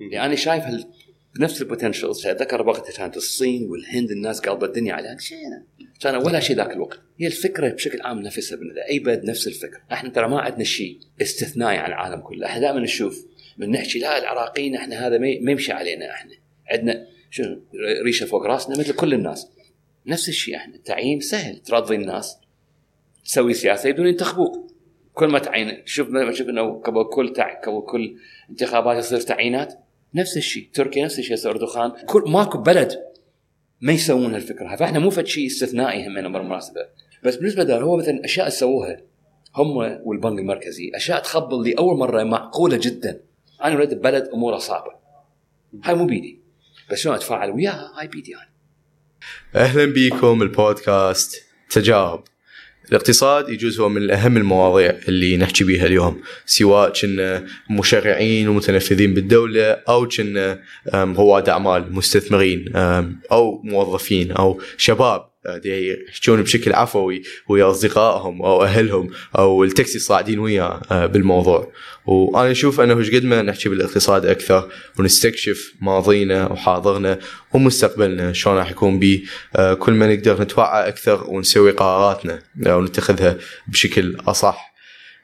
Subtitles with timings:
[0.00, 0.84] يعني أنا شايف هال...
[1.40, 5.38] نفس البوتنشلز أتذكر وقتها كانت الصين والهند الناس قلبت الدنيا عليها شيء
[6.00, 7.00] كان ولا شيء ذاك الوقت.
[7.18, 8.58] هي الفكرة بشكل عام نفسها
[8.90, 9.80] أي بلد نفس الفكرة.
[9.92, 12.46] إحنا ترى ما عندنا شيء استثنائي عن العالم كله.
[12.46, 13.26] إحنا دائما نشوف
[13.58, 16.32] من نحكي لا العراقيين إحنا هذا ما يمشي علينا إحنا.
[16.70, 17.62] عندنا شنو
[18.04, 19.48] ريشة فوق راسنا مثل كل الناس.
[20.06, 20.74] نفس الشيء إحنا.
[20.74, 21.58] التعيين سهل.
[21.58, 22.36] ترضي الناس.
[23.24, 24.72] تسوي سياسة بدون ينتخبوك.
[25.14, 27.60] كل ما تعين شوف شوف إنه قبل كل تع...
[27.60, 28.16] قبل كل
[28.50, 29.85] انتخابات يصير تعيينات.
[30.14, 30.68] نفس الشيء.
[30.74, 31.50] تركيا نفس الشيء.
[31.50, 31.92] أردوغان.
[32.06, 33.02] كل ماكو بلد
[33.80, 34.76] ما يسوون هالفكرة.
[34.76, 36.80] فاحنا مو فد شيء استثنائي همنا بالمناسبة.
[37.24, 39.00] بس بالنسبة له هو مثلا أشياء سووها
[39.56, 40.92] هم والبنك المركزي.
[40.94, 43.20] أشياء تخبل لأول مرة معقولة جدا.
[43.64, 44.92] أنا اريد بلد أموره صعبة.
[45.84, 46.40] هاي مو بيدي.
[46.90, 48.48] بس شلون أتفاعل وياها؟ هاي بيدي أنا.
[49.54, 52.24] أهلا بيكم البودكاست تجارب
[52.88, 59.70] الاقتصاد يجوز هو من اهم المواضيع اللي نحكي بيها اليوم سواء كنا مشرعين ومتنفذين بالدولة
[59.88, 60.58] أو كنا
[60.94, 62.72] رواد أعمال مستثمرين
[63.32, 65.35] أو موظفين أو شباب.
[65.64, 71.72] يحجون بشكل عفوي ويا أصدقائهم أو أهلهم أو التاكسي صاعدين وياه آه، بالموضوع.
[72.06, 77.18] وأنا أشوف أنه إيش قد ما نحكي بالاقتصاد أكثر ونستكشف ماضينا وحاضرنا
[77.52, 79.22] ومستقبلنا شلون راح يكون به
[79.56, 83.36] آه، كل ما نقدر نتوعى أكثر ونسوي قراراتنا ونتخذها
[83.68, 84.75] بشكل أصح.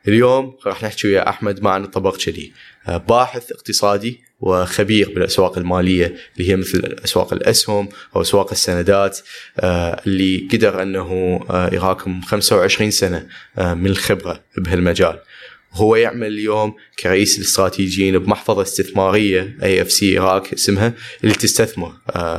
[0.09, 2.53] اليوم راح نحكي ويا أحمد معن طبقچلي
[2.89, 9.19] آه، باحث اقتصادي وخبير بالأسواق المالية اللي هي مثل أسواق الأسهم أو أسواق السندات
[9.61, 13.27] آه، اللي قدر أنه آه، يراكم 25 سنة
[13.59, 15.19] من الخبرة بهالمجال.
[15.73, 20.19] هو يعمل اليوم كرئيس الاستراتيجيين بمحفظة استثمارية AFC
[20.53, 20.93] اسمها
[21.25, 21.93] اللي تستثمر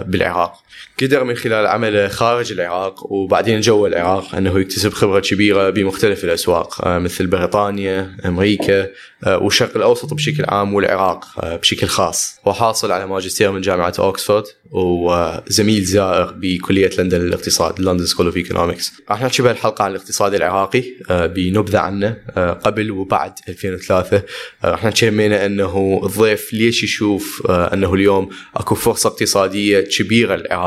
[0.06, 0.63] بالعراق.
[1.02, 6.88] قدر من خلال عمله خارج العراق وبعدين جوا العراق أنه يكتسب خبرة كبيرة بمختلف الأسواق
[6.88, 8.90] آه، مثل بريطانيا، أمريكا
[9.24, 14.44] آه، والشرق الأوسط بشكل عام والعراق آه، بشكل خاص، وحاصل على ماجستير من جامعة أوكسفورد
[14.72, 18.94] وزميل زائر بكلية لندن للاقتصاد London School of Economics.
[19.10, 22.18] راح نحكي بهالحلقه عن الاقتصاد العراقي بنبذة عنه
[22.64, 24.22] قبل وبعد 2003
[24.66, 25.10] راح نحكي
[25.46, 30.63] أنه الضيف ليش يشوف أنه اليوم أكو فرصة اقتصادية كبيرة للعراق؟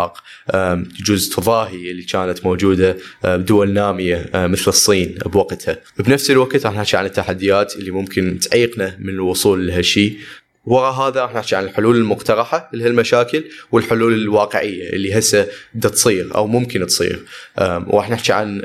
[1.00, 5.78] يجوز تضاهي اللي كانت موجودة بدول نامية مثل الصين بوقتها.
[5.98, 10.18] بنفس الوقت راح نحكي عن التحديات اللي ممكن تعيقنا من الوصول لهالشيء
[10.66, 16.46] ورا هذا راح نحكي عن الحلول المقترحة لهالمشاكل والحلول الواقعية اللي هسه بدها تصير أو
[16.46, 17.22] ممكن تصير.
[17.60, 18.60] وراح نحكي عن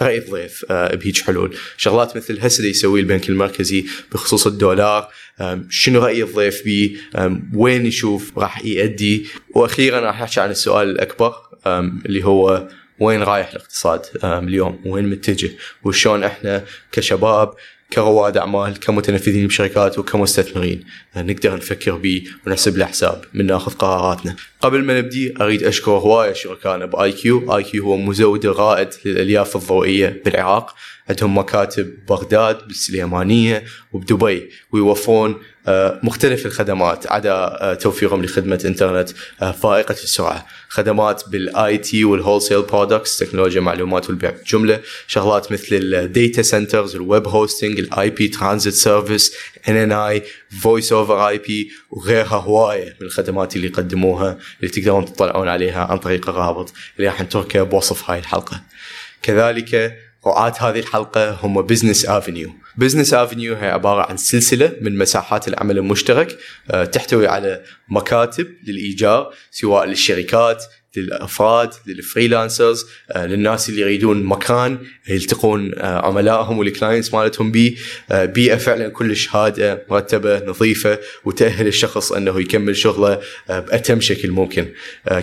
[0.00, 1.56] رأي الضيف بهيچ حلول.
[1.76, 5.08] شغلات مثل هسه يسوي البنك المركزي بخصوص الدولار.
[5.70, 6.96] شنو رأي الضيف به
[7.54, 11.34] وين يشوف راح يؤدي وأخيرا راح نحكي عن السؤال الأكبر
[12.06, 12.68] اللي هو
[13.00, 15.50] وين رايح الاقتصاد اليوم؟ وين متجه؟
[15.84, 17.54] وشلون إحنا كشباب
[17.92, 20.84] كرواد اعمال كمتنفذين بشركات وكمستثمرين.
[21.16, 23.24] نقدر نفكر به ونحسب له حساب.
[23.34, 24.36] من ناخذ قراراتنا.
[24.60, 30.22] قبل ما نبدي أريد أشكر هواية شركائنا ب IQ، IQ هو مزود الرائد للألياف الضوئية
[30.24, 30.74] بالعراق،
[31.08, 34.50] عندهم مكاتب بغداد بالسليمانية وبدبي.
[34.72, 35.36] ويوفرون
[36.02, 39.10] مختلف الخدمات عدا آه، توفيرهم لخدمة انترنت
[39.42, 45.66] آه، فائقة السرعة، خدمات بال IT وال wholesale products تكنولوجيا المعلومات والبيع جمله، شغلات مثل
[45.72, 49.32] ال data centers، ال web hosting، ال IP transit service،
[49.68, 50.22] NNI،
[50.60, 56.28] voice over IP وغيرها هواية من الخدمات اللي يقدموها اللي تقدرون تطلعون عليها عن طريق
[56.28, 56.72] الرابط.
[56.96, 58.62] اللي راح نتركه بوصف هاي الحلقة.
[59.22, 59.96] كذلك
[60.26, 65.78] رعاة هذه الحلقة هم Business Avenue Business Avenue هي عبارة عن سلسلة من مساحات العمل
[65.78, 66.38] المشترك
[66.70, 70.64] آه، تحتوي على مكاتب للإيجار سواء للشركات
[70.96, 77.76] للأفراد لل freelancers آه، للناس اللي يريدون مكان يلتقون آه، عملائهم وال clients مالتهم به
[78.10, 84.66] آه، بيئة فعلا كلش هادئة مرتبة نظيفة وتأهل الشخص أنه يكمل شغله بأتم شكل ممكن.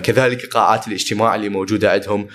[0.02, 2.28] كذلك قاعات الاجتماع اللي موجودة عندهم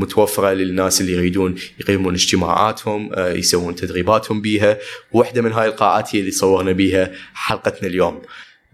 [0.00, 4.78] متوفرة للناس اللي يريدون يقيمون اجتماعاتهم يسوون تدريباتهم بيها.
[5.12, 8.22] واحدة من هاي القاعات هي اللي صورنا بيها حلقتنا اليوم.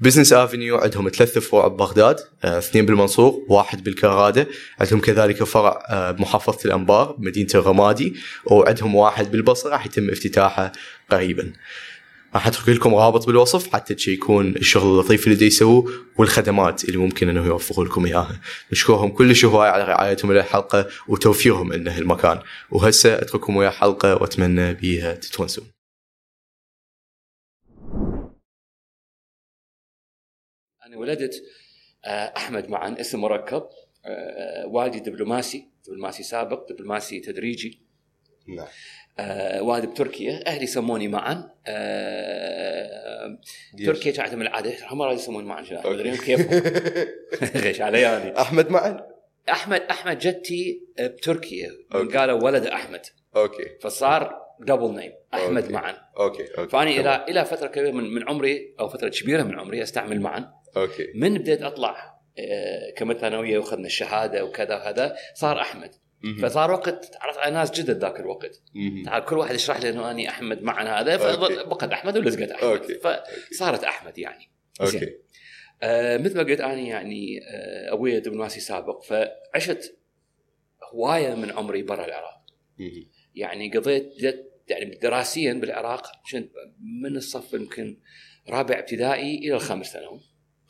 [0.01, 4.49] بزنس افنيو عندهم ثلاث فروع ببغداد آه، اثنين بالمنصور واحد بالكراده
[4.81, 8.15] عندهم كذلك فرع آه، بمحافظه الأنبار بمدينه الرمادي
[8.47, 10.73] وعندهم واحد بالبصرة راح يتم افتتاحه
[11.11, 11.53] قريبا
[12.35, 17.47] راح أترك لكم رابط بالوصف حتى تشيكون الشغل اللطيف اللي يسووه والخدمات اللي ممكن إنه
[17.47, 18.41] يوفروا لكم إياها.
[18.73, 22.41] نشكرهم كل هواي على رعايتهم للحلقه وتوفيرهم لنا المكان
[22.71, 25.65] وهسه أترككم ويا حلقة وأتمنى بيها تتونسون.
[30.87, 31.43] أنا ولدت
[32.05, 33.69] آه، أحمد معا اسم مركب
[34.07, 37.81] آه، والدي دبلوماسي دبلوماسي سابق دبلوماسي تدريجي.
[38.49, 38.67] نعم.
[39.19, 41.51] آه وهذا بتركيا أهلي سموني معا.
[41.67, 43.39] آه
[43.87, 46.17] تركيا كانت من العادة هم راضي يسمون معا أوكي.
[46.17, 46.41] كيف؟
[47.67, 48.41] غش علي يعني.
[48.41, 49.07] أحمد معا؟
[49.51, 51.71] أحمد أحمد جدتي بتركيا.
[51.95, 52.19] أوكي.
[52.19, 53.07] قالوا ولد أحمد.
[53.37, 53.79] أوكي.
[53.81, 55.73] فصار دبل نيم أحمد أوكي.
[55.73, 55.97] معا.
[56.19, 56.71] أوكي أوكي.
[56.71, 57.07] فأني تمام.
[57.07, 60.64] إلى إلى فترة كبيرة من, من عمري أو فترة كبيرة من عمري أستعمل معا.
[60.77, 65.95] أوكي من بديت أطلع آه، كمل ثانويه وأخذنا الشهادة وكذا وهذا صار أحمد.
[66.43, 68.63] فصار وقت تعرفت على ناس جدد ذاك الوقت.
[69.05, 71.17] تعال كل واحد يشرح لي إنه أني أحمد معنا هذا.
[71.17, 72.95] فبقت أحمد ولزقت أحمد okay.
[73.51, 74.51] فصارت أحمد يعني
[74.83, 75.01] زين.
[75.01, 75.19] okay
[75.83, 79.99] آه مثل ما قلت أنا يعني آه أبوي دبلوماسي سابق فعشت
[80.95, 82.45] هواية من عمري برا العراق
[82.79, 83.11] مهم.
[83.35, 84.15] يعني قضيت
[84.69, 86.07] يعني دراسيا بالعراق
[87.03, 88.01] من الصف يمكن
[88.49, 90.21] رابع ابتدائي إلى الخامس ثانوي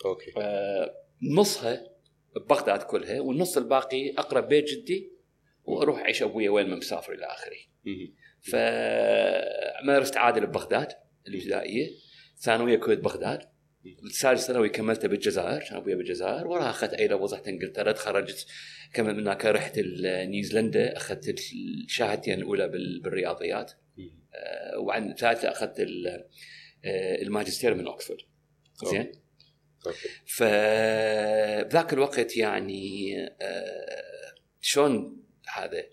[0.04, 0.32] okay.
[0.38, 1.86] آه، نصها
[2.36, 5.12] ببغداد كلها والنص الباقي أقرب بيت جدي
[5.64, 7.56] وأروح أعيش أبويا وين ما مسافر إلى آخره.
[8.40, 10.88] فمدرسة عادل ببغداد
[11.28, 11.90] الابتدائية.
[12.38, 13.38] ثانوية كويت بغداد
[14.04, 16.46] الثالث ثانوي كملته بالجزائر كان أبويا بالجزائر.
[16.46, 18.46] وراها أخذت اي رحت إنجلترا تخرجت
[18.92, 19.78] كمل من هناك رحت
[20.26, 21.28] نيوزيلندا أخذت
[21.84, 23.72] الشهادتين الأولى بال- بالرياضيات.
[24.34, 28.20] آه، وعن الثالثه أخذت آه، الماجستير من اوكسفورد
[28.90, 29.12] زين؟
[30.26, 35.22] فبذاك الوقت يعني آه شلون
[35.54, 35.84] هذا؟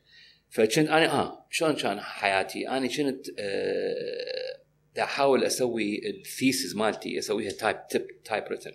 [0.49, 4.61] فكنت أنا آه شلون كان حياتي؟ أنا كنت آه
[4.99, 8.71] أحاول أسوي ال thesis مالتي أسويها type typ typewritten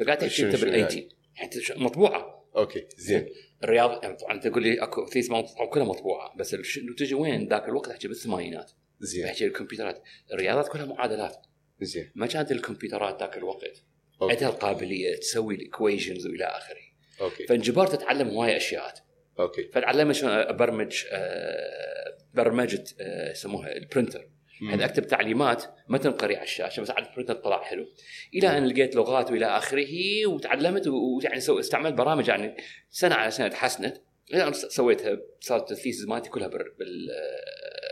[0.00, 2.38] فقعدت شنو- اكتب شنو بالاي يعني؟ يعني مطبوعة.
[2.56, 3.28] okay زين.
[3.64, 5.28] الرياض يعني طبعا تقول لي أكو thesis
[5.72, 6.36] كلها مطبوعة.
[6.36, 6.56] بس
[6.98, 8.70] تجي وين؟ ذاك الوقت أحكي بالثمانينات.
[9.00, 9.24] زين.
[9.24, 10.02] أحكي الكمبيوترات.
[10.32, 11.36] الرياضات كلها معادلات.
[11.80, 12.12] زين.
[12.14, 13.84] ما كانت الكمبيوترات ذاك الوقت.
[14.22, 14.32] okay.
[14.32, 16.88] عندها القابلية تسوي ال equations وإلى آخره.
[17.20, 17.46] okay.
[17.46, 18.94] فانجبرت اتعلم هواي اشياء
[19.40, 19.68] okay.
[19.68, 24.28] فتعلمت شلون؟ ابرمج آه، برمجة آه، يسموها ال printer
[24.60, 27.86] يعني أكتب تعليمات ما تنقري على الشاشة بس على ال printer طلع حلو.
[28.34, 32.56] إلى أن لقيت لغات وإلى آخره وتعلمت ويعني سو استعملت برامج يعني
[32.90, 33.96] سنة على سنة تحسنت.
[34.34, 36.48] إلى أن سويتها صارت ال thesis مالتي كلها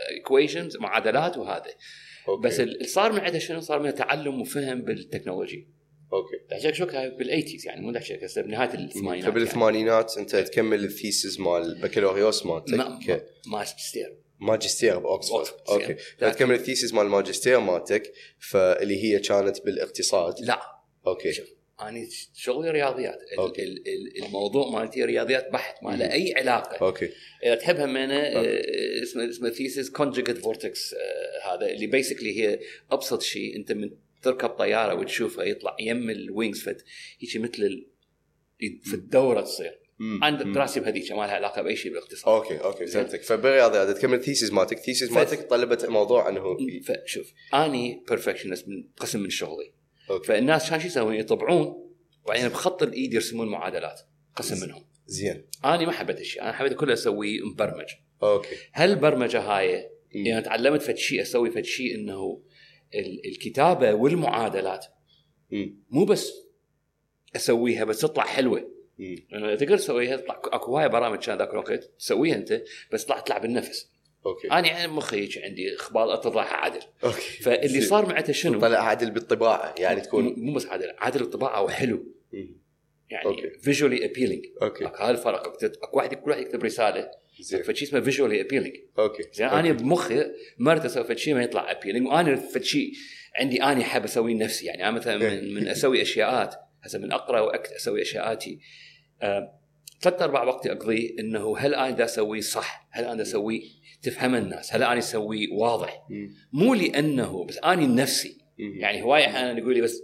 [0.07, 1.71] بال equations معادلات وهذا.
[2.27, 2.47] okay.
[2.47, 5.67] بس اللي صار من عندها شنو؟ صار من تعلم وفهم بال technology.
[6.13, 6.85] okay تحكي شو
[7.17, 9.31] بال eighties يعني مو تحكي هسه بنهايه الثمانينات يعني.
[9.31, 15.47] فبالثمانينات أنت تكمل ال thesis مال البكالوريوس ما- مالتك ما- ماجستير ماجستير باوكسفورد.
[15.69, 15.95] okay.
[16.17, 20.61] فتكمل ال thesis مال الماجستير مالتك فاللي هي كانت بالاقتصاد لا
[21.07, 21.47] okay شوف
[21.81, 23.63] أنا شغلي رياضيات okay.
[23.63, 26.11] ال- ال- الموضوع مالتي رياضيات بحت ما له.
[26.13, 27.09] أي علاقة okay
[27.43, 28.61] إذا تحبها من أوكي.
[29.03, 30.95] اسمه اسمه ثيسيس كونجكت فورتكس
[31.45, 32.59] هذا اللي بيسكلي هي
[32.91, 33.89] أبسط شيء أنت من
[34.21, 36.83] تركب طيارة وتشوفها يطلع يم الوينجز فت
[37.19, 37.87] هيك مثل ال...
[38.83, 39.79] في الدورة تصير.
[39.99, 40.53] مم.
[40.53, 42.33] دراستي بهذيك ما لها علاقة بأي شيء بالاقتصاد.
[42.33, 43.23] أوكي أوكي فهمتك.
[43.23, 44.77] فبالرياضيات تكمل الثيسز مالتك.
[44.79, 49.73] ف- مالتك طلبت موضوع إنه فشوف أني بيرفكشنست من قسم من شغلي.
[50.09, 50.27] أوكي.
[50.27, 51.87] فالناس كان شو يسوون؟ يطبعون.
[52.25, 54.01] وبعدين بخط الإيد يرسمون معادلات
[54.35, 54.85] قسم منهم.
[55.07, 55.45] زين.
[55.65, 56.41] أنا ما حبيت الشيء.
[56.41, 57.87] أنا حبيت كله اسويه مبرمج.
[58.23, 58.55] okay.
[58.71, 59.89] هل البرمجه هاي.
[60.11, 62.41] يعني تعلمت فد شيء أسوي فد شيء إنه
[63.25, 64.85] الكتابة والمعادلات.
[65.89, 66.33] مو بس
[67.35, 68.71] أسويها بس تطلع حلوة.
[69.31, 73.41] لأنه تقدر تسويها تطلع أكو هواي برامج كان ذاك الوقت تسويها أنت بس تطلع تلعب
[73.41, 73.91] بالنفس
[74.25, 77.81] okay أنا يعني مخي عندي إخبار اطلعها عدل okay فاللي.
[77.81, 82.05] صار معناته شنو؟ طلع عادل بالطباعة يعني تكون مو بس عدل عدل الطباعة وحلو.
[83.09, 83.59] يعني.
[83.61, 87.63] visually appealing okay هذا الفرق أكو واحد كل واحد يكتب رسالة زين.
[87.63, 89.23] فشي اسمه visually appealing okay.
[89.33, 90.25] زين أنا بمخي
[90.57, 92.91] مرت أسوي فد شيء ما يطلع appealing وأنا فد شيء
[93.39, 97.39] عندي اني حاب اسويه لنفسي يعني أنا مثلا من, من أسوي أشياءات هسه من أقرأ
[97.39, 98.59] وأكت أسوي أشياءاتي.
[99.21, 99.59] آه،
[100.01, 103.61] ثلاث أرباع وقتي أقضيه إنه هل أنا دا اسويه صح؟ هل أنا دا اسويه
[104.01, 106.03] تفهم الناس؟ هل أنا اسويه واضح؟
[106.53, 108.73] مو لأنه بس اني لنفسي مم.
[108.79, 110.01] يعني هواي أحيانا يقول لي بس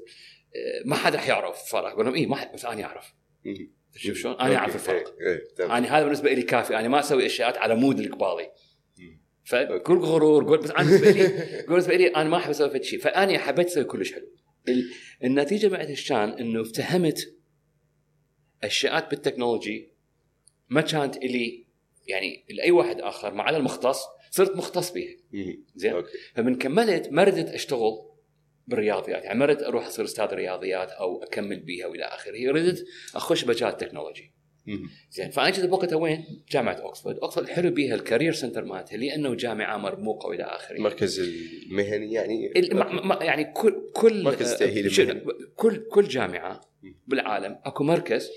[0.55, 3.13] آه، ما حد راح يعرف الفرق أقول لهم اي ما حد بس أنا أعرف.
[3.95, 5.15] شوف شلون؟ أنا أعرف الفرق.
[5.21, 5.71] إيه، إيه، تمام.
[5.71, 6.79] أنا هذا بالنسبة لي كافي.
[6.79, 8.51] أنا ما أسوي اشياء على مود القبالي.
[9.45, 11.27] فكل غرور قول بس أنا بالنسبة لي
[11.67, 14.27] بالنسبة لي أنا ما أحب أسوي فد شيء فانا حبيت أسوي كلش حلو.
[14.67, 14.89] ال-
[15.23, 17.35] النتيجة بعد إيش كان إنه افتهمت
[18.63, 19.91] اشياء بال technology
[20.69, 21.67] ما كانت إلي.
[22.07, 23.99] يعني لأي واحد آخر ما عدا المختص
[24.31, 25.15] صرت مختص بها.
[25.75, 26.03] زين؟
[26.35, 28.12] فمن كملت ما ردت أشتغل
[28.67, 33.45] بالرياضيات يعني ما ردت أروح أصير أستاذ رياضيات أو أكمل بيها وإلى آخره ردت أخش
[33.45, 34.33] مجال ال technology.
[35.09, 39.35] زين فأنا جيت بوقتها وين؟ جامعة اوكسفورد، اوكسفورد حلو بيها ال career center مالتها لأنه
[39.35, 40.75] جامعة مرموقة وإلى آخره.
[40.75, 42.51] المركز المهني يعني
[43.21, 45.21] يعني كل كل مركز المهني.
[45.55, 46.61] كل كل جامعة.
[47.07, 48.29] بالعالم أكو مركز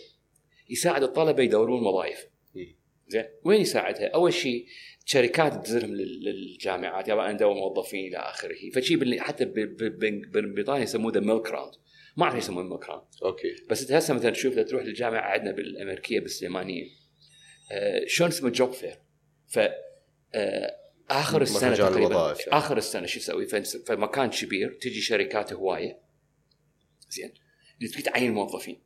[0.71, 2.27] يساعد الطلبة يدورون وظائف.
[3.09, 4.67] زين وين يساعدها؟ أول شيء
[5.09, 8.55] شركات تزلهم لل- للجامعات أنا ندور موظفين إلى آخره.
[8.75, 9.45] فشي بال- حتى
[10.33, 11.75] بريطانيا يسموه the milk round
[12.17, 13.55] ما أعرف يسمونه milk round okay.
[13.71, 16.85] بس أنت هسه مثلا تشوف لو تروح للجامعة عندنا بالأمريكية بالسليمانية
[17.73, 18.99] آه، شلون اسمه job fair
[19.47, 19.59] ف
[20.35, 20.77] آه،
[21.11, 22.53] آخر السنة تقريبا يعني.
[22.59, 23.47] آخر السنة شو يسوي؟
[23.87, 26.01] فمكان كبير تجي شركات هواية.
[27.11, 27.35] زين.
[27.79, 28.83] اللي تريد تعين موظفين.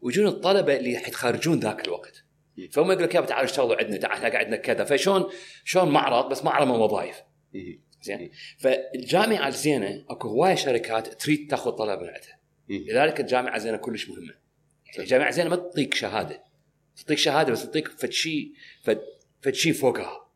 [0.00, 2.24] ويجون الطلبة اللي حيتخرجون ذاك الوقت.
[2.72, 5.30] فهم يقول لك يا تعالوا اشتغلوا عندنا تعال عندنا كذا فشلون
[5.64, 7.22] شلون معرض بس معرض من وظائف
[7.54, 7.80] مم.
[8.02, 12.38] زين؟ فالجامعة الزينة أكو هوايه شركات تريد تاخذ طلب من عندها.
[12.68, 14.34] لذلك الجامعة الزينة كلش مهمة.
[14.86, 16.44] يعني الجامعة الزينة ما تعطيك شهادة.
[16.96, 18.52] تعطيك شهادة بس تعطيك فد شيء
[19.42, 20.28] فد شيء فوقها.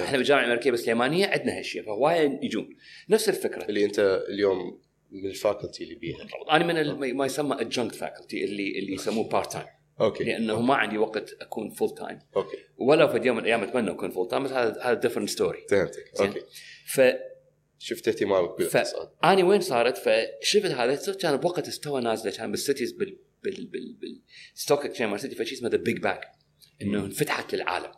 [0.00, 2.76] إحنا بالجامعة الأمريكية بالسليمانيه عندنا هالشيء فهوايه يجون.
[3.08, 3.64] نفس الفكرة.
[3.64, 4.80] اللي أنت اليوم
[5.10, 6.16] من الفاكولتي اللي بيها.
[6.50, 9.66] أنا من ما يسمى الجنك فاكولتي اللي اللي يسموه بارت تايم
[10.00, 10.24] أوكي.
[10.24, 12.56] لأنه ما عندي وقت أكون فول تايم أوكي.
[12.78, 16.20] ولا في يوم من الأيام أتمنى أكون فول تايم بس هذا هذا ديفرنت ستوري فهمتك.
[16.20, 16.40] أوكي.
[16.86, 17.00] ف
[17.78, 19.10] شفت اهتمامك بالاقتصاد.
[19.22, 23.96] فاني وين صارت؟ فشفت هذا صرت كان بوقت استوى نازلة كان بالسيتيز بال بال بال
[24.52, 26.20] بالستوك اكشن مال سيتي فشي اسمه ذا بيج باك
[26.82, 27.92] إنه انفتحت للعالم.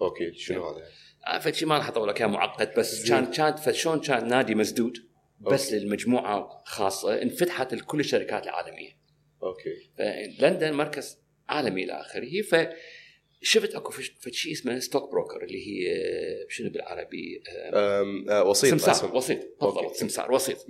[0.00, 0.84] أوكي شنو هذا؟
[1.26, 3.08] آه، فشي ما راح أطول لك إياه معقد بس.
[3.08, 4.98] كان كانت فشلون كان نادي مسدود
[5.40, 5.84] بس okay.
[5.84, 8.98] للمجموعة خاصة انفتحت لكل الشركات العالمية.
[9.42, 9.90] okay.
[10.38, 16.46] فلندن مركز عالمي إلى آخره فشفت أكو فش- فشي اسمه stock broker اللي هي آه،
[16.48, 19.16] شنو بالعربي آه، آه، وسيط سمسار أسهم.
[19.16, 19.92] وسيط بالضبط.
[19.92, 20.66] سمسار وسيط.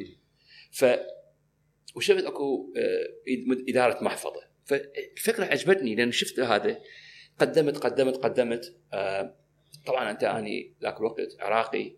[0.72, 0.84] ف
[1.96, 2.72] وشفت أكو
[3.68, 6.80] إدارة محفظة فالفكرة عجبتني لأن شفت هذا
[7.38, 8.76] قدمت قدمت قدمت
[9.86, 11.96] طبعا أنت أني ذاك الوقت عراقي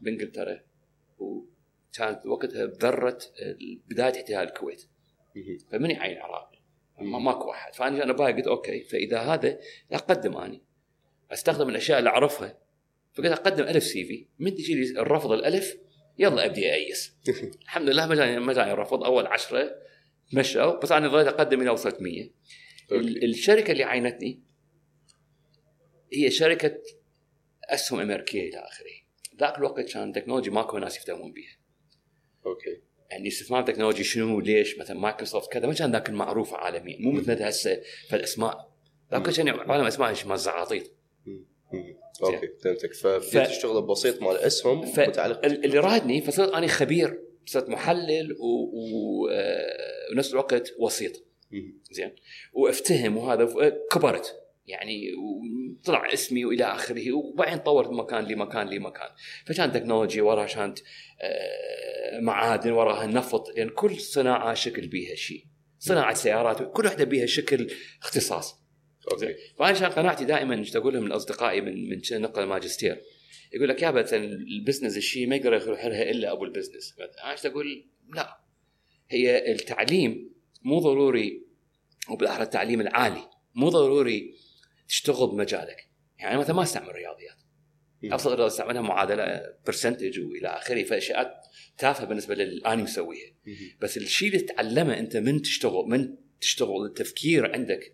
[0.00, 0.60] بإنجلترا
[1.18, 3.18] وكانت وقتها ذروة
[3.88, 4.82] بداية احتلال الكويت.
[5.70, 6.47] فمن يعين عراقي؟
[7.00, 7.74] ما ماكو أحد.
[7.74, 9.48] فأنا أنا باي قلت okay فإذا هذا
[9.90, 10.62] لا أقدم اني
[11.32, 12.58] أستخدم الأشياء اللي أعرفها.
[13.14, 14.26] فقلت أقدم ألف CV.
[14.38, 15.76] من تجي لي الرفض الألف؟
[16.18, 17.16] يلا أبدي ايس
[17.64, 19.04] الحمد لله ما جاني ما جاني رفض.
[19.04, 19.70] أول عشرة
[20.32, 20.80] مشوا.
[20.80, 22.30] بس أنا ظليت أقدم إلى وصلت 100 ال-
[22.92, 23.24] okay.
[23.26, 24.42] الشركة اللي عينتني
[26.12, 26.78] هي شركة
[27.64, 28.90] أسهم أمريكية إلى آخره.
[29.40, 31.56] ذاك الوقت كان technology ماكو ناس يفتهمون بها
[32.46, 32.82] okay.
[33.10, 36.96] يعني استثمار technology شنو ليش مثلا مايكروسوفت كذا ما كان ذاك المعروف عالميا.
[37.00, 38.68] مو مثل هسه فالاسماء
[39.12, 40.82] ذاك كان عالم أسماء مال.
[41.26, 41.44] مم.
[42.22, 42.94] okay فهمتك.
[42.94, 48.44] فبديت ف- تشتغل بسيط مال اسهم متعلق فاللي رادني فصرت أنا خبير صرت محلل و...
[48.46, 49.28] و...
[49.28, 51.24] آه، ونفس الوقت وسيط.
[51.90, 52.14] زين.
[52.52, 53.58] وأفتهم وهذا ف-
[53.92, 54.36] كبرت.
[54.68, 59.08] يعني وطلع اسمي وإلى آخره وبعدين طورت من مكان لمكان لمكان.
[59.46, 60.78] فكان technology وراها كانت
[61.20, 65.44] آه، معادن وراها نفط يعني كل صناعة شكل بيها شيء.
[65.78, 67.70] صناعة سيارات كل واحدة بيها شكل
[68.02, 68.68] اختصاص.
[69.12, 69.34] okay.
[69.58, 73.02] فأنا كان قناعتي دائما إيش أقول لهم لاصدقائي من من نقل الماجستير
[73.52, 76.94] يقول لك يا مثلا ال business الشيء ما يقدر يروح لها إلا أبو ال business.
[77.24, 78.40] أنا إيش أقول لا.
[79.10, 80.32] هي التعليم
[80.62, 81.46] مو ضروري
[82.10, 84.34] وبالأحرى التعليم العالي مو ضروري
[84.88, 87.36] تشتغل بمجالك يعني مثلا ما أستعمل رياضيات.
[88.04, 91.40] ابسط رياضه أستعملها معادلة برسنتج وإلى آخره فاشياء
[91.78, 93.54] تافهة بالنسبة للي أنا مسويها مم.
[93.80, 97.92] بس الشيء اللي تتعلمه أنت من تشتغل من تشتغل التفكير عندك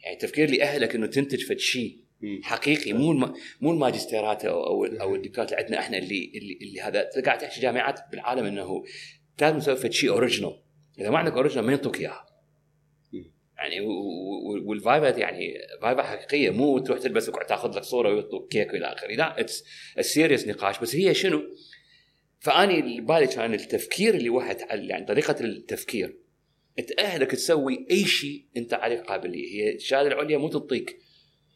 [0.00, 2.40] يعني التفكير اللي يأهلك إنه تنتج فد شيء مم.
[2.42, 3.34] حقيقي مو الم...
[3.60, 7.60] مو الماجستيرات أو أو, أو الدكتورات اللي عندنا إحنا اللي اللي, اللي هذا قاعد تحكي
[7.60, 8.84] جامعات بالعالم إنه
[9.40, 10.62] لازم تسوي فد شيء original
[10.98, 12.26] إذا ما عندك original ما ينطوك إياها.
[13.56, 14.31] يعني و- و-
[14.64, 19.14] وال viva يعني viva حقيقية مو تروح تلبس تاخذ لك صورة ويطلب كيك وإلى آخره.
[19.14, 19.64] لا it's
[20.00, 20.78] serious نقاش.
[20.78, 21.42] بس هي شنو؟
[22.40, 26.18] فأني بالي كان التفكير اللي واحد يعني طريقة التفكير.
[26.96, 29.54] تاهلك تسوي أي شيء أنت عليك قابلية.
[29.54, 30.98] هي الشهادة العليا مو تعطيك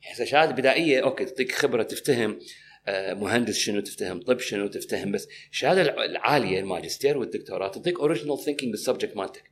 [0.03, 2.39] يعني الشهاده البدائيه okay تعطيك خبرة تفتهم.
[2.89, 8.71] مهندس شنو تفتهم طب شنو تفتهم بس الشهاده الع- العالية الماجستير والدكتوراه تعطيك original thinking
[8.73, 9.51] بال subject مالتك.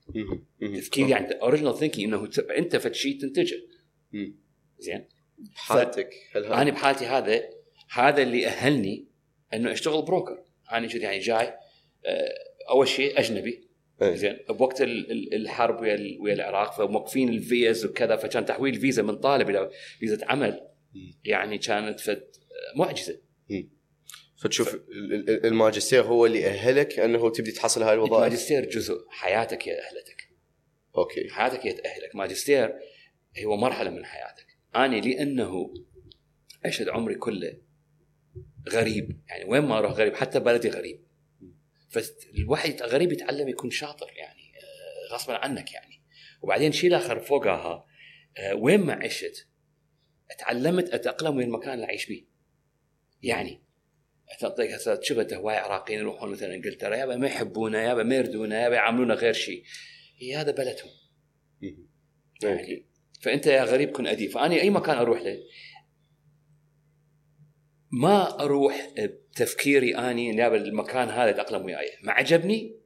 [0.77, 3.57] تفكير يعني original thinking إنه أنت فد شيء تنتجه.
[4.79, 6.11] زين؟ بحالتك.
[6.37, 7.43] أنا بحالتي هذا
[7.91, 9.07] هذا اللي أهلني
[9.55, 10.43] إنه أشتغل broker.
[10.73, 11.47] أنا شو يعني جاي
[12.07, 12.35] آه،
[12.71, 13.69] أول شيء أجنبي.
[14.03, 14.15] إيه.
[14.15, 19.17] زين؟ بوقت ال- ال- الحرب ويا ويا العراق فموقفين الفيز وكذا فكان تحويل الفيزا من
[19.17, 20.61] طالب إلى فيزا عمل.
[21.25, 22.25] يعني كانت فد
[22.77, 23.21] معجزه
[24.37, 28.25] فتشوف ال- ال- الماجستير هو اللي يأهلك أنه تبدي تحصل هاي الوظائف.
[28.25, 30.29] الماجستير جزء حياتك هي أهلتك.
[30.97, 31.29] okay.
[31.31, 32.75] حياتك هي تاهلك ماجستير
[33.45, 34.47] هو مرحلة من حياتك.
[34.77, 35.75] أنا لأنه
[36.65, 37.59] عشت عمري كله
[38.69, 39.21] غريب.
[39.29, 41.05] يعني وين ما أروح غريب حتى بلدي غريب.
[41.91, 46.03] فالواحد غريب يتعلم يكون شاطر يعني آه، غصبا عنك يعني.
[46.43, 47.87] وبعدين شيء الآخر فوقها
[48.39, 49.49] آه، وين ما عشت
[50.39, 52.34] تعلمت أتأقلم ويا المكان اللي أعيش فيه
[53.25, 53.65] يعني
[55.01, 59.33] شفت هواي عراقيين يروحون مثلا إنجلترا يابا ما يحبونا يابا ما يردونا يابا يعاملونا غير
[59.33, 59.65] شيء
[60.19, 60.91] هي هذا بلدهم.
[62.43, 62.87] يعني
[63.21, 64.31] فأنت يا غريب كن أديب.
[64.31, 65.39] فاني أي مكان أروح له
[67.93, 71.91] ما أروح بتفكيري أني يابا المكان هذا اتاقلم وياي.
[72.03, 72.77] ما عجبني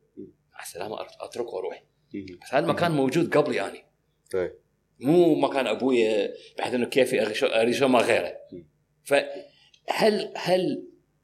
[0.52, 1.84] مع السلامة أتركه وأروح.
[2.42, 3.84] بس هذا المكان موجود قبلي أني.
[4.32, 4.52] طيب.
[5.00, 7.22] مو مكان أبويا بحيث إنه كيفي
[7.60, 8.34] اريد ما غيره.
[9.04, 9.48] فهل
[9.90, 10.32] هل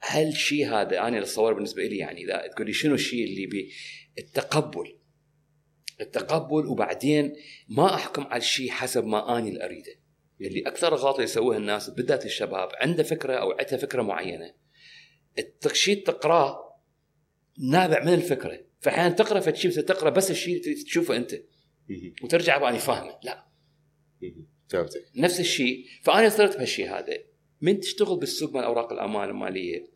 [0.00, 3.72] هل الشيء هذا أنا اتصور بالنسبة لي يعني إذا تقول لي شنو الشيء اللي بي
[4.18, 4.98] التقبل
[6.00, 7.36] التقبل وبعدين
[7.68, 9.92] ما أحكم على الشيء حسب ما أني أريده.
[10.40, 14.54] اللي أكثر غلط يسويها الناس بالذات الشباب عنده فكرة أو عندها فكرة معينة
[15.66, 16.80] الشيء تقراه
[17.70, 18.60] نابع من الفكرة.
[18.80, 21.34] فأحيانا تقرأ فشيء تقرأ بس الشيء اللي تشوفه أنت.
[22.22, 23.18] وترجع بأني فاهمه.
[23.22, 23.48] لا.
[24.68, 25.04] فهمتك.
[25.16, 27.18] نفس الشيء فأنا صرت بهالشيء هذا.
[27.64, 29.86] من تشتغل بالسوق مال أوراق الامان المالية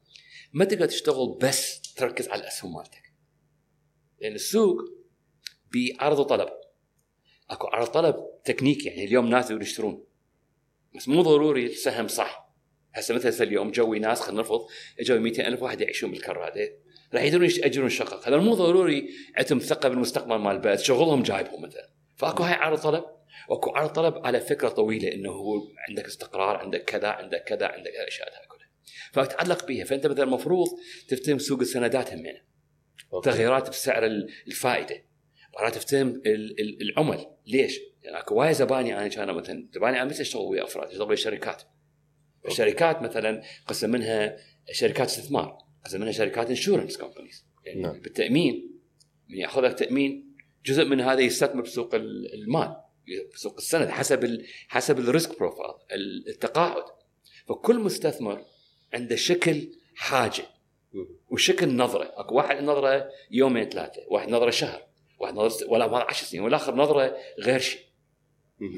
[0.53, 3.13] ما تقدر تشتغل بس تركز على الأسهم مالتك.
[4.21, 4.77] لأن السوق
[5.75, 6.49] بعرض وطلب.
[7.51, 10.05] أكو عرض طلب تكنيك يعني اليوم ناس يريدون يشترون.
[10.95, 12.55] بس مو ضروري السهم صح.
[12.95, 14.67] هسه مثلا اليوم جوي ناس خلينا نفرض
[15.01, 16.79] اجوا 200 ألف واحد يعيشون بالكراده
[17.15, 18.29] راح يقدرون يأجرون شقق.
[18.29, 21.91] هذا مو ضروري عندهم ثقة بالمستقبل مال البلد شغلهم جايبهم مثلا.
[22.17, 23.18] فأكو هاي عرض طلب
[23.49, 27.91] وأكو عرض طلب على فكرة طويلة إنه هو عندك استقرار عندك كذا عندك كذا عندك
[27.91, 28.69] الأشياء هاي كلها.
[29.13, 30.69] فتعلق بها فأنت مثلا المفروض
[31.09, 32.41] تفتهم سوق السندات همينه
[33.25, 34.07] تغييرات بسعر
[34.47, 35.05] الفائدة.
[35.59, 36.23] مرات تفتهم
[36.81, 37.27] العمل.
[37.47, 41.09] ليش؟ يعني أكو وايد زبايني أنا كانوا مثلا زبايني أنا مثل اشتغل ويا أفراد اشتغل
[41.09, 41.63] ويا شركات.
[42.47, 44.37] الشركات مثلا قسم منها
[44.73, 48.01] شركات استثمار قسم منها شركات insurance companies يعني نعم.
[48.01, 48.79] بالتأمين
[49.29, 50.35] من ياخذ تامين
[50.67, 52.77] جزء من هذا يستثمر بسوق المال.
[53.35, 55.75] بسوق السند حسب ال حسب ال risk profile
[56.29, 56.85] التقاعد.
[57.49, 58.45] فكل مستثمر
[58.95, 60.45] عنده شكل حاجة
[61.31, 62.13] وشكل نظرة.
[62.17, 64.83] أكو واحد نظرة يومين ثلاثة واحد نظرة شهر
[65.19, 67.81] واحد نظرة ولا 10 سنين والآخر نظرة غير شيء.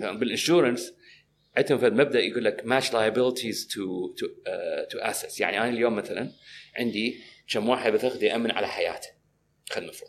[0.02, 0.94] بال insurance
[1.56, 4.26] عندهم في المبدأ يقول لك match liabilities to to
[4.90, 6.32] to assets يعني أنا اليوم مثلا
[6.76, 9.08] عندي كم واحد بتاخذ يأمن على حياته.
[9.70, 10.08] خلينا نفرض.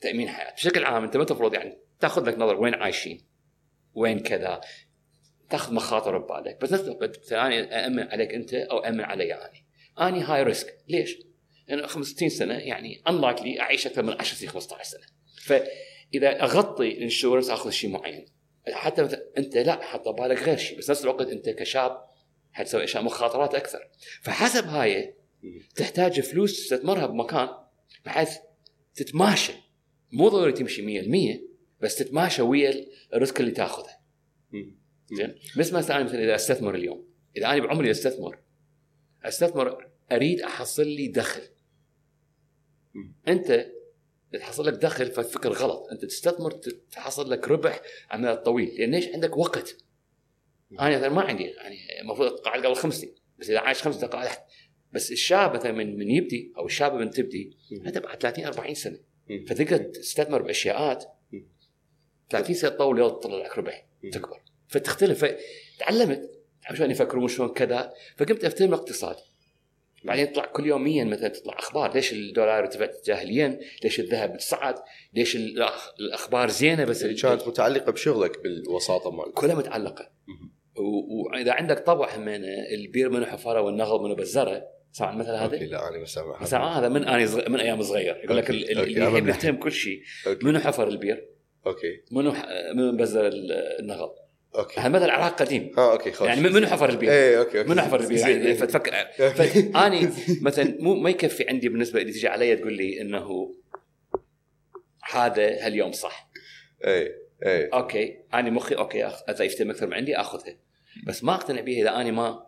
[0.00, 3.31] تأمين حياه بشكل عام أنت ما تفرض يعني تأخذ لك نظر وين عايشين.
[3.94, 4.60] وين كذا.
[5.50, 9.64] تاخذ مخاطر ببالك بس نفس الوقت أنا أأمن عليك أنت أو امن علي اني
[10.00, 11.18] اني high risk ليش؟
[11.68, 15.06] لأنه يعني 65 سنة يعني unlikely أعيش أكثر من 10 سنين 15 سنة.
[15.42, 18.26] فإذا أغطي ال insurance أخذ شيء معين.
[18.72, 20.78] حتى مثلا أنت لا حط بالك غير شيء.
[20.78, 22.04] بس نفس الوقت أنت كشاب
[22.52, 23.88] حتسوي أشياء مخاطرات أكثر.
[24.22, 25.14] فحسب هاي
[25.76, 27.48] تحتاج فلوس تستثمرها بمكان
[28.04, 28.36] بحيث
[28.94, 29.52] تتماشى.
[30.12, 31.51] مو ضروري تمشي 100%
[31.82, 33.90] بس تتماشى ويا ال risk اللي تاخذه.
[35.12, 38.38] زين؟ بس مثلا مثلا إذا أستثمر اليوم إذا أنا بعمري أستثمر
[39.24, 41.42] أستثمر أريد أحصل لي دخل.
[43.28, 43.66] أنت
[44.32, 45.88] تحصل لك دخل فالفكر غلط.
[45.92, 46.50] أنت تستثمر
[46.90, 49.76] تحصل لك ربح على المدى الطويل لأن ليش عندك وقت.
[50.80, 54.38] أنا مثلا ما عندي يعني المفروض قاعد قبل خمس سنين بس إذا عايش خمس دقائق
[54.92, 58.98] بس الشاب مثلا من من يبدي أو الشابه من تبدي أنت بعد 30 40 سنة.
[59.48, 61.04] فتقدر تستثمر بأشياءات.
[62.32, 64.40] 30 سنه تطول يلا تطلع لك ربح تكبر.
[64.68, 65.24] فتختلف.
[65.78, 66.30] فتعلمت
[66.74, 69.16] شلون يفكرون شلون كذا؟ فقمت أفتهم الاقتصاد
[70.04, 71.94] بعدين يطلع كل يوميا مثلا تطلع أخبار.
[71.94, 74.74] ليش الدولار ارتفع تجاه الين؟ ليش الذهب صعد؟
[75.14, 79.32] ليش الأخبار زينة بس اللي كانت متعلقة بشغلك بالوساطة مالك.
[79.32, 80.10] كلها متعلقة.
[80.76, 85.98] وإذا عندك طبع همينه البير منو حفره والنغل منو بزرة؟ سمع مثلا هذا؟ لا أنا
[85.98, 86.88] ما سامع هذا.
[86.88, 87.48] من أنا.
[87.48, 90.02] من أيام صغير يقول لك اللي يحب كل شيء.
[90.42, 91.28] منو حفر البير؟
[91.66, 92.02] okay.
[92.10, 92.34] منو
[92.74, 93.30] منو بزر
[93.80, 94.10] النغل؟
[94.54, 94.80] okay.
[94.80, 95.72] هذا مثل العراق قديم.
[95.78, 96.28] آه okay خلاص.
[96.28, 97.70] يعني منو حفر البير؟ اي okay okay.
[97.70, 98.92] منو حفر البير؟ يعني فتفكر.
[99.74, 100.10] فاني
[100.42, 103.54] مثلا مو ما يكفي عندي بالنسبة اللي تجي علي تقول لي إنه
[105.12, 106.30] هذا هاليوم صح.
[106.86, 107.14] اي
[107.46, 110.56] اي okay أنا مخي okay اذا يفتهم أكثر من عندي أخذها.
[111.06, 112.46] بس ما أقتنع بها إذا أنا ما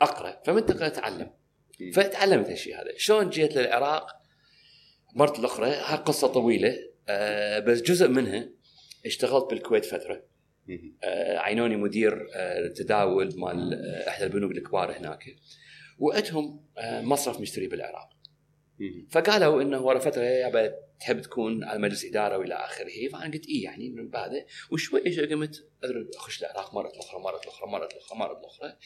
[0.00, 0.40] أقرأ.
[0.44, 1.30] فمنطقه أتعلم.
[1.94, 2.92] فتعلمت هالشيء هذا.
[2.96, 4.06] شلون جيت للعراق؟
[5.14, 6.89] مرت الأخرى هاي قصه طويلة.
[7.08, 8.50] آه بس جزء منها
[9.06, 10.24] اشتغلت بالكويت فترة.
[11.04, 15.36] آه عينوني مدير آه تداول مال آه احدى البنوك الكبار هناك.
[15.98, 18.10] وعندهم آه مصرف مشتري بالعراق
[19.10, 23.08] فقالوا إنه ورا فترة يابا تحب تكون على مجلس إدارة وإلى آخره.
[23.12, 25.64] فأنا قلت اي يعني من بعده؟ وشوي قمت
[26.16, 28.76] أخش العراق مرة أخرى مرة أخرى مرة أخرى مرة أخرى.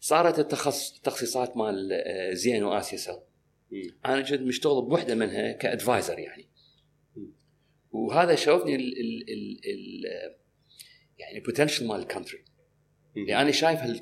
[0.00, 2.00] صارت التخص التخصيصات مال
[2.32, 3.20] زين وآسياسيل
[4.06, 6.49] أنا كنت مشتغل بوحدة منها ك adviser يعني.
[7.90, 10.04] وهذا شوفني ال ال ال ال
[11.18, 12.44] يعني potential مال ال country
[13.16, 14.00] يعني أنا شايف هال...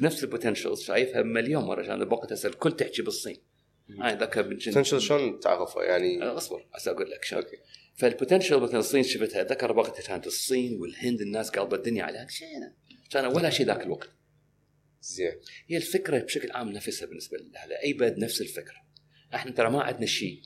[0.00, 3.36] بنفس ال potentials شايفها مليون مرة عشان بوقت هسه الكل تحكي بالصين.
[3.90, 7.42] أنا ذاك potential شلون تعرفه؟ يعني أصبر هسه أقول لك شلون.
[7.42, 7.56] okay.
[7.94, 12.26] فال potential مثلا الصين شفتها ذكر وقتها كانت الصين والهند الناس قلبت الدنيا عليها.
[12.28, 12.48] شيء
[13.10, 14.10] كان ولا شيء ذاك الوقت.
[15.00, 15.32] زين.
[15.66, 18.86] هي الفكرة بشكل عام نفسها بالنسبة لها أي بلد نفس الفكرة.
[19.34, 20.42] إحنا ترى ما عندنا شيء.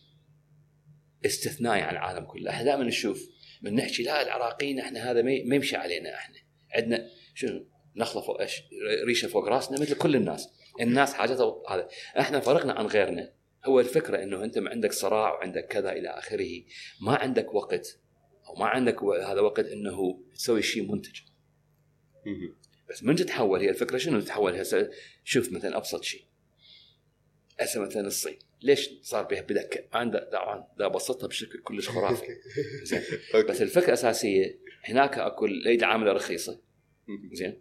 [1.27, 2.51] استثنائي عن العالم كله.
[2.51, 3.29] إحنا دائما نشوف
[3.63, 6.37] من نحكي لا العراقيين إحنا هذا ما يمشي علينا إحنا.
[6.75, 8.37] عندنا شنو نخله فوق.
[9.07, 10.49] ريشة فوق راسنا مثل كل الناس.
[10.81, 11.89] الناس حاجتها هذا.
[12.19, 13.33] إحنا فرقنا عن غيرنا.
[13.65, 16.63] هو الفكرة إنه أنت ما عندك صراع وعندك كذا إلى آخره.
[17.01, 18.01] ما عندك وقت
[18.47, 21.21] أو ما عندك هذا وقت إنه تسوي شيء منتج.
[22.91, 24.91] بس من تتحول هي الفكرة؟ شنو تتحول هسه؟
[25.25, 26.25] شوف مثلا أبسط شيء.
[27.61, 28.39] هسه مثلا الصين.
[28.63, 32.27] ليش صار بها بدك عندها طبعا دا بسطها بشكل كلش خرافي.
[32.83, 33.03] زين.
[33.49, 36.61] بس الفكرة الأساسية هناك أكو الايدي عاملة رخيصة.
[37.33, 37.61] زين.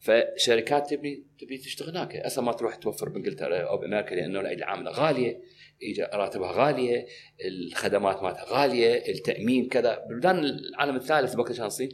[0.00, 2.16] فشركات تبني تبي تشتغل هناك.
[2.16, 5.40] هسه ما تروح توفر بإنجلترا أو بأمريكا لأنه الايدي العامله غالية
[5.82, 7.06] إيجا- راتبها غالية
[7.44, 10.04] الخدمات مالتها غالية التأمين كذا.
[10.10, 11.88] بلدان العالم الثالث بوقت كان الصين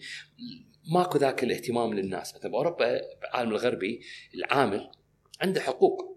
[0.94, 2.34] ماكو ذاك الاهتمام للناس.
[2.36, 4.00] مثلا بأوروبا بالعالم الغربي
[4.34, 4.90] العامل
[5.40, 6.11] عنده حقوق.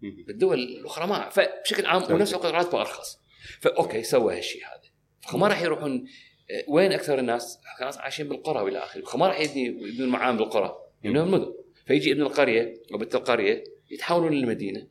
[0.00, 2.12] بالدول الأخرى ما فبشكل عام.
[2.12, 3.18] ونفس الوقت راتبه أرخص.
[3.60, 4.90] فأوكي سوى هالشيء هذا.
[5.32, 6.06] فما راح يروحون
[6.50, 9.04] آه، وين أكثر الناس؟ ناس عايشين بالقرى والى آخره.
[9.04, 10.76] فما راح يبني يبنون معامل بالقرى.
[11.04, 11.54] يبنون المدن.
[11.86, 14.88] فيجي ابن القرية أو بنت القرية يتحولون للمدينة.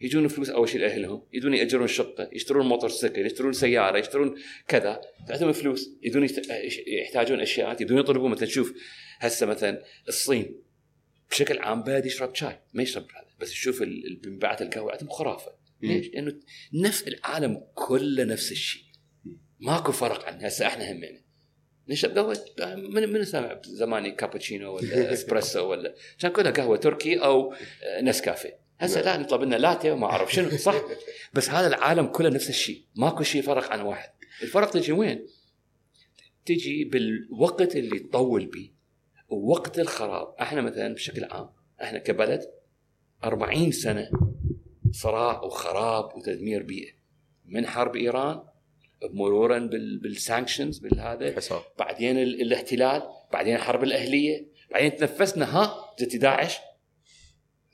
[0.00, 1.26] يجون فلوس أول شيء لأهلهم.
[1.32, 4.34] يدون يأجرون شقة يشترون موتور سيكل يشترون سيارة يشترون
[4.68, 5.00] كذا.
[5.28, 5.90] تعطيهم فلوس.
[6.02, 6.50] يدون يشت-
[6.86, 8.30] يحتاجون اشياء يدون يطلبون.
[8.30, 8.74] مثلا شوف
[9.18, 10.60] هسه مثلا الصين.
[11.30, 13.06] بشكل عام بلد يشرب شاي ما يشرب
[13.40, 15.52] بس يشوف ال- ال- بنباعات القهوه عندهم خرافة.
[15.82, 16.34] ليش؟ لأنه
[16.74, 18.82] نفس العالم كله نفس الشيء.
[19.60, 21.20] ماكو فرق عن هسه إحنا همينا
[21.88, 22.38] نشرب قهوة
[22.76, 27.54] من من سامع زماني كابتشينو ولا إسبريسو ولا كان كلها قهوة تركي أو
[28.02, 28.58] نسكافيه.
[28.80, 30.50] هسه لا نطلب لنا لاتيه وما أعرف شنو.
[30.56, 30.84] صح.
[31.34, 32.84] بس هذا العالم كله نفس الشيء.
[32.96, 34.10] ماكو شيء فرق عن واحد.
[34.42, 35.26] الفرق تجي وين؟
[36.46, 38.70] تجي بالوقت اللي تطول به
[39.28, 40.34] ووقت الخراب.
[40.40, 41.50] إحنا مثلا بشكل عام
[41.82, 42.42] إحنا كبلد
[43.24, 44.10] 40 سنة
[44.92, 46.92] صراع وخراب وتدمير بيئة
[47.46, 48.42] من حرب إيران
[49.12, 51.34] مرورا بال بالسانكشنز بالهذا
[51.78, 56.58] بعدين ال- الاحتلال بعدين الحرب الأهلية بعدين تنفسنا ها جت داعش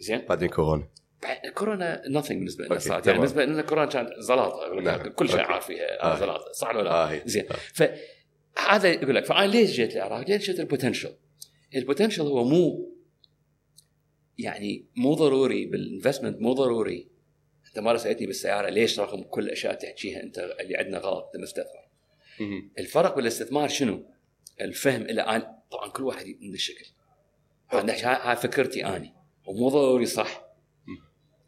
[0.00, 0.88] زين بعدين كورونا
[1.54, 3.06] كورونا nothing بالنسبة لنا صارت.
[3.06, 5.08] يعني بالنسبة لنا كورونا كانت زلاطه نعم.
[5.08, 5.52] كل شيء أوكي.
[5.52, 6.16] عارف فيها آه.
[6.16, 6.20] آه.
[6.20, 7.20] زلاطه صح ولا لا؟ آه.
[7.26, 11.12] زين فهذا يقول لك فأنا ليش جيت العراق؟ ليش جيت ال potential؟
[11.74, 12.92] ال potential هو مو
[14.40, 17.08] يعني مو ضروري بال investment مو ضروري.
[17.68, 21.90] انت مرة سألتني بالسيارة ليش رغم كل الأشياء تحكيها أنت اللي عندنا غلط انت مستثمر.
[22.78, 24.04] الفرق بالاستثمار شنو؟
[24.60, 26.86] الفهم إلى الآن طبعا كل واحد عنده شكل.
[27.68, 29.14] هذا هاي فكرتي اني
[29.46, 30.50] ومو ضروري صح.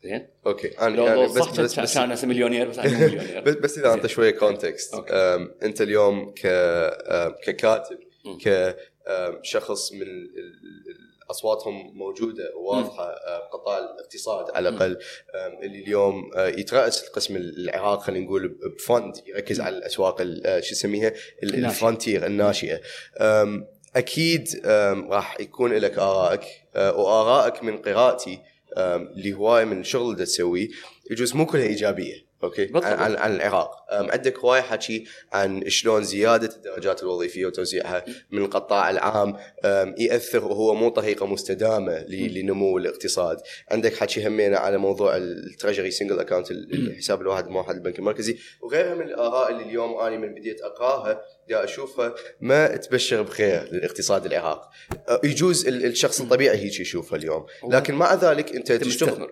[0.03, 0.69] زين؟ أوكي.
[0.69, 3.41] أنا لو يعني لو بس بس بس هسه مليونير بس أنا مليونير.
[3.41, 4.07] بس بس إذا انت.
[4.07, 4.95] شوية context.
[5.63, 6.41] أنت اليوم ك
[7.43, 7.99] ككاتب.
[9.43, 10.07] كشخص من
[11.31, 14.47] أصواتهم موجودة وواضحة آه، بقطاع الاقتصاد.
[14.55, 14.69] على.
[14.69, 14.91] الأقل
[15.35, 20.47] آم، اللي اليوم آه، يترأس القسم العراق خلينا نقول ب fund يركز على الأسواق ال-
[20.47, 21.13] آه، شو يسميها.
[21.43, 22.81] ال frontier الناشئة.
[23.97, 24.61] أكيد
[25.11, 26.43] راح يكون لك آرائك
[26.77, 28.41] آه، وآرائك من قراءتي
[28.77, 30.69] آم، اللي هوايه من الشغل اللي تسويه
[31.11, 32.71] يجوز مو كلها إيجابية أوكي.
[32.75, 33.82] عن, العراق.
[33.93, 39.37] عندك هوايه حكي عن شلون زيادة الدرجات الوظيفية وتوزيعها من القطاع العام
[39.99, 43.39] يأثر وهو مو طريقة مستدامة لنمو الاقتصاد.
[43.71, 48.95] عندك حكي همينة على موضوع ال treasury single account الحساب الواحد موحد البنك المركزي وغيرها
[48.95, 54.71] من الآراء اللي اليوم أنا من بديت أقراها دا أشوفها ما تبشر بخير للاقتصاد العراق.
[55.09, 57.47] أه، يجوز ال- الشخص الطبيعي هيك يشوفها اليوم.
[57.69, 59.29] لكن مع ذلك أنت تشتغل.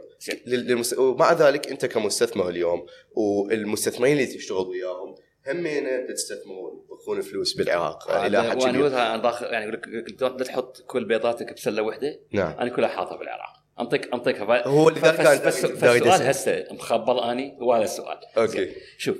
[0.98, 5.14] ومع ذلك أنت كمستثمر اليوم والمستثمرين اللي تشتغل وياهم
[5.46, 8.10] همين تستثمرون تضخون فلوس بالعراق.
[8.10, 12.58] إلى حد وأنا وقتها أنا يعني يقول لك لا تحط كل بيضاتك بسلة واحدة نعم.
[12.58, 13.52] أنا كلها حاطها بالعراق.
[13.80, 16.22] أنطيك أنطيك هو بس كان بس تسأل.
[16.22, 18.18] هسه مخبل أني هو هذا السؤال.
[18.38, 18.74] أوكي.
[18.98, 19.18] شوف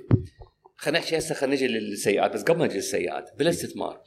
[0.77, 2.33] خلينا نحكي هسه خلينا نجي للسيئات.
[2.33, 4.03] بس قبل ما نجي للسيئات بالاستثمار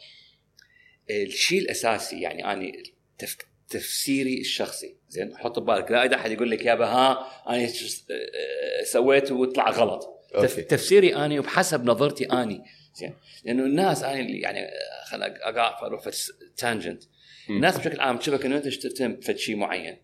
[1.09, 2.71] الشيء الأساسي يعني أنا
[3.17, 3.37] تف...
[3.69, 4.97] تفسيري الشخصي.
[5.09, 5.91] زين حط ببالك.
[5.91, 10.12] لا اذا أحد يقول لك يابا ها أنا ش- آه، سويت وطلع غلط.
[10.35, 10.61] أوكي.
[10.61, 12.63] تفسيري آني وبحسب نظرتي آني.
[12.95, 13.13] زين.
[13.45, 14.69] لأنه الناس أنا اللي يعني آه،
[15.11, 17.03] خليني أقع أروح في tangent.
[17.49, 19.97] الناس بشكل عام تشوفك إنه أنت تهتم بفد شيء معين.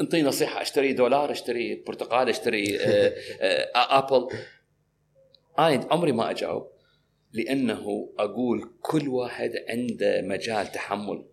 [0.00, 0.62] إنطيني نصيحة.
[0.62, 3.14] أشتري دولار أشتري برتقال أشتري آه،
[3.76, 4.28] آه، آبل.
[5.58, 6.72] أنا عمري ما أجاوب
[7.32, 11.24] لأنه أقول كل واحد عنده مجال تحمل.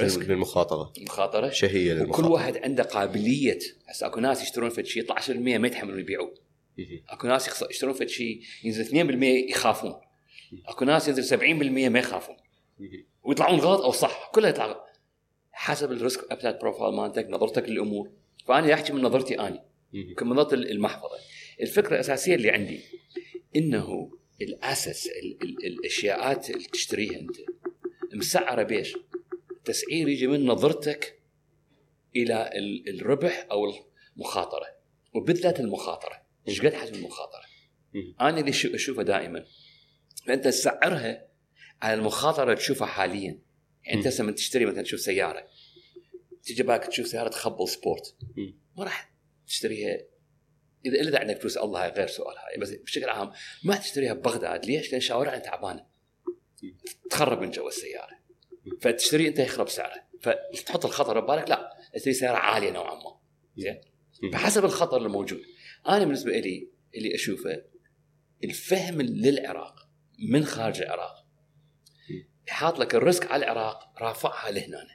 [0.00, 0.22] risk.
[0.30, 0.92] للمخاطرة.
[0.98, 1.50] مخاطرة.
[1.50, 2.30] شهية وكل للمخاطرة.
[2.30, 3.58] واحد عنده قابلية.
[3.88, 6.34] هسه أكو ناس يشترون فد شيء يطلع 10% ما يتحملون يبيعوه
[6.78, 7.02] مهم.
[7.08, 9.94] أكو ناس يشترون فد شيء ينزل 2% يخافون.
[10.66, 12.36] أكو ناس ينزل 70% ما يخافون.
[13.22, 14.30] ويطلعون غلط أو صح.
[14.34, 14.84] كلها يطلع غلط.
[15.52, 18.10] حسب ال risk appetite profile مالتك نظرتك للأمور.
[18.46, 19.60] فأنا احكي من نظرتي اني.
[19.92, 21.18] يمكن من نظرة المحفظة.
[21.60, 22.80] الفكرة الأساسية اللي عندي
[23.56, 24.10] إنه
[24.42, 27.36] الاسس ال- ال- الأشياءات اللي تشتريها أنت
[28.14, 28.96] مسعرة بيش؟
[29.60, 31.22] التسعير يجي من نظرتك
[32.16, 33.64] إلى ال- الربح أو
[34.16, 34.66] المخاطرة
[35.14, 36.22] وبالذات المخاطرة.
[36.48, 37.42] إيش قد حجم المخاطرة؟
[38.20, 39.44] أنا اللي شو- اشوفه دائما.
[40.26, 41.28] فانت تسعرها
[41.82, 43.42] على المخاطرة اللي تشوفها حاليا.
[43.84, 45.46] يعني أنت من تشتري مثلا تشوف سيارة
[46.42, 48.16] تجي بالك تشوف سيارة تخبل سبورت.
[48.76, 49.14] ما راح
[49.46, 49.98] تشتريها.
[50.86, 53.32] إذا إلا عندك فلوس الله غير سؤال هاي بس بشكل عام
[53.64, 54.66] ما تشتريها ببغداد.
[54.66, 55.86] ليش؟ لأن شوارعها تعبانة.
[57.10, 58.19] تخرب من جو السيارة.
[58.80, 63.20] فتشتري أنت يخرب سعره فتحط الخطر ببالك لا تشتري سياره عاليه نوعا ما
[63.56, 63.80] زين.
[64.32, 65.42] بحسب الخطر الموجود
[65.88, 67.62] أنا بالنسبة لي اللي أشوفه
[68.44, 69.88] الفهم للعراق
[70.30, 71.26] من خارج العراق
[72.48, 74.86] حاط لك ال risk على العراق رافعها لهنا.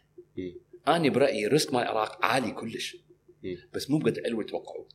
[0.88, 2.97] أنا برأيي ال risk مال العراق عالي كلش.
[3.73, 4.85] بس مو بقد علو يتوقعوا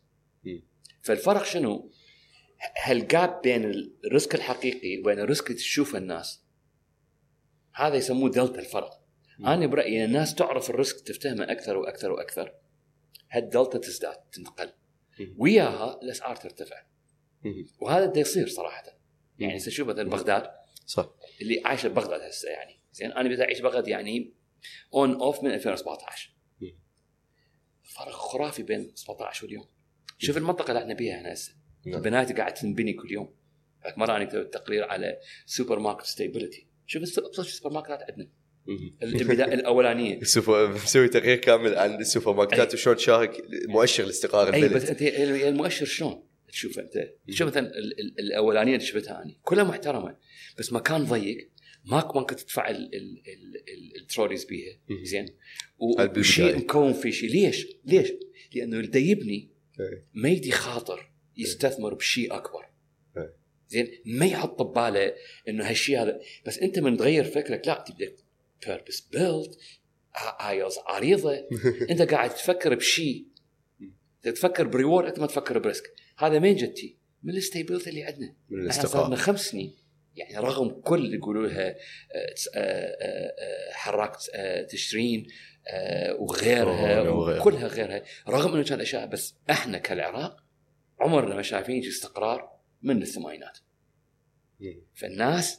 [0.44, 0.62] مم.
[1.02, 1.90] فالفرق شنو؟
[2.83, 3.64] هال gap بين
[4.04, 6.42] ال risk الحقيقي وبين ال risk اللي تشوفه الناس
[7.74, 9.00] هذا يسموه دلتا الفرق.
[9.38, 9.46] مم.
[9.46, 12.54] أنا برأيي الناس تعرف ال risk تفتهمه أكثر وأكثر وأكثر.
[13.30, 14.72] هالدلتا تزداد تنتقل
[15.20, 15.35] مم.
[15.38, 16.83] وياها الأسعار ترتفع.
[17.80, 18.85] وهذا بده يصير صراحة.
[19.38, 20.50] يعني هسه شوف مثلا بغداد
[20.87, 21.11] صح.
[21.40, 22.80] اللي عايشه ببغداد هسه يعني.
[22.92, 24.35] زين أنا بدي أعيش بغداد يعني
[24.94, 26.78] on off من 2017 مم.
[27.83, 29.64] فرق خرافي بين 17 واليوم.
[30.18, 31.54] شوف المنطقة اللي إحنا بيها هنا هسه.
[31.87, 32.02] نعم.
[32.02, 33.35] بنايتي قاعد تنبني كل يوم.
[33.96, 38.29] مره أنا كتبت تقرير على سوبر ماركت stability شوف ابسط السوبر ماركتات عندنا.
[39.03, 40.20] البدايه الأولانية
[40.57, 42.74] مسوي تقرير كامل عن السوبر ماركتات.
[42.74, 48.18] وشلون تشارك مؤشر لاستقرار أي بس أنت المؤشر شلون تشوف أنت شوف مثلا ال- ال-
[48.20, 50.16] الأولانية اللي شفتها أنا كلها محترمة
[50.59, 51.50] بس مكان ضيق
[51.85, 54.79] ماك ممكن تدفع ال- ال- ال- ال- التروليز بيها.
[55.05, 55.26] زين
[56.18, 56.57] وشيء.
[56.57, 58.12] مكون في شيء ليش؟ ليش؟
[58.55, 59.50] لأنه اللي يبني.
[60.14, 62.69] ما يدي خاطر يستثمر بشيء أكبر.
[63.70, 65.14] زين؟ ما يحط بباله
[65.48, 66.20] إنه هالشيء هذا.
[66.46, 68.12] بس أنت من تغير فكرك لا تبدأ
[68.66, 69.54] بيربس بيلد
[70.16, 71.48] هاي عريضة.
[71.90, 73.26] أنت قاعد تفكر بشيء
[74.22, 75.85] تفكر ب reward أنت ما تفكر ب risk.
[76.18, 78.35] هذا من جتي من ال stability اللي عندنا.
[78.50, 79.76] من إحنا صار لنا الاستقرار خمس سنين.
[80.16, 81.74] يعني رغم كل اللي يقولوا لها آه،
[82.54, 85.26] آه، آه، آه، تشرين
[86.18, 87.11] وغيرها.
[87.11, 88.02] وكلها غيرها.
[88.28, 90.37] رغم إنه كان أشياء بس إحنا كالعراق
[91.00, 92.49] عمرنا ما شايفين استقرار.
[92.82, 93.58] من الثمانينات
[94.60, 94.82] مهم.
[94.94, 95.58] فالناس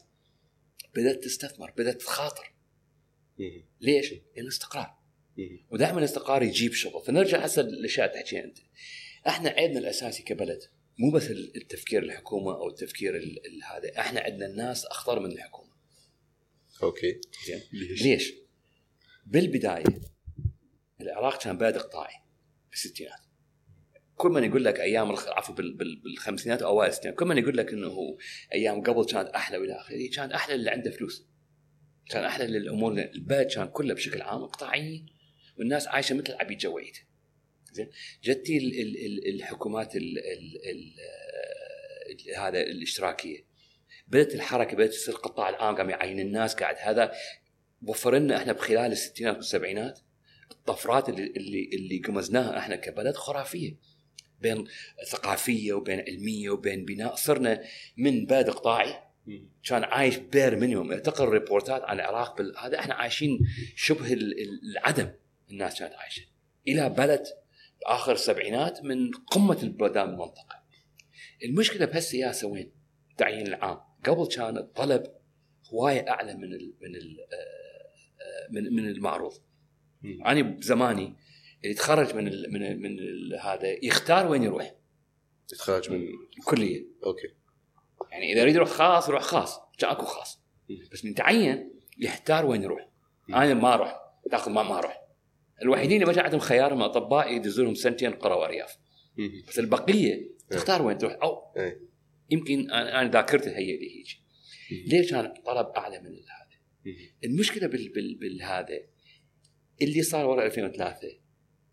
[0.95, 2.53] بدأت تستثمر بدأت تخاطر
[3.39, 3.63] مهم.
[3.81, 4.97] ليش؟ لأنه استقرار
[5.37, 5.59] مهم.
[5.69, 8.57] ودائما الاستقرار يجيب شغل فنرجع هسه للأشياء اللي تحكيها أنت
[9.27, 10.59] إحنا عيبنا الأساسي كبلد
[10.99, 15.71] مو بس التفكير الحكومة أو التفكير ال- ال- هذا إحنا عندنا الناس أخطر من الحكومة
[16.83, 18.33] أوكي زين ليش؟ ليش؟
[19.25, 19.83] بالبداية
[21.01, 22.13] العراق كان بلد اقطاعي
[22.69, 23.19] بالستينات
[24.15, 27.73] كل من يقول لك أيام عفوا بال- بال- بالخمسينات واوائل الستينات كل من يقول لك
[27.73, 28.17] إنه
[28.53, 31.27] أيام قبل كانت أحلى وإلى آخره كان أحلى اللي عنده فلوس.
[32.09, 35.05] كان أحلى للأمور البلد كان كله بشكل عام اقطاعيين
[35.59, 36.97] والناس عايشة مثل عبيد جويت.
[37.71, 37.89] زين؟
[38.23, 40.93] جتي ال ال ال الحكومات ال ال ال
[42.29, 43.45] ال هذا الاشتراكية.
[44.07, 47.11] بدأت الحركة بدأت تصير القطاع العام قام يعين الناس قاعد هذا
[47.87, 49.99] وفر لنا إحنا بخلال الستينات والسبعينات
[50.51, 53.90] الطفرات اللي اللي اللي قمزناها إحنا كبلد خرافية.
[54.41, 54.67] بين
[55.09, 57.15] ثقافية وبين علمية وبين بناء.
[57.15, 57.63] صرنا
[57.97, 58.93] من بلد اقطاعي
[59.27, 59.49] مهم.
[59.63, 62.53] كان عايش bare minimum تقرا report ات عن العراق بال...
[62.57, 63.39] هذا إحنا عايشين
[63.75, 65.11] شبه ال- ال- العدم
[65.51, 66.21] الناس كانت عايشة.
[66.67, 67.23] إلى بلد
[67.85, 70.63] آخر السبعينات من قمة البلدان بالمنطقة
[71.43, 72.71] المشكلة بهالسياسة وين؟
[73.11, 73.79] التعيين العام.
[74.05, 75.03] قبل كان الطلب
[75.73, 77.17] هواية أعلى من ال من ال
[78.51, 79.33] من من المعروض.
[80.25, 81.15] أنا بزماني
[81.63, 84.75] اللي يتخرج من ال من ال من ال هذا يختار وين يروح.
[85.47, 86.07] تخرج من
[86.45, 87.27] كليه أوكي.
[88.11, 89.59] يعني إذا يريد يروح خاص يروح خاص.
[89.83, 90.41] اكو خاص.
[90.91, 92.89] بس من تعين يحتار وين يروح.
[93.29, 93.99] أنا ما أروح.
[94.31, 95.01] تاخذ ما ما أروح.
[95.61, 98.77] الوحيدين اللي ما عندهم خيار هم أطباء يدزوا لهم سنتين قرى وأرياف.
[99.47, 101.17] بس البقية تختار وين تروح.
[101.23, 101.81] أو إيه.
[102.29, 104.07] يمكن أنا ذاكرتي هي اللي هيك.
[104.87, 106.95] ليش كان الطلب أعلى من هذا.
[107.23, 108.79] المشكلة بال بال بالهذا
[109.81, 111.20] اللي صار ورا 2003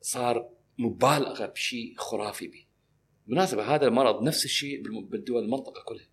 [0.01, 2.65] صار مبالغة بشيء خرافي به
[3.27, 6.09] بالمناسبة هذا المرض نفس الشيء بالدول المنطقة كلها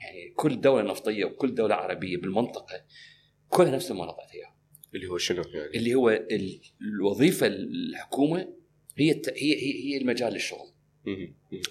[0.00, 2.84] يعني كل دولة نفطية وكل دولة عربية بالمنطقة
[3.48, 4.56] كلها نفس المرض عندها
[4.94, 8.48] اللي هو شنو يعني؟ اللي هو ال- الوظيفة الحكومة
[8.96, 10.68] هي الت- هي هي, هي المجال للشغل.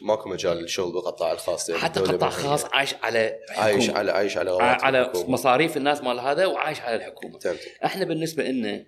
[0.02, 3.64] ماكو مجال للشغل بالقطاع الخاص يعني حتى قطاع خاص عايش على حكومة.
[3.66, 5.30] عايش على عايش على على الحكومة.
[5.32, 8.86] مصاريف الناس مال هذا وعايش على الحكومة فهمتك إحنا بالنسبة لنا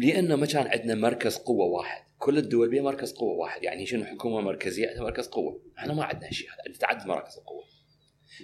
[0.00, 2.02] لأنه ما كان عندنا مركز قوة واحد.
[2.18, 3.62] كل الدول بها مركز قوة واحد.
[3.62, 6.48] يعني شنو حكومة مركزية عندها مركز قوة؟ إحنا ما عندنا شيء.
[6.48, 7.64] هذا تعدد مراكز القوة.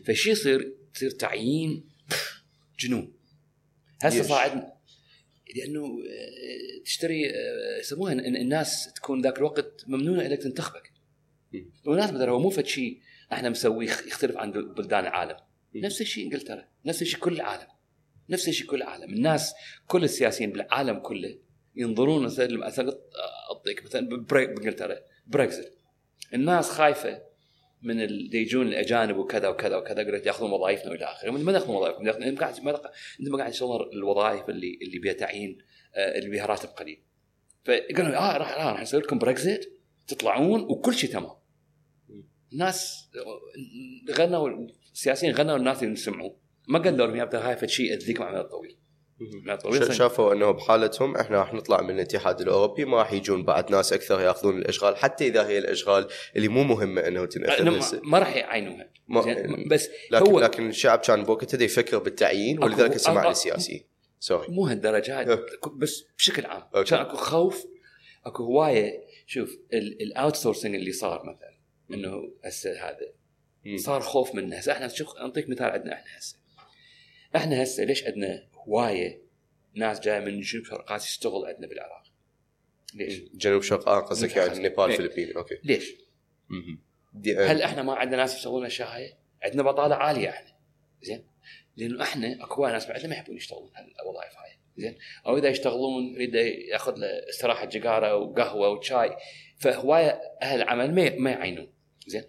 [0.07, 1.89] فشي يصير تصير تعيين
[2.81, 3.13] جنون.
[4.03, 4.79] هسه عندنا
[5.57, 10.93] لأنه آه، تشتري آه، يسموها الناس تكون ذاك الوقت ممنوع انك تنتخبك.
[11.53, 13.01] بالمناسبة ترى هو مو فد شيء
[13.33, 15.37] إحنا مسويه يختلف عن بلدان العالم.
[15.75, 16.69] نفس الشيء إنجلترا.
[16.85, 17.78] نفس الشيء كل العالم.
[18.31, 19.13] نفس الشيء كل العالم.
[19.15, 19.55] الناس
[19.87, 21.39] كل السياسيين بالعالم كله
[21.77, 22.99] ينظرون مثلا مثلا
[23.51, 25.73] اعطيك مثلا بإنجلترا بريكزت
[26.35, 27.23] الناس خايفة
[27.83, 31.31] من اللي يجون الأجانب وكذا وكذا وكذا قلت يأخذون وظائفنا وإلى آخره.
[31.31, 35.13] ما ياخذون وظائفكم انت قاعد ما قاعد- انت ما قاعد تشتغل الوظائف اللي اللي بها
[35.13, 35.59] تعيين
[35.95, 37.03] آه، اللي بها راتب قليل.
[37.65, 39.73] فقالوا آه راح راح راح نسوي لكم بريكزت
[40.09, 41.31] تطلعون وكل شيء تمام.
[42.53, 43.09] الناس
[44.11, 44.49] غنوا
[44.93, 46.33] السياسيين غنوا الناس اللي يسمعوا
[46.69, 48.79] ما قالوا لهم يا ابدا هاي شيء ياذيكم المدى الطويل
[49.63, 49.95] طويل.
[49.95, 54.21] شافوا إنه بحالتهم إحنا راح نطلع من الاتحاد الأوروبي ما راح يجون بعد ناس أكثر
[54.21, 58.01] يأخذون الأشغال حتى إذا هي الأشغال اللي مو مهمة إنه تنأخذ.
[58.03, 58.91] ما, راح يعينوها؟
[59.71, 63.85] بس لكن هو لكن الشعب كان بوقتها يفكر بالتعيين ولذلك سمع للسياسيين
[64.21, 65.71] sorry مو هالدرجات أوكي.
[65.77, 66.91] بس بشكل عام أوكي.
[66.91, 67.67] كان أكو خوف
[68.27, 68.93] أكو هواية
[69.27, 71.59] شوف ال outsourcing اللي صار مثلا
[71.91, 73.13] إنه هسه هذا.
[73.77, 76.38] صار خوف منه هسه إحنا شوف انطيك مثال عندنا إحنا هسه
[77.37, 79.23] إحنا هسه ليش عندنا هواية
[79.75, 82.03] ناس جاية من جنوب شرق آه يشتغل عندنا بالعراق؟
[82.95, 84.59] ليش؟ جنوب شرق آه، قصدك يعني.
[84.59, 85.59] نيبال فلبين أوكي.
[85.65, 85.95] ليش؟
[87.15, 90.59] دي- هل إحنا ما عندنا ناس يشتغلون الاشياء هاي؟ عندنا بطالة عالية إحنا.
[91.03, 91.27] زين؟
[91.77, 94.59] لأنه إحنا أكو ناس بعدنا ما يحبون يشتغلون هالوظائف هاي.
[94.77, 99.17] زين؟ أو إذا يشتغلون يريد يأخذ له استراحة سيجاره وقهوة وشاي
[99.59, 101.73] فهواية أهل العمل ما ما يعينون.
[102.07, 102.25] زين؟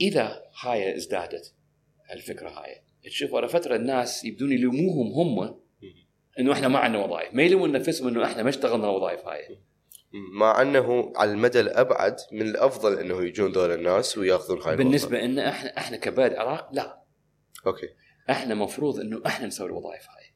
[0.00, 1.54] إذا هاي ازدادت
[2.12, 5.60] الفكرة هاي تشوف ورا فترة الناس يبدون يلوموهم هم
[6.38, 9.58] إنه إحنا ما عندنا وظائف ما يلومون نفسهم إنه إحنا ما اشتغلنا الوظائف هاي
[10.32, 15.48] مع أنه على المدى الأبعد من الأفضل إنه يجون ذول الناس ويأخذون هاي بالنسبة لنا
[15.48, 17.02] إحنا إحنا كبلد عراق لا.
[17.66, 17.86] أوكي
[18.30, 20.34] إحنا مفروض إنه إحنا نسوي الوظائف هاي.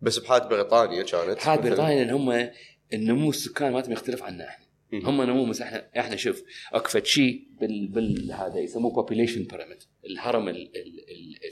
[0.00, 1.56] بس بحالة بريطانيا كانت مثلاً.
[1.56, 2.50] بريطانيا لأن هم
[2.92, 4.62] النمو السكان مالتهم يختلف عنا إحنا.
[4.94, 6.42] هم نمو بس إحنا إحنا شوف
[6.72, 11.10] أكو فد شيء بال, بال هذا يسموه population pyramid الهرم ال ال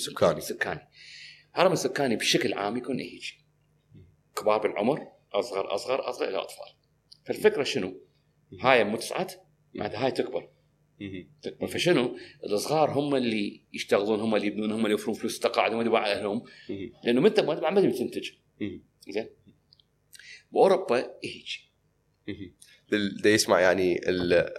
[0.09, 0.39] ال السكاني.
[0.39, 0.89] السكاني
[1.55, 3.23] الهرم السكاني بشكل عام يكون هيك
[4.37, 6.75] كبار بالعمر أصغر أصغر أصغر إلى أطفال
[7.25, 8.01] فالفكرة شنو؟
[8.61, 9.31] هاي مو تصعد
[9.75, 10.49] بعد هاي تكبر.
[11.43, 15.79] تكبر فشنو؟ الصغار هم اللي يشتغلون هم اللي يبنون هم اللي يوفرون فلوس التقاعد هم
[15.79, 16.43] اللي يبيعون أهلهم.
[17.05, 17.55] لأنه انت ما
[17.91, 18.31] تنتج.
[19.09, 19.29] زين
[20.53, 21.49] بأوروبا هيك
[23.23, 24.53] دا يسمع يعني ال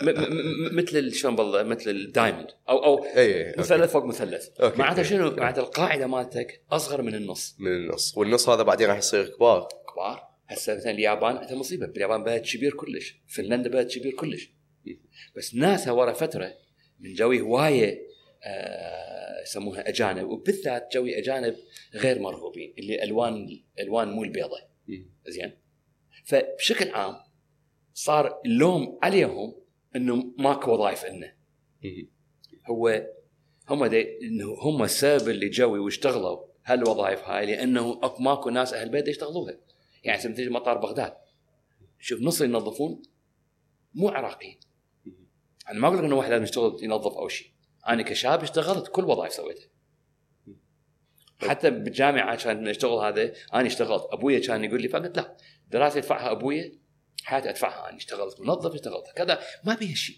[0.72, 3.60] مثل شلون بالله مثل ال diamond أو أو اي اي أوكي.
[3.60, 4.48] مثلث فوق مثلث.
[4.62, 7.56] معناته شنو؟ معناته القاعدة مالتك أصغر من النص.
[7.60, 8.18] من النص.
[8.18, 9.68] والنص هذا بعدين راح يصير كبار.
[9.94, 10.32] كبار.
[10.48, 11.86] هسه مثلا اليابان عندها مصيبة.
[11.86, 13.16] باليابان بلد كبير كلش.
[13.28, 14.52] فنلندا بلد كبير كلش.
[15.38, 16.54] بس ناسها ورا فترة
[17.00, 18.12] من جوي هواية
[18.44, 20.28] آه، يسموها أجانب.
[20.28, 21.56] وبالذات جوي أجانب
[21.96, 23.48] غير مرغوبين اللي الوان
[23.80, 24.58] ألوان مو البيضة.
[25.28, 25.52] زين؟
[26.26, 27.16] فبشكل عام
[27.94, 29.56] صار اللوم عليهم
[29.96, 31.36] إنه ماكو وظائف لنا
[31.84, 32.10] مهم.
[32.70, 33.08] هو
[33.70, 39.58] هم إنه هم السبب اللي جوي واشتغلوا هالوظائف هاي لأنه ماكو ناس أهل بيت يشتغلوها.
[40.04, 41.14] يعني تيجي مطار بغداد.
[42.00, 43.02] شوف نص اللي ينظفون
[43.94, 44.60] مو عراقيين.
[45.70, 47.52] أنا ما أقول لك إنه واحد لازم يشتغل ينظف أو شيء.
[47.88, 49.68] أنا كشاب اشتغلت كل وظائف سويتها.
[51.40, 54.04] حتى بالجامعة كان اشتغل هذا أنا اشتغلت.
[54.12, 56.81] أبويا كان يقول لي فقلت لا دراسة يدفعها أبويا
[57.24, 60.18] حياتي أدفعها أنا اشتغلت منظف اشتغلت كذا ما بيها شيء.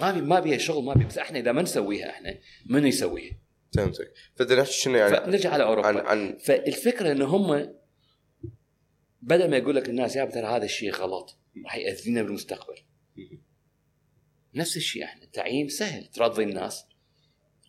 [0.00, 3.38] ما بي ما بيها شغل ما بي بس إحنا إذا ما نسويها إحنا من يسويها؟
[3.76, 4.12] فهمتك.
[4.40, 5.88] نحكي شنو يعني؟ فنرجع على أوروبا.
[5.88, 7.74] عن عن فالفكرة انه هم
[9.22, 12.74] بدل ما يقول لك الناس يا ترى هذا الشيء غلط راح يأذينا بالمستقبل.
[14.54, 15.22] نفس الشيء إحنا.
[15.22, 16.06] التعيين سهل.
[16.06, 16.86] ترضي الناس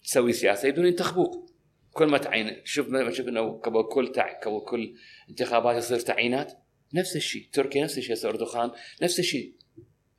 [0.03, 1.51] تسوي سياسة بدون ينتخبوك.
[1.91, 4.39] كل ما تعين شوف ما شوف إنه قبل كل تع...
[4.39, 4.95] قبل كل
[5.29, 6.64] انتخابات يصير تعيينات.
[6.95, 7.49] نفس الشيء.
[7.53, 8.27] تركيا نفس الشيء.
[8.27, 8.71] أردوغان
[9.01, 9.55] نفس الشيء.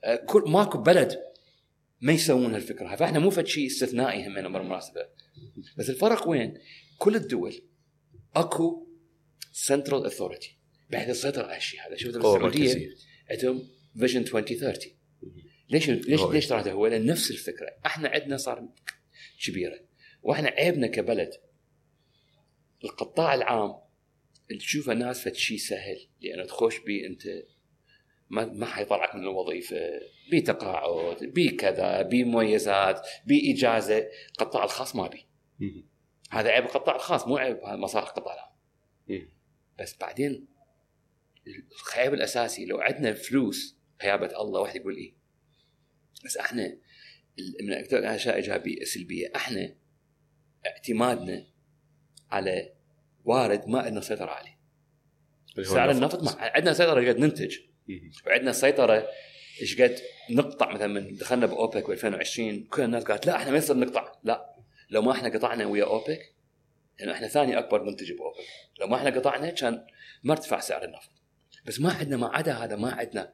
[0.05, 1.23] آه، كل ماكو بلد
[2.01, 5.09] ما يسوون هالفكرة فإحنا مو فد شيء استثنائي همنا بالمناسبة.
[5.79, 6.59] بس الفرق وين؟
[6.99, 7.63] كل الدول
[8.37, 8.87] أكو
[9.53, 10.59] central authority
[10.91, 11.91] بحيث تسيطر على الشيء هذا.
[11.91, 12.95] بالسعوديه مركزية.
[13.31, 13.69] عندهم
[13.99, 14.93] vision 2030
[15.71, 16.33] ليش ليش رؤية.
[16.33, 17.67] ليش ترى هو لأن نفس الفكرة.
[17.87, 18.69] إحنا عندنا صار
[19.47, 19.81] كبيرة.
[20.23, 21.31] وإحنا عيبنا كبلد.
[22.85, 23.86] القطاع العام
[24.59, 27.27] تشوف الناس فد شيء سهل لأنه تخش بيه أنت
[28.31, 29.77] ما ما حيطلعك من الوظيفة.
[30.33, 35.27] بتقاعد بكذا بمميزات باجازه قطاع الخاص ما بي.
[36.31, 38.53] هذا عيب القطاع الخاص مو عيب مصالح القطاع العام.
[39.79, 40.49] بس بعدين
[41.95, 45.15] العيب الأساسي لو عندنا فلوس غيابه الله واحد يقول إيه؟
[46.25, 46.79] بس إحنا
[47.63, 49.33] من أكثر الأشياء إيجابية سلبية.
[49.37, 49.77] إحنا
[50.67, 51.47] اعتمادنا
[52.31, 52.76] على
[53.27, 54.59] وارد ما عندنا سيطرة عليه.
[55.63, 56.23] سعر النفط.
[56.23, 57.57] ما عندنا سيطرة قد ننتج.
[57.89, 58.11] مم.
[58.27, 59.09] وعندنا سيطرة
[59.63, 59.99] إيش قد
[60.31, 64.13] نقطع مثلا من دخلنا بأوبك ب 2020 كل الناس قالت لا إحنا ما يصير نقطع.
[64.25, 64.57] لا.
[64.91, 66.35] لو ما إحنا قطعنا ويا أوبك
[66.99, 68.37] لأنه إحنا ثاني أكبر منتج بأوبك.
[68.81, 69.87] لو ما إحنا قطعنا كان
[70.25, 71.11] ما ارتفع سعر النفط.
[71.67, 73.33] بس ما عندنا ما عدا هذا ما عندنا.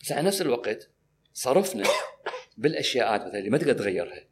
[0.00, 0.90] بس على نفس الوقت
[1.32, 1.84] صرفنا
[2.58, 4.29] بالأشياءات مثلا اللي ما تقدر تغيرها.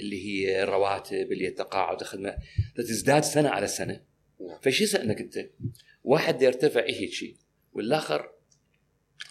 [0.00, 2.36] اللي هي الرواتب اللي هي التقاعد الخدمه
[2.76, 4.00] تزداد سنة على سنة.
[4.62, 5.50] فشو يصير إنك أنت
[6.04, 7.36] واحد يرتفع هيك شيء
[7.72, 8.30] والآخر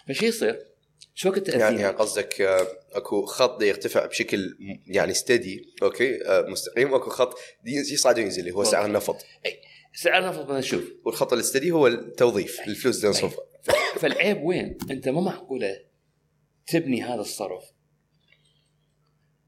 [0.08, 0.58] فشو يصير؟
[1.14, 4.56] شو وقت يعني تاذينا؟ يعني قصدك آه، أكو خط يرتفع بشكل
[4.86, 6.92] يعني ستدي أوكي؟ آه، مستقيم.
[6.92, 9.16] واكو خط يصعد وينزل اللي هو سعر النفط.
[9.94, 13.44] سعر النفط مثلا شوف والخط الستدي هو التوظيف الفلوس اللي نصرفها
[14.00, 15.80] فالعيب وين؟ أنت ما معقولة
[16.66, 17.64] تبني هذا الصرف.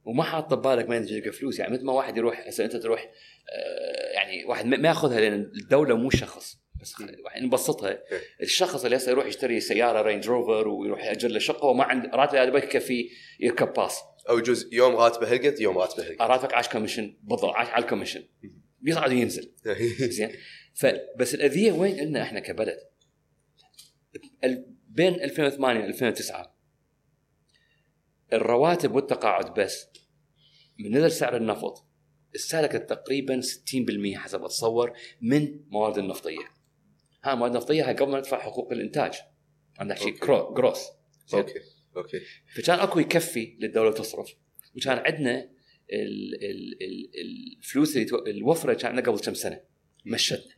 [0.09, 1.59] وما حاط ببالك ما يجيك فلوس.
[1.59, 3.11] يعني مثل ما واحد يروح هسه أنت تروح
[3.51, 6.59] آه، يعني واحد ما يأخذها لأن الدولة مو شخص.
[6.81, 6.95] بس
[7.41, 7.99] نبسطها.
[8.43, 12.43] الشخص اللي هسه يروح يشتري سيارة رينج روفر ويروح يأجر له شقة وما عنده راتبه
[12.43, 14.01] هذا يكفي يركب باص.
[14.29, 17.88] أو يجوز يوم راتبه هالقد يوم راتبه هالقد راتبك عاش commission بالضبط عاش على ال
[17.88, 18.25] commission
[18.81, 19.53] بيصعد وينزل.
[20.01, 20.33] زين.
[20.75, 22.79] فبس الأذية وين لنا إحنا كبلد؟
[24.89, 26.59] بين 2008 و 2009
[28.33, 29.87] الرواتب والتقاعد بس
[30.79, 31.85] من نزل سعر النفط
[32.37, 36.53] استهلكت تقريبا 60% حسب اتصور من مواد النفطية.
[37.25, 39.15] ها المواد النفطية هاي قبل ما ندفع حقوق الإنتاج.
[39.79, 40.19] عندك شيء
[40.55, 40.85] gross؟
[41.35, 41.61] أوكي
[41.97, 42.21] أوكي
[42.55, 44.35] فكان أكو يكفي للدولة تصرف
[44.77, 45.51] وكان عندنا
[45.93, 47.11] ال ال ال
[47.59, 49.61] الفلوس اللي تو- الوفرة كان عندنا قبل كم سنة
[50.07, 50.55] مشتنا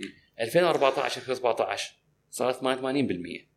[0.00, 0.06] مم.
[0.40, 1.94] 2014 2017
[2.30, 3.49] صارت 88%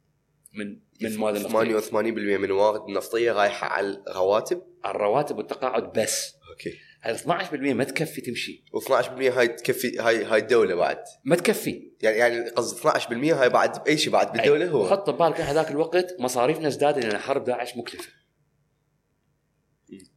[0.53, 6.35] من من مواد النفطيه 88% من الموارد النفطية رايحة على الرواتب؟ على الرواتب والتقاعد بس.
[6.49, 6.73] أوكي.
[7.01, 8.63] هذا 12% ما تكفي تمشي.
[8.75, 11.03] و12% هاي تكفي هاي هاي الدولة بعد.
[11.25, 11.91] ما تكفي.
[12.01, 14.89] يعني يعني قصدي 12% هاي بعد بأي شيء بعد بالدولة هو.
[14.89, 18.11] حط ببالك هذاك الوقت مصاريفنا ازدادت لأن حرب داعش مكلفة.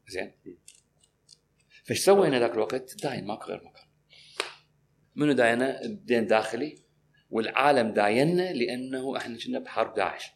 [0.09, 0.33] زين؟
[1.85, 3.87] فايش سوينا ذاك الوقت؟ داين ماكو غير مكان.
[5.15, 6.86] منو داينا؟ دين داخلي.
[7.31, 10.31] والعالم داينا لأنه إحنا كنا بحرب داعش.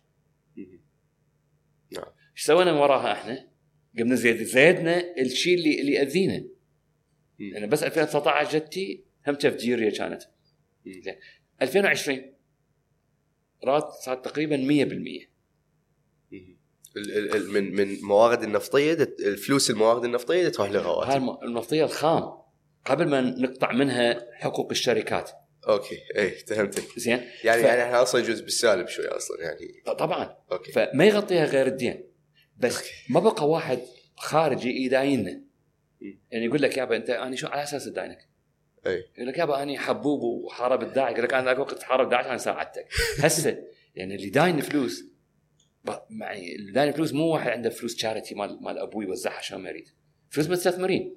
[1.93, 2.05] نعم
[2.37, 3.51] إيش سوينا من وراها إحنا؟
[3.99, 6.45] قمنا زيد زيدنا الشيء اللي اللي يأذينا.
[7.39, 10.23] لأن بس 2019 جتي هم تفجيريه كانت.
[10.87, 11.17] زين
[11.63, 12.35] 2020
[13.65, 14.61] رات صارت تقريبا 100%
[16.33, 16.59] مم.
[16.97, 22.23] ال- ال- ال- من من موارد النفطية الفلوس الموارد النفطية تروح للرواتب النفطيه الخام
[22.85, 25.31] قبل ما نقطع منها حقوق الشركات
[25.69, 27.21] أوكي اي فهمتك زين.
[27.45, 29.83] يعني ف- يعني إحنا أصلا يجوز بالسالب شوي أصلا يعني.
[29.99, 30.37] طبعا.
[30.53, 30.73] أوكي.
[30.73, 32.05] فما يغطيها غير الدين.
[32.57, 32.79] بس
[33.11, 33.79] ما بقى واحد
[34.17, 35.43] خارجي يدايننا.
[36.31, 38.29] يعني يقول لك يابا أنت أنا شو على أساس اداينك؟
[38.87, 39.05] أي.
[39.17, 41.13] يقول لك يابا أنا حبوب وحارب الداعش.
[41.13, 42.89] يقول لك أنا ذاك وقت حارب داعش أنا ساعدتك.
[43.25, 43.63] هسه
[43.95, 45.05] يعني اللي داين فلوس
[46.11, 49.69] يعني اللي داين فلوس مو واحد عنده فلوس charity مال مال أبوي يوزعها عشان ما
[49.69, 49.89] يريد.
[50.31, 51.17] فلوس مستثمرين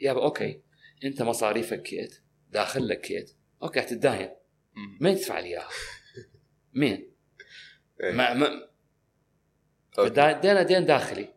[0.00, 0.60] يابا أوكي.
[1.04, 2.14] أنت مصاريفك كيت
[2.50, 3.30] داخل لك كيت.
[3.62, 4.30] أوكي حتتداين
[4.74, 4.98] مم.
[5.00, 5.68] مين يدفع لي إياها؟
[6.74, 7.12] مين؟
[8.02, 8.12] إيه.
[8.12, 8.48] ما ما
[10.40, 11.28] دينا دين داخلي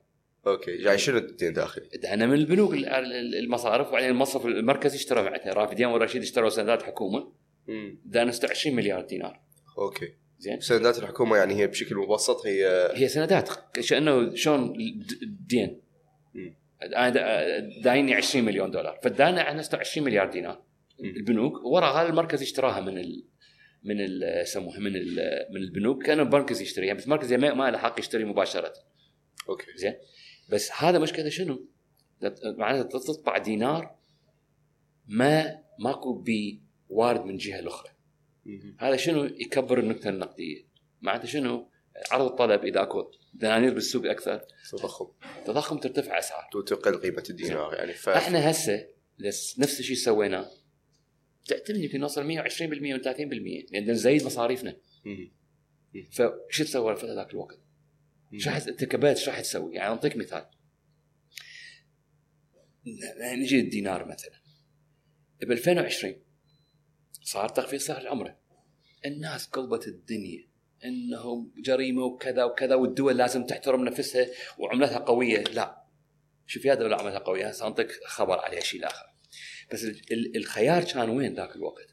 [0.47, 5.23] أوكي يعني شنو الدين داخلي؟ دينا من البنوك ال- ال- المصارف وبعدين المصرف المركزي اشترى
[5.23, 7.33] معتنا رافدين والرشيد اشتروا سندات حكومة.
[8.05, 9.41] دانا 26 مليار دينار
[9.77, 13.49] أوكي زين سندات الحكومة يعني هي بشكل مبسط هي هي سندات
[13.89, 15.81] كانه شلون الد- الدين.
[16.83, 20.63] أنا دا- دايني 20 مليون دولار فدانا إحنا 26 مليار دينار.
[21.03, 21.65] البنوك.
[21.65, 23.25] ورا هذا المركز اشتراها من ال
[23.83, 25.19] من ال يسموها من ال
[25.51, 26.05] من البنوك.
[26.05, 28.73] كأنه المركز يشتريها بس المركز ما ما له حق يشتري مباشرة.
[29.49, 29.65] أوكي.
[29.75, 29.93] زين.
[30.49, 31.65] بس هذا مشكلته شنو؟
[32.43, 33.95] معناته تطبع دينار
[35.07, 37.89] ما ماكو بي وارد من جهة الأخرى.
[38.79, 40.67] هذا شنو؟ يكبر الكتلة النقدية.
[41.01, 41.69] معناته شنو؟
[42.11, 44.41] عرض الطلب إذا أكو دنانير بالسوق أكثر.
[44.71, 45.07] تضخم.
[45.45, 46.49] تضخم ترتفع أسعار.
[46.55, 47.73] وتقل قيمة الدينار.
[47.73, 48.87] يعني ف إحنا هسه
[49.59, 50.51] نفس الشيء سويناه.
[51.45, 54.77] تعتمد يمكن نوصل 120% و 30% لأن نزيد مصاريفنا.
[56.11, 57.59] فشو تسوي في ذاك الوقت؟
[58.37, 60.45] شو كبيت شو راح تسوي؟ يعني أعطيك مثال.
[63.21, 64.41] نجي للدينار مثلا.
[65.41, 66.15] ب 2020
[67.21, 68.39] صار تخفيض سعر العمرة.
[69.05, 70.47] الناس قلبت الدنيا.
[70.85, 74.27] انه جريمة وكذا وكذا والدول لازم تحترم نفسها
[74.57, 75.43] وعملتها قوية.
[75.43, 75.85] لا.
[76.45, 77.51] شوف يا دولة عملتها قوية.
[77.51, 79.14] سأعطيك خبر عليها شيء آخر.
[79.73, 81.87] بس ال- ال- الخيار كان وين ذاك الوقت؟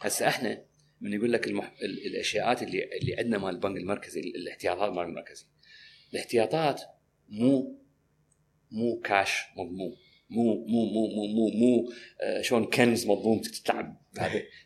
[0.00, 0.64] هسه إحنا
[1.00, 1.74] من يقول لك المح...
[1.82, 5.44] ال- الأشياءات اللي اللي عندنا مال البنك المركزي ال- الاحتياطات مال المركزي.
[6.12, 6.82] الاحتياطات
[7.28, 7.78] مو
[8.70, 9.96] مو كاش مضمون.
[10.30, 14.00] مو مو مو مو مو, مو آه شلون كنز مضمون تتلعب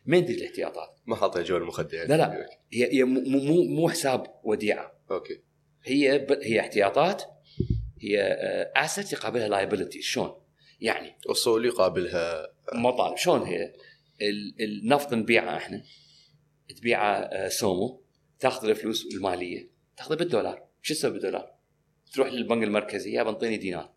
[0.06, 2.08] مين تجي الاحتياطات؟ ما حاطها جوا المخده يعني.
[2.08, 2.46] لا لا.
[2.72, 4.98] هي هي مو مو مو, حساب وديعة.
[5.10, 5.40] أوكي.
[5.84, 6.32] هي ب...
[6.32, 7.22] هي احتياطات
[8.02, 8.22] هي
[8.76, 10.43] asset يقابلها liability شلون؟
[10.80, 12.48] يعني أصول يقابلها.
[12.74, 13.72] مطالب شلون هي؟
[14.22, 15.82] ال- النفط نبيعه إحنا.
[16.76, 18.02] تبيعه آه، سومو.
[18.38, 19.70] تاخذ الفلوس المالية.
[19.96, 20.68] تاخذها بالدولار.
[20.82, 21.54] شو تسوي بالدولار؟
[22.12, 23.12] تروح للبنك المركزي.
[23.12, 23.94] يا انطيني دينار.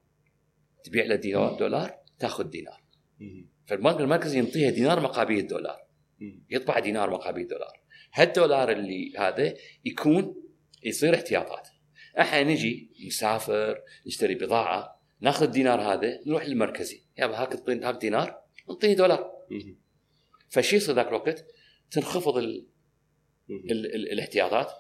[0.84, 2.84] تبيع له دينار دولار تاخذ دينار.
[3.66, 5.88] فالبنك المركزي ينطيها دينار مقابل الدولار.
[6.50, 7.82] يطبع دينار مقابل الدولار.
[8.14, 9.54] هالدولار اللي هذا
[9.86, 10.36] يكون
[10.84, 11.68] يصير احتياطات.
[12.20, 14.97] إحنا نجي نسافر نشتري بضاعة.
[15.22, 17.04] ناخذ الدينار هذا نروح للمركزي.
[17.18, 19.32] يابا هاك تعطيني هاك دينار انطيني دولار.
[20.50, 21.46] فشي يصير ذاك الوقت
[21.92, 22.68] تنخفض ال.
[23.50, 24.72] ال ال الاحتياطات.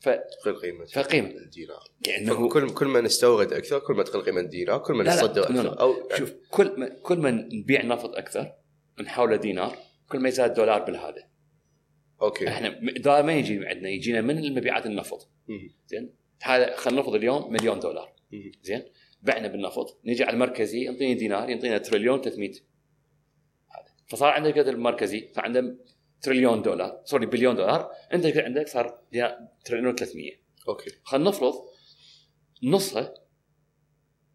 [0.00, 1.84] ف تقل قيمة فقيمه الدينار.
[2.06, 5.50] لأنه كل كل ما نستورد أكثر كل ما تقل قيمة الدينار كل ما نصدر لا،
[5.50, 5.62] أكثر.
[5.62, 5.80] لا.
[5.80, 8.52] أو شوف كل ما كل ما نبيع نفط أكثر
[9.00, 9.76] نحوله دينار
[10.08, 11.28] كل ما يزاد دولار بالهذا.
[12.22, 12.48] أوكي.
[12.48, 15.30] إحنا الدولار ما يجي عندنا يجينا من المبيعات النفط.
[15.86, 18.12] زين؟ هذا خلينا نفرض اليوم مليون دولار.
[18.62, 18.82] زين؟
[19.22, 25.28] بعنا بالنفط نجي على المركزي يعطيني دينار يعطينا تريليون 300 هذا فصار عندك هذا المركزي
[25.34, 25.76] صار عنده
[26.22, 27.90] تريليون دولار sorry بليون دولار.
[28.12, 28.98] انت عندك صار
[29.64, 30.32] تريليون 300
[30.68, 30.90] أوكي.
[31.04, 31.54] خلينا نفرض
[32.62, 33.14] نصها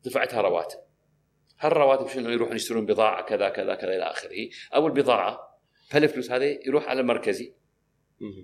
[0.05, 0.77] دفعتها رواتب.
[1.59, 4.49] هالرواتب شنو؟ يروحون يشترون بضاعة كذا كذا كذا إلى آخره.
[4.75, 5.59] أو البضاعه
[5.89, 7.53] فالفلوس هذه يروح على المركزي.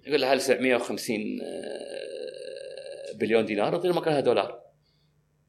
[0.05, 4.68] يقول له هل 750 آه، بليون دينار؟ نعطينا مكانها دولار.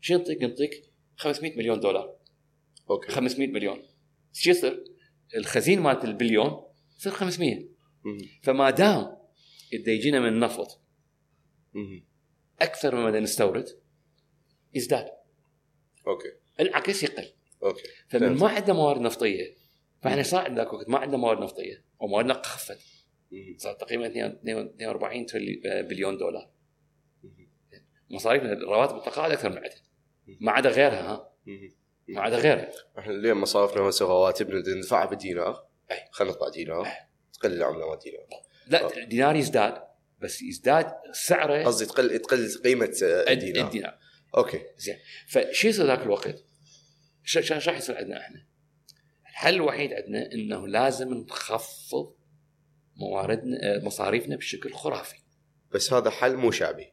[0.01, 0.85] شو ينطيك؟ ينطيك
[1.17, 2.17] 500 مليون دولار
[2.91, 3.83] أوكي 500 مليون
[4.33, 4.85] شو يصير؟
[5.37, 6.63] الخزين مالت البليون
[6.99, 7.69] يصير 500
[8.05, 8.19] مم.
[8.43, 9.17] فما دام
[9.73, 10.81] إذا يجينا من النفط.
[12.61, 13.69] أكثر مما نستورد
[14.75, 15.09] يزداد
[16.07, 16.29] أوكي
[16.61, 17.33] العكس يقل
[17.63, 18.33] أوكي فمن.
[18.37, 19.57] ما عندنا موارد نفطية
[20.03, 22.79] فإحنا صار عندنا ذاك الوقت ما عندنا موارد نفطية ومواردنا خفت.
[23.57, 26.51] صار تقريبا 42 تريلي- آه، بليون دولار
[27.23, 27.51] مم.
[28.11, 29.75] مصاريفنا رواتب التقاعد أكثر من عدد
[30.41, 31.33] ما عدا غيرها ها.
[32.09, 35.97] ما عدا غيرها إحنا اليوم مصارفنا هسه رواتبنا ندفعها بالدينار أي.
[36.11, 36.89] خلينا نطلع دينار.
[37.33, 38.27] تقل العملة مال دينار
[38.67, 39.83] لا الدينار يزداد
[40.21, 43.99] بس يزداد سعره قصدي تقل تقل قيمة الدينار, الدينار.
[44.37, 44.97] أوكي زين
[45.29, 46.45] فشو يصير ذاك الوقت؟
[47.25, 48.47] شو راح يصير عندنا إحنا؟
[49.31, 52.15] الحل الوحيد عندنا إنه لازم نخفض
[52.97, 55.17] مواردنا آه، مصاريفنا بشكل خرافي
[55.71, 56.93] بس هذا حل مو شعبي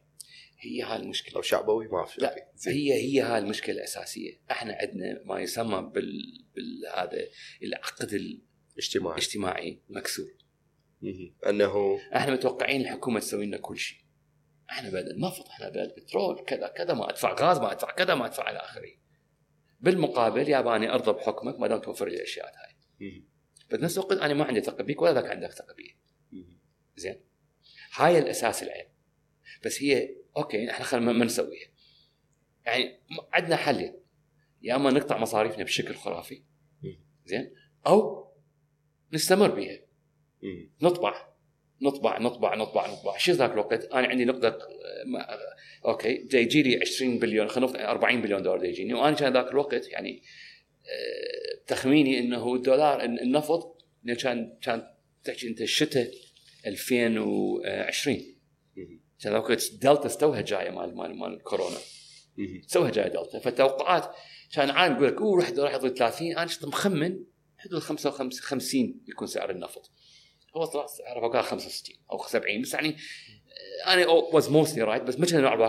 [0.60, 1.36] هي هاي المشكلة.
[1.36, 2.50] أو شعبوي ما اعرف لا.
[2.66, 4.40] هي هي هاي المشكلة الأساسية.
[4.50, 7.28] إحنا عندنا ما يسمى بال بالهذا
[7.62, 8.38] العقد
[8.78, 9.82] اجتماعي الاجتماعي.
[9.88, 10.38] مكسور.
[11.46, 13.98] أنه إحنا متوقعين الحكومة تسوي لنا كل شيء.
[14.70, 18.26] إحنا بلد النفط إحنا بلد بترول كذا كذا ما أدفع غاز ما أدفع كذا ما
[18.26, 18.90] أدفع إلى آخره.
[19.80, 23.24] بالمقابل ياباني أرضى بحكمك ما دام توفر لي الأشياء هاي.
[23.70, 25.98] بنفس الوقت أنا ما عندي ثقه بيك ولا ذاك عندك ثقه بي.
[26.96, 27.20] زين.
[27.94, 28.88] هاي الأساس العيب.
[29.64, 31.68] بس هي أوكي إحنا خلينا ما نسويها.
[32.66, 33.00] يعني
[33.32, 33.94] عندنا حلين
[34.62, 36.42] يا اما نقطع مصاريفنا بشكل خرافي.
[37.24, 37.54] زين؟
[37.86, 38.28] أو
[39.12, 39.80] نستمر بها.
[40.82, 41.28] نطبع.
[41.82, 43.16] نطبع نطبع نطبع نطبع.
[43.16, 44.58] شو ذاك الوقت؟ أنا عندي نقطة
[45.06, 45.26] ما-
[45.84, 49.88] أوكي يجي لي 20 بليون خلينا نفرض 40 بليون دولار يجيني وأنا كان ذاك الوقت
[49.88, 50.22] يعني
[50.86, 53.84] آه، تخميني إنه الدولار النفط
[54.20, 54.82] كان كان
[55.24, 56.10] تحكي أنت الشتاء
[56.66, 58.37] 2020
[59.22, 61.76] كان ذاك الوقت دلتا استوها جاية مال مال مال الكورونا
[62.36, 62.62] مم.
[62.66, 63.38] استوها جاية دلتا.
[63.38, 64.14] فالتوقعات
[64.52, 67.24] كان عام يقول لك أوه راح راح يضل 30 أنا كنت مخمن
[67.58, 69.90] حدود 55 50 يكون سعر النفط.
[70.56, 72.96] هو طلع سعره فوق 65 أو 70 بس يعني
[73.86, 75.60] آه، أنا was mostly right بس ما كنا نعرف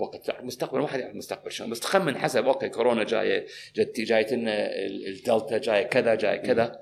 [0.00, 0.28] وقت.
[0.28, 1.70] لا، المستقبل ما حد يعرف المستقبل شلون.
[1.70, 3.46] بس تخمن حسب أوكي كورونا جاية
[3.76, 6.80] جت جاية لنا ال- الدلتا جاية كذا جاية كذا.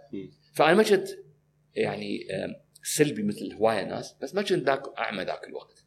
[0.55, 1.09] فأنا ما كنت
[1.74, 2.18] يعني
[2.83, 5.86] سلبي مثل هواية ناس بس ما كنت ذاك أعمى ذاك الوقت.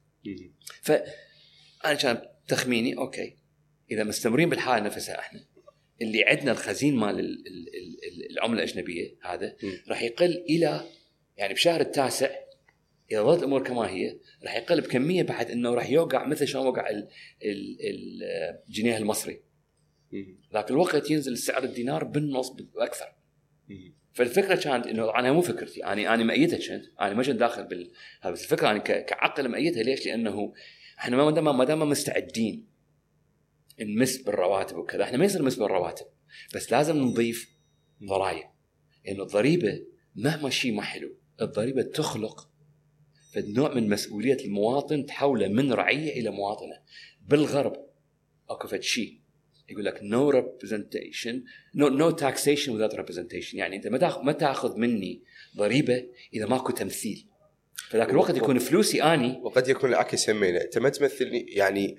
[0.82, 3.36] فانا كان تخميني أوكي.
[3.92, 5.46] إذا مستمرين بالحالة نفسها إحنا
[6.02, 9.56] اللي عندنا الخزين مال ال- ال- ال- ال- العملة الأجنبية هذا.
[9.88, 10.82] راح يقل إلى
[11.38, 12.30] يعني بشهر التاسع
[13.12, 16.90] إذا ظلت الأمور كما هي راح يقل بكمية بحيث إنه راح يوقع مثل شلون وقع
[16.90, 17.08] ال-
[17.44, 18.24] ال- ال-
[18.68, 19.42] الجنيه المصري.
[20.54, 23.14] ذاك الوقت ينزل سعر الدينار بالنص باكثر
[24.20, 25.86] فالفكرة كانت إنه أنا مو فكرتي.
[25.86, 26.92] أنا أنا مأيدها كنت.
[27.02, 27.92] أنا ما كنت داخل بال
[28.26, 29.84] بس الفكرة أنا كعقل مأيدها.
[29.84, 30.54] ليش؟ لأنه
[31.00, 32.68] إحنا ما دام ما دام مستعدين
[33.82, 36.06] نمس بالرواتب وكذا إحنا ما يصير نمس بالرواتب.
[36.56, 37.50] بس لازم نضيف
[38.04, 38.46] ضرائب.
[39.06, 42.50] لأنه الضريبة مهما شيء ما حلو الضريبة تخلق
[43.34, 46.82] فد نوع من مسؤولية المواطن تحوله من رعية إلى مواطنة.
[47.28, 47.74] بالغرب
[48.50, 49.19] أكو فد شيء.
[49.72, 51.36] يقول لك no representation
[51.78, 53.54] no, no taxation without representation.
[53.54, 55.22] يعني أنت ما تاخذ ما تاخذ مني
[55.58, 57.26] ضريبة إذا ماكو تمثيل.
[57.90, 59.40] فذاك الوقت يكون فلوسي أني.
[59.44, 61.98] وقد يكون العكس همينه أنت ما تمثلني يعني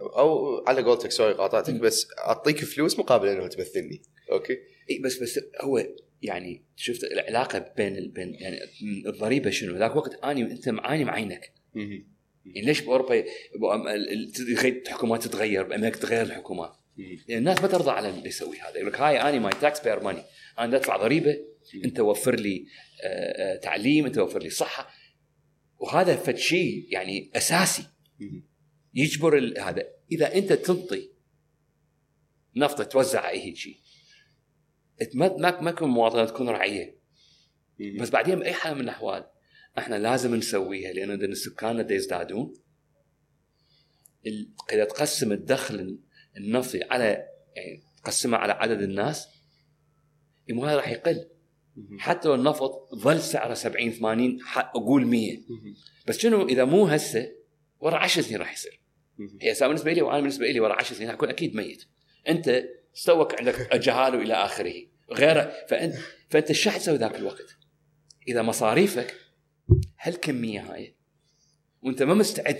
[0.00, 4.02] أو على قولتك sorry قاطعتك بس أعطيك فلوس مقابل إنه تمثلني.
[4.32, 4.58] أوكي؟
[4.90, 5.86] إي بس بس هو
[6.22, 8.58] يعني شفت العلاقة بين بين يعني
[9.06, 11.52] الضريبة شنو؟ ذاك الوقت أني أنت أني معينك.
[11.74, 13.24] يعني ليش بأوروبا ال-
[13.88, 16.76] ال- ال- الحكومات تتغير بأمريكا تتغير الحكومات.
[16.96, 18.76] يعني الناس ما ترضى على اللي يسوي هذا.
[18.76, 20.22] يقول لك هاي اني my taxpayer money
[20.58, 21.36] أنا أدفع ضريبة.
[21.84, 22.66] أنت وفر لي
[23.04, 23.06] آه،
[23.54, 24.90] آه، تعليم أنت وفر لي صحة.
[25.78, 27.86] وهذا فد شيء يعني أساسي.
[28.94, 29.82] يجبر هذا.
[30.12, 31.10] إذا أنت تنطي
[32.56, 33.76] نفط توزع أي شيء
[35.02, 37.00] إت- ما ما تكون مواطنة تكون رعية.
[38.00, 39.26] بس بعدين بأي حال من الأحوال
[39.78, 42.54] إحنا لازم نسويها سكاننا دا يزدادون.
[44.72, 45.98] إذا تقسم الدخل
[46.44, 47.04] النفطي على
[47.56, 49.28] يعني تقسمه على عدد الناس
[50.48, 51.28] يمكن هذا راح يقل.
[51.98, 55.74] حتى لو النفط ظل سعره 70 80 ح- أقول 100 مهم.
[56.06, 57.32] بس شنو إذا مو هسه
[57.80, 58.80] ورا 10 سنين راح يصير.
[59.42, 61.84] هي بالنسبة لي وأنا بالنسبة لي ورا 10 سنين حكون أكيد ميت
[62.28, 62.64] أنت
[62.96, 64.74] استوك عندك جهاله إلى آخره
[65.12, 65.94] غيره فأنت
[66.30, 67.56] فأنت إيش راح تسوي ذاك الوقت؟
[68.28, 69.14] إذا مصاريفك
[70.00, 70.96] هالكمية هاي
[71.82, 72.58] وأنت ما مستعد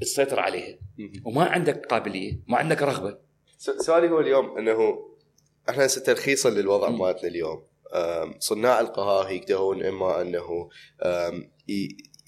[0.00, 0.78] تسيطر عليها.
[1.24, 3.18] وما عندك قابلية ما عندك رغبة
[3.58, 4.98] س- سؤالي هو اليوم إنه
[5.68, 6.88] إحنا هسه تلخيصا للوضع.
[6.90, 7.62] مالتنا اليوم
[8.38, 10.68] صناع القهار يقدرون إما إنه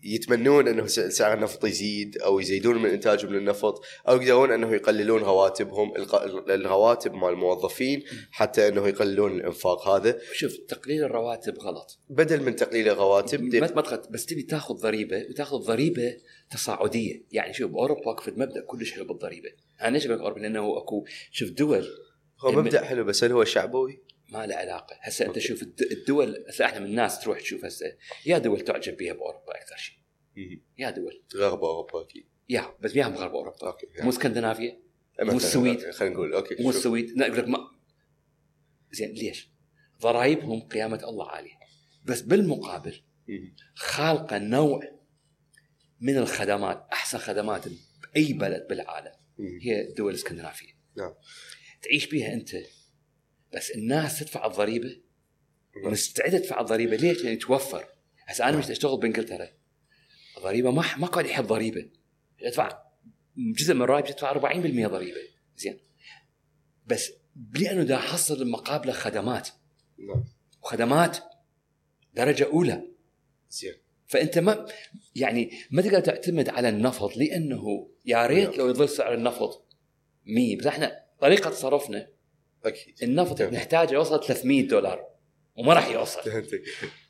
[0.05, 5.93] يتمنون أنه سعر النفط يزيد أو يزيدون من إنتاجهم للنفط أو يقدرون أنه يقللون رواتبهم
[6.49, 10.19] الرواتب مال الموظفين حتى أنه يقللون الإنفاق هذا.
[10.33, 11.99] شوف تقليل الرواتب غلط.
[12.11, 13.43] بدل من تقليل الرواتب
[13.77, 16.17] ما تخ- بس تبي تاخذ ضريبة وتاخذ ضريبة
[16.51, 17.23] تصاعدية.
[17.33, 19.49] يعني شوف باوروبا وقفت مبدا كلش حلو بالضريبة.
[19.83, 21.87] أنا ليش أوروبا؟ لأنه أكو شوف دول
[22.41, 25.39] هو مبدأ حلو بس هل هو شعبوي؟ ما له علاقة هسه أنت.
[25.39, 29.57] شوف الد- الدول هسه إحنا من الناس تروح تشوف هسه يا دول تعجب بها بأوروبا
[29.61, 29.97] أكثر شيء
[30.79, 34.83] يا دول غرب أوروبا أكيد يا بس ياهم غرب أوروبا أوكي مو اسكندنافيا
[35.21, 35.91] مثلاً، السويد.
[35.91, 36.71] خلينا نقول أوكي مو.
[36.71, 37.59] السويد لا يقول لك ما
[38.93, 39.51] زين ليش؟
[40.01, 41.59] ضرائبهم قيامة الله عالية
[42.05, 43.03] بس بالمقابل.
[43.75, 44.81] خالقة نوع
[46.01, 49.13] من الخدمات أحسن خدمات بأي بلد بالعالم.
[49.63, 51.15] هي الدول الإسكندنافية نعم.
[51.83, 52.51] تعيش بيها أنت
[53.55, 55.01] بس الناس تدفع الضريبة.
[55.85, 56.97] مستعدة تدفع الضريبة.
[56.97, 57.85] ليش؟ لأن توفر.
[58.27, 59.49] هسه أنا مش أشتغل بإنجلترا.
[60.37, 61.91] الضريبة ما ما قاعد يحب ضريبة.
[62.41, 62.83] يدفع
[63.37, 65.21] جزء من راتبي تدفع 40% ضريبة.
[65.57, 65.79] زين.
[66.87, 67.13] بس
[67.55, 69.49] لأنه دا حصل مقابلة خدمات.
[70.63, 71.19] وخدمات
[72.15, 72.89] درجة أولى.
[73.51, 73.75] زين.
[74.07, 74.67] فأنت ما
[75.15, 79.77] يعني ما تقدر تعتمد على النفط لأنه يا ريت لو يظل سعر النفط
[80.25, 82.09] 100 بس إحنا طريقة تصرفنا
[82.65, 82.95] أكيد.
[83.03, 83.55] النفط تمام.
[83.55, 85.07] نحتاجه يوصل 300 دولار
[85.57, 86.23] وما راح يوصل.
[86.23, 86.63] فهمتك.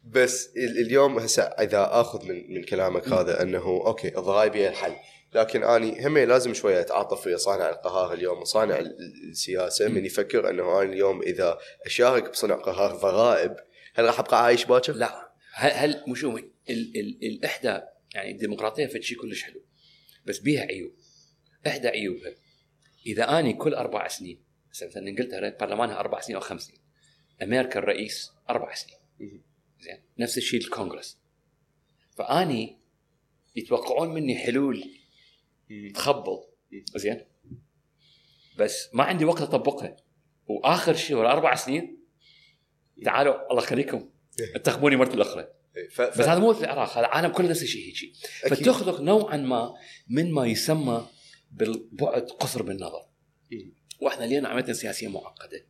[0.05, 4.93] بس ال- اليوم هسه إذا آخذ من من كلامك هذا إنه أوكي الضرائب هي الحل.
[5.35, 9.89] لكن أني هم لازم شوية أتعاطف ويا صانع القهار اليوم وصانع ال- ال- السياسة.
[9.89, 13.57] من يفكر إنه أنا اليوم إذا أشارك بصنع قهار ضرائب
[13.95, 15.33] هل راح أبقى عايش باكر؟ لا.
[15.55, 17.79] هل, هل مو شو ال ال الاحدى
[18.15, 19.61] يعني الديمقراطية في شيء كلش حلو
[20.27, 20.93] بس بيها عيوب.
[21.67, 22.33] إحدى عيوبها
[23.07, 24.42] إذا أني كل أربع سنين
[24.87, 26.81] مثلا إنجلترا برلمانها أربع سنين أو خمس سنين.
[27.43, 28.99] أمريكا الرئيس أربع سنين.
[29.81, 30.03] زين.
[30.19, 31.19] نفس الشيء الكونغرس.
[32.17, 32.79] فأني
[33.57, 34.85] يتوقعون مني حلول
[35.71, 35.93] مم.
[35.95, 36.55] تخبط
[36.97, 37.25] زين.
[38.59, 39.97] بس ما عندي وقت أطبقها.
[40.47, 41.99] وآخر شيء ورا أربع سنين
[43.05, 44.11] تعالوا الله يخليكم.
[44.57, 45.49] انتخبوني مرة الأخرى.
[45.91, 46.03] ف...
[46.03, 46.19] ف...
[46.19, 48.13] بس هذا مو في العراق هذا العالم كله نفس الشيء هيجي
[48.45, 48.59] أكيد.
[48.59, 49.75] فتخلق نوعا ما
[50.11, 51.09] من ما يسمى
[51.51, 53.07] بالبعد قصر بالنظر.
[53.53, 53.73] مم.
[54.03, 55.67] وإحنا لينا عملتنا سياسية معقدة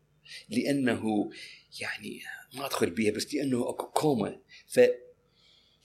[0.49, 1.30] لأنه
[1.80, 2.20] يعني
[2.55, 4.93] ما أدخل بيها بس لأنه أكو كوما ف ال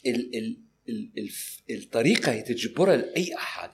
[0.06, 1.30] ال ال ال
[1.70, 3.72] الطريقة تجبر اي أحد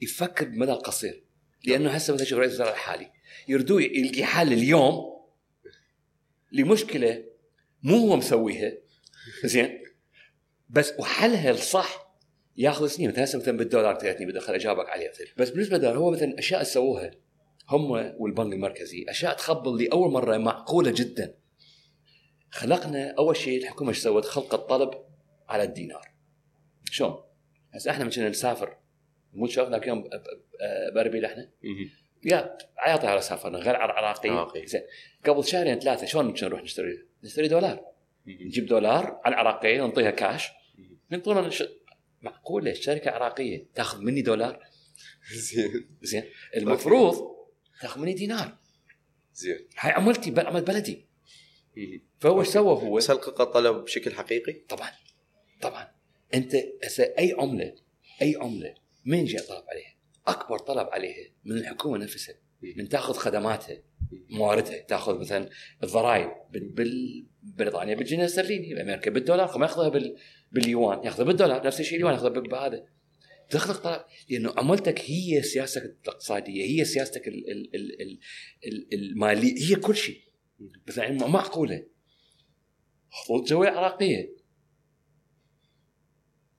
[0.00, 1.24] يفكر بمدى القصير.
[1.64, 3.10] لأنه هسه مثلا شوف رئيس الوزراء الحالي
[3.48, 5.16] يردوه يلقي حل اليوم
[6.52, 7.24] لمشكلة
[7.82, 8.72] مو هو مسويها.
[9.44, 9.82] زين؟
[10.68, 12.16] بس وحلها الصح
[12.56, 13.10] ياخذ سنين.
[13.10, 17.10] مثلا هسه مثلا بالدولار تاتني بدي أجاوبك عليها بس بالنسبة هو مثلا أشياء سووها.
[17.68, 19.04] هم والبنك المركزي.
[19.08, 21.34] أشياء تخبل لاول مرة معقولة جدا.
[22.50, 24.90] خلقنا أول شيء الحكومة إيش سوت؟ خلقت طلب
[25.48, 26.10] على الدينار.
[26.90, 27.22] شلون؟
[27.74, 28.76] هسه إحنا من كنا نسافر؟
[29.32, 30.08] مو شوف ذاك يوم ب-
[30.94, 31.50] بأربيل إحنا.
[32.24, 34.28] يا عياطي على سافرنا غير على عراقي.
[34.28, 34.82] العراقي زين.
[35.26, 37.80] قبل شهرين ثلاثة شلون كنا نروح نشتري؟ نشتري دولار.
[38.26, 40.48] نجيب دولار على العراقيه نعطيها كاش
[41.10, 41.64] ينطونا نش...
[42.22, 44.64] معقولة شركه عراقية تاخذ مني دولار؟
[45.52, 45.88] زين.
[46.02, 46.24] زين.
[46.56, 47.35] المفروض
[47.80, 48.58] تاخذ مني دينار.
[49.34, 49.68] زين.
[49.78, 51.06] هاي عملتي بل- عمل بلدي.
[52.20, 54.90] فهو إيش سوى هو؟ بس هل طلب بشكل حقيقي؟ طبعا
[55.60, 55.90] طبعا.
[56.34, 57.74] أنت هسه أي عملة
[58.22, 58.74] أي عملة
[59.04, 59.94] مين جاء طلب عليها؟
[60.26, 62.34] أكبر طلب عليها من الحكومة نفسها
[62.76, 63.82] من تاخذ خدماتها
[64.30, 64.78] مواردها.
[64.78, 65.48] تاخذ مثلا
[65.82, 70.16] الضرائب بال- بال- بريطانيا بالجنيه الاسترليني بأمريكا بالدولار ما ياخذها بال...
[70.52, 71.04] باليوان.
[71.04, 72.86] ياخذها بالدولار نفس الشيء اليوان ياخذها بهذا.
[73.50, 77.50] تخلق طلب لأنه عملتك هي سياستك الاقتصادية هي سياستك ال...
[77.50, 77.74] ال...
[77.74, 78.02] ال...
[78.02, 78.18] ال...
[78.66, 78.94] ال...
[78.94, 80.20] المالية هي كل شيء.
[80.86, 81.86] بس يعني ما- معقولة.
[83.10, 84.36] خطوط جويه عراقية.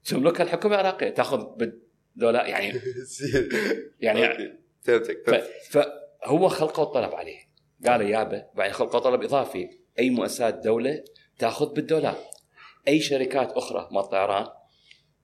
[0.04, 1.08] تملكها الحكومة العراقية.
[1.10, 2.80] تأخذ بالدولار يعني
[4.00, 4.58] يعني.
[4.82, 5.44] فهمتك.
[5.70, 7.38] فهو خلقوا الطلب عليه.
[7.86, 9.70] قالوا يابا بعدين خلقوا طلب إضافي.
[9.98, 11.04] أي مؤسسات دولة
[11.38, 12.18] تأخذ بالدولار.
[12.88, 14.46] أي شركات أخرى ما الطيران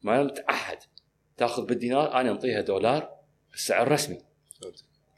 [0.02, 0.78] ما متعهد
[1.36, 3.14] تاخذ بالدينار أنا أنطيها دولار
[3.50, 4.18] بالسعر الرسمي.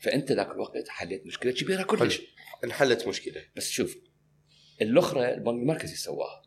[0.00, 2.20] فأنت ذاك الوقت حليت مشكلة كبيرة كلش.
[2.64, 3.42] انحلت مشكلة.
[3.56, 3.96] بس شوف
[4.82, 6.42] الأخرى البنك المركزي سواها.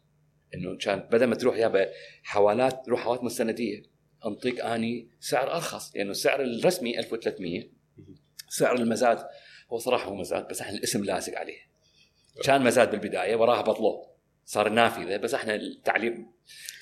[0.54, 1.90] إنه كان بدل ما تروح يابا
[2.24, 3.84] حوالات تروح حوالات مستندية
[4.26, 5.96] أنطيك أني سعر أرخص.
[5.96, 7.70] لأنه السعر الرسمي 1300
[8.50, 9.26] سعر المزاد
[9.72, 11.70] هو صراحة هو مزاد بس إحنا الاسم لازق عليه.
[12.44, 14.10] كان مزاد بالبداية وراها بطلوه
[14.46, 16.32] صار نافذة بس إحنا التعليم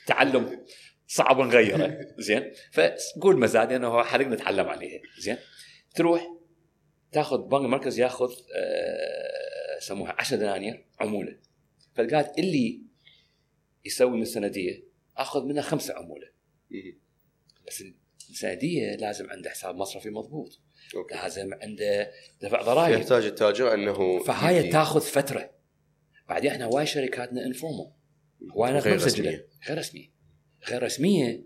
[0.06, 0.66] تعلم.
[1.08, 1.98] صعب نغيره.
[2.28, 5.02] زين؟ فقول مزاد لأنه هو حرق نتعلم عليه.
[5.20, 5.38] زين؟
[5.96, 6.28] تروح
[7.12, 11.38] تاخذ بنك المركز ياخذ آه، يسموها 10 دنانير عمولة.
[11.96, 12.82] فقالت اللي
[13.86, 14.84] يسوي من السنديه
[15.18, 16.28] أخذ منها خمسة عمولة.
[17.68, 17.84] بس
[18.30, 20.60] السنديه لازم عنده حساب مصرفي مضبوط.
[20.96, 21.16] أوكي.
[21.16, 23.00] لازم عنده دفع ضرائب.
[23.00, 25.52] يحتاج التاجر أنه فهاي يدي- تاخذ فترة.
[26.30, 27.92] بعدين إحنا هواي شركاتنا informal.
[28.52, 29.44] هواي ناس غير مسجلة.
[29.70, 30.17] غير رسمية.
[30.70, 31.44] غير رسمية.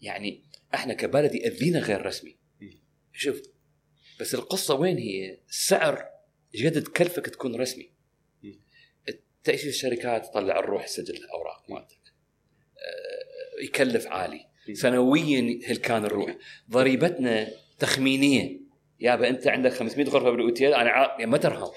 [0.00, 0.44] يعني
[0.74, 2.36] إحنا كبلد يأذينا غير رسمي.
[2.60, 2.80] مم.
[3.12, 3.42] شوف
[4.20, 6.08] بس القصة وين هي؟ السعر
[6.54, 7.92] إيش قد تكلفك تكون رسمي.
[8.42, 8.60] مم.
[9.44, 12.12] تاسيس الشركات تطلع الروح سجل الأوراق مالتك.
[12.78, 14.46] آه، يكلف عالي.
[14.68, 14.74] مم.
[14.74, 16.36] سنويا هلكان الروح.
[16.70, 17.48] ضريبتنا
[17.78, 18.60] تخمينية.
[19.00, 21.06] يابا انت عندك 500 غرفة بالاوتيل أنا عا...
[21.06, 21.70] يعني ما ترهم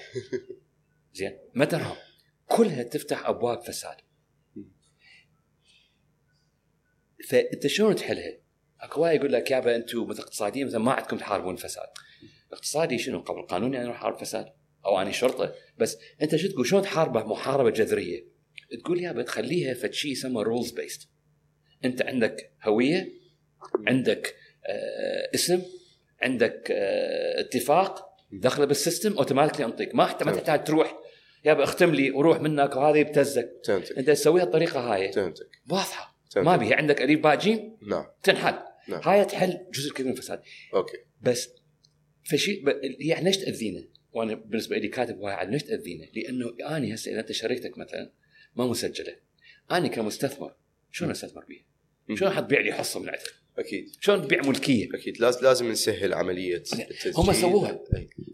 [1.14, 1.96] زين ما ترهم
[2.46, 3.96] كلها تفتح أبواب فساد.
[7.28, 8.38] فأنت شلون تحلها؟
[8.80, 11.86] أكو واحد يقول لك يابا أنتم مثل اقتصاديين مثلا ما عندكم تحاربون الفساد.
[12.52, 14.46] اقتصادي شنو قبل قانوني أنا أروح أحارب فساد
[14.86, 18.26] أو أنا شرطة بس أنت شو تقول شلون تحاربه محاربة جذرية؟
[18.84, 21.08] تقول يابا تخليها فد شيء يسمى rules based.
[21.84, 23.12] أنت عندك هوية
[23.86, 24.34] عندك
[24.66, 25.62] آه اسم
[26.22, 30.32] عندك آه اتفاق دخله بال system automatically انطيك ما حتى ما.
[30.32, 30.98] تحتاج تروح
[31.44, 36.15] يابا اختم لي وروح منك وهذا يبتزك فهمتك أنت تسويها الطريقة هاي فهمتك واضحة.
[36.36, 38.58] ما بيها عندك أليف باء جيم نعم تنحل
[38.88, 39.00] نعم.
[39.04, 40.42] هاي تحل جزء كبير من الفساد
[40.74, 41.50] أوكي بس
[42.24, 42.68] فشي ب...
[43.00, 47.20] هي إحنا ليش تاذينا؟ وأنا بالنسبة لي كاتب واحد ليش تاذينا؟ لأنه أنا هسه إذا
[47.20, 48.12] أنت شركتك مثلا
[48.56, 49.16] ما مسجلة
[49.70, 50.54] أنا كمستثمر
[50.90, 51.64] شلون أستثمر بيها؟
[52.16, 56.56] شلون حتبيع لي حصة من عندك؟ أكيد شلون تبيع ملكية؟ أكيد لازم لازم نسهل عملية
[56.56, 57.84] التسجيل هم سووها.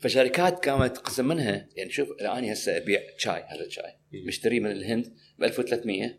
[0.01, 4.27] فشركات كانت تقسم منها يعني شوف أنا هسه أبيع شاي هذا الشاي مم.
[4.27, 6.19] مشتريه من الهند ب 1300 مم.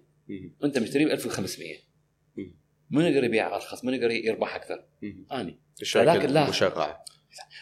[0.61, 1.75] وانت مشتريه ب 1500
[2.35, 2.55] مم.
[2.91, 4.85] من يقدر يبيع ارخص؟ من يقدر يربح أكثر؟
[5.31, 6.43] أني الشركة ولكن لا.
[6.43, 7.05] المشرعه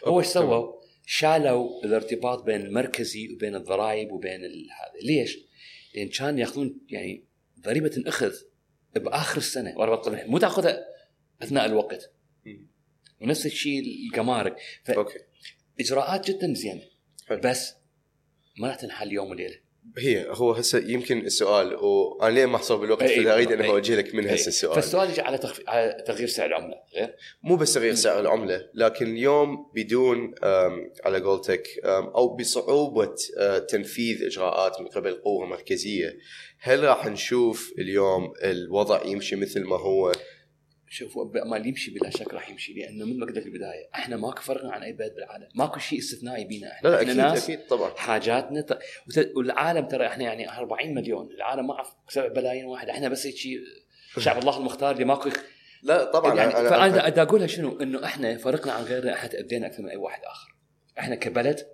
[0.07, 0.27] هو إيش.
[0.27, 5.37] سووا؟ شالوا الارتباط بين المركزي وبين الضرائب وبين ال- هذا، ليش؟
[5.95, 7.25] لأن كان يأخذون يعني
[7.59, 8.33] ضريبة تنأخذ
[8.95, 9.73] بآخر السنة
[10.27, 10.85] مو تأخذها
[11.41, 12.13] أثناء الوقت
[12.45, 12.67] مم.
[13.21, 14.55] ونفس الشيء الجمارك
[14.89, 15.19] أوكي
[15.77, 16.81] فاجراءات جدا زينة
[17.27, 17.39] حلو.
[17.43, 17.73] بس
[18.59, 19.55] ما راح تنحل يوم وليلة
[19.97, 23.69] هي هو هسه يمكن السؤال وأنا ليه محصور بالوقت أي، فاريد أن أي.
[23.69, 24.33] اوجه لك من إيه.
[24.33, 25.61] هسه السؤال فالسؤال يجي على, تخف...
[25.67, 30.33] على تغيير سعر العملة غير مو بس تغيير سعر العملة لكن اليوم بدون
[31.05, 33.15] على قولتك أو بصعوبة
[33.69, 36.17] تنفيذ إجراءات من قبل قوه مركزيه
[36.59, 40.11] هل راح نشوف اليوم الوضع يمشي مثل ما هو
[40.93, 44.41] شوف هو مال يمشي بلا شك راح يمشي لأنه ما قلت لك بالبداية إحنا ماكو
[44.41, 45.47] فرقنا عن أي بلد بالعالم.
[45.55, 46.89] ماكو شيء استثنائي بينا إحنا.
[46.89, 47.91] لا لا إحنا أكيد ناس أكيد طبعا.
[47.97, 48.79] حاجاتنا ت...
[49.35, 53.35] والعالم ترى إحنا يعني 40 مليون العالم ما أعرف 7 بلايين واحد إحنا بس هيك
[53.35, 53.59] شيء
[54.17, 55.29] شعب الله المختار اللي ماكو.
[55.83, 59.29] لا طبعا يعني انا فأنا أنا دا أقولها شنو؟ إنه إحنا فرقنا عن غيرنا إحنا
[59.29, 60.55] تاذينا أكثر من أي واحد آخر.
[60.99, 61.67] إحنا كبلد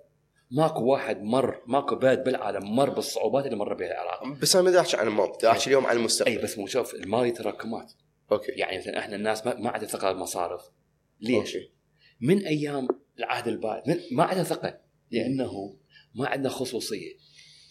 [0.50, 4.26] ماكو واحد مر ماكو بلد بالعالم مر بالصعوبات اللي مر بها العراق.
[4.26, 6.30] بس أنا ما بدي أحكي عن الماضي بدي أحكي اليوم عن المستقبل.
[6.30, 7.92] أي بس مو شوف الماضي تراكمات.
[8.32, 10.62] أوكي يعني مثلا إحنا الناس ما, عندها ثقة بالمصارف.
[11.20, 11.70] ليش؟ أوكي.
[12.20, 14.80] من أيام العهد البائد من ما عندنا ثقة.
[15.10, 15.76] لأنه
[16.14, 17.16] ما عندنا خصوصية.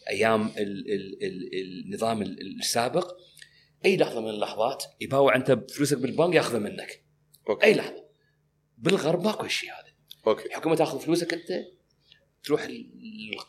[0.09, 3.17] أيام ال ال ال النظام ال- السابق
[3.85, 7.03] أي لحظة من اللحظات يباوع أنت فلوسك بالبنك يأخذها منك.
[7.49, 7.65] أوكي.
[7.65, 8.05] أي لحظة.
[8.77, 9.93] بالغرب ماكو هالشيء هذا.
[10.27, 10.45] أوكي.
[10.45, 11.65] الحكومة تأخذ فلوسك أنت
[12.43, 12.91] تروح ال-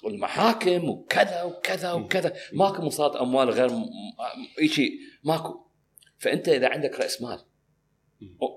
[0.06, 2.36] المحاكم وكذا وكذا وكذا.
[2.52, 3.70] ماكو مصادر أموال غير
[4.66, 4.92] شيء.
[5.24, 5.67] ماكو.
[6.18, 7.44] فأنت إذا عندك رأس مال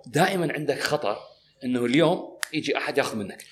[0.08, 1.18] دائما عندك خطر
[1.64, 3.46] إنه اليوم يجي أحد ياخذ منك.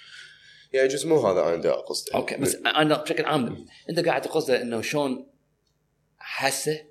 [0.74, 4.82] يعني جزء مو هذا أنا قصدي أوكي بس أنا بشكل عام أنت قاعد تقصد إنه
[4.82, 5.30] شلون
[6.18, 6.86] حاسه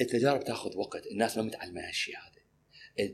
[0.00, 2.30] التجارب تاخذ وقت الناس ما متعلمة هالشيء هذا.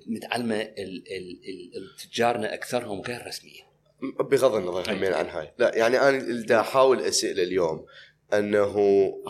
[0.06, 3.64] متعلمة ال- ال- ال- التجارنا أكثرهم غير رسميين.
[4.20, 5.52] بغض النظر همين عن هاي.
[5.58, 7.86] لا يعني أنا اللي دا أحاول أسئلة اليوم
[8.34, 8.76] أنه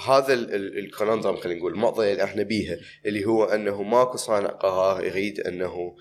[0.07, 2.76] هذا ال- ال- الكونندرم خلينا نقول المعضله اللي إحنا بيها
[3.07, 5.97] اللي هو أنه ماكو صانع قرار يريد أنه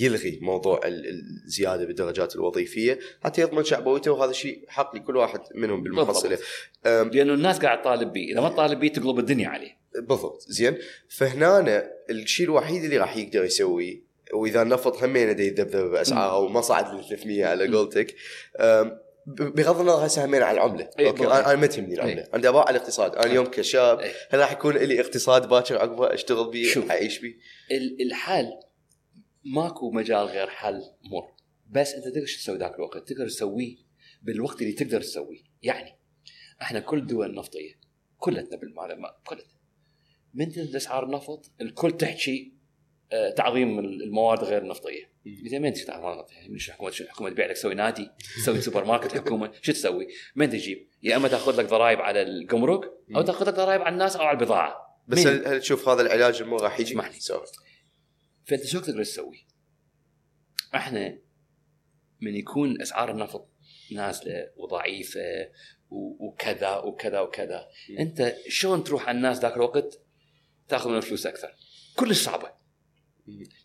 [0.00, 1.06] يلغي موضوع ال-
[1.46, 6.38] الزياده بالدرجات الوظيفية حتى يضمن شعبويته وهذا شيء حق لكل واحد منهم بالمحصله
[6.84, 9.76] لأنه الناس قاعد تطالب به إذا ما تطالب به تقلب الدنيا عليه.
[9.94, 10.40] بالضبط.
[10.48, 10.78] زين.
[11.08, 17.04] فهنا الشيء الوحيد اللي راح يقدر يسويه وإذا نفط همين يذبذب بأسعاره وما صعد لل
[17.08, 18.14] 300 على قولتك
[19.26, 20.90] بغض النظر هسه همين على العملة.
[21.00, 21.26] أوكي.
[21.26, 22.28] أنا ما تهمني العملة.
[22.34, 23.14] أنا دا أبغى على الاقتصاد.
[23.14, 24.10] أنا اليوم كشاب إي.
[24.30, 26.90] هل راح يكون لي اقتصاد باكر عقبه أشتغل به.
[26.90, 27.34] أعيش به
[27.70, 28.48] ال- الحل
[29.44, 30.80] ماكو مجال غير حل
[31.12, 31.32] مر.
[31.70, 33.76] بس أنت تقدر تسوي ذاك الوقت؟ تقدر تسويه
[34.22, 35.42] بالوقت اللي تقدر تسويه.
[35.62, 35.98] يعني
[36.62, 37.80] إحنا كل الدول النفطيه
[38.16, 39.52] كلتنا بالمعلومات كلتنا
[40.34, 42.52] من تنزل اسعار النفط؟ الكل تحكي
[43.12, 47.30] آه، تعظيم الموارد غير النفطيه إذا ما تجي تعظيم النفطيه من شو الحكومة شو الحكومة
[47.30, 51.60] تبيع لك تسوي نادي تسوي سوبر ماركت الحكومة شو تسوي؟ من تجيب؟ يا إما تأخذ
[51.60, 52.80] لك ضرائب على الجمرك
[53.16, 56.42] أو تأخذ لك ضرائب على الناس أو على البضاعة بس؟ هل, هل تشوف هذا العلاج
[56.42, 57.18] المو راح يجي؟ اسمح لي.
[58.44, 59.46] فأنت شو تقدر تسوي؟
[60.74, 61.18] إحنا
[62.20, 63.48] من يكون أسعار النفط
[63.92, 65.20] نازلة وضعيفة
[65.90, 67.98] وكذا وكذا وكذا م.
[67.98, 70.00] أنت شلون تروح على الناس ذاك الوقت
[70.68, 71.54] تأخذ من الفلوس أكثر
[71.96, 72.52] كلش صعبة.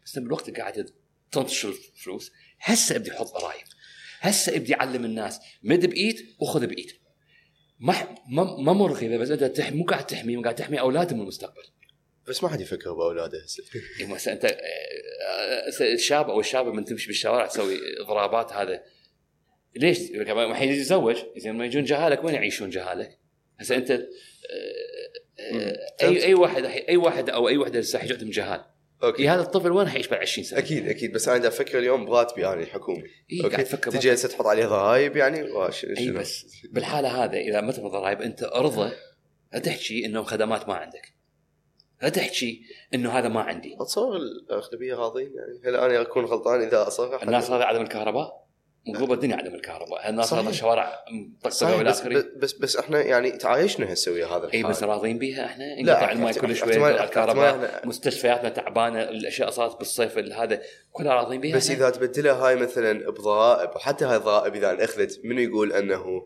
[0.05, 0.89] بس بالوقت قاعد
[1.31, 2.31] تنتشر الفلوس.
[2.59, 3.67] هسه ابدي حط ضرائب.
[4.19, 5.39] هسه ابدي علم الناس.
[5.63, 6.91] مد بايد وخذ بايد
[7.79, 8.15] ما
[8.59, 11.63] ما مرغبه بس أنت تحمي مو قاعد تحمي قاعد تحمي أولادهم المستقبل.
[12.27, 13.63] بس ما حد يفكر بأولاده هسه.
[13.99, 18.83] يعني مثلا أنت آه، هسه الشاب أو الشابه من تمشي بالشوارع تسوي اضرابات هذا.
[19.75, 23.19] ليش؟ ما يتزوج اذا ما يجون جهالك وين يعيشون جهالك؟
[23.59, 24.07] هسه أنت آه،
[25.39, 28.65] آه، اي أي واحد أي واحد أو أي وحده لسه حيجعتهم جهال.
[29.03, 29.23] أوكي.
[29.23, 32.47] إيه هذا الطفل وين حيعيش بعد 20 سنة؟ أكيد أكيد بس أنا أفكر اليوم براتبي
[32.47, 35.41] أنا الحكومي إيه أوكي؟ تفكر تجي هسه تحط عليه ضرائب يعني؟
[35.97, 38.91] اي؟ بس بالحالة هذا إذا ما تبغى ضرائب أنت أرضى
[39.53, 41.13] لا تحكي إنه خدمات ما عندك.
[42.01, 42.61] لا تحكي
[42.93, 43.75] إنه هذا ما عندي.
[43.79, 45.61] أتصور الأغلبية راضين يعني.
[45.65, 48.46] هل أنا أكون غلطان إذا أصرح؟ الناس هذا عدم الكهرباء؟
[48.93, 50.09] مقلوبه الدنيا عدم الكهرباء.
[50.09, 50.41] الناس صحيح.
[50.41, 54.59] هذا الشوارع مطقطقه والى بس, اخره بس بس إحنا يعني تعايشنا هسه ويا هذا إي
[54.59, 54.71] الحال.
[54.71, 55.79] بس راضين بيها إحنا.
[55.79, 60.61] انقطع الماء كل شوي الكهرباء مستشفياتنا تعبانة الأشياء صارت بالصيف هذا.
[60.91, 65.41] كلها راضين بيها بس؟ إذا تبدلها هاي مثلا بضرائب وحتى هاي الضرائب إذا اخذت منو
[65.41, 66.25] يقول أنه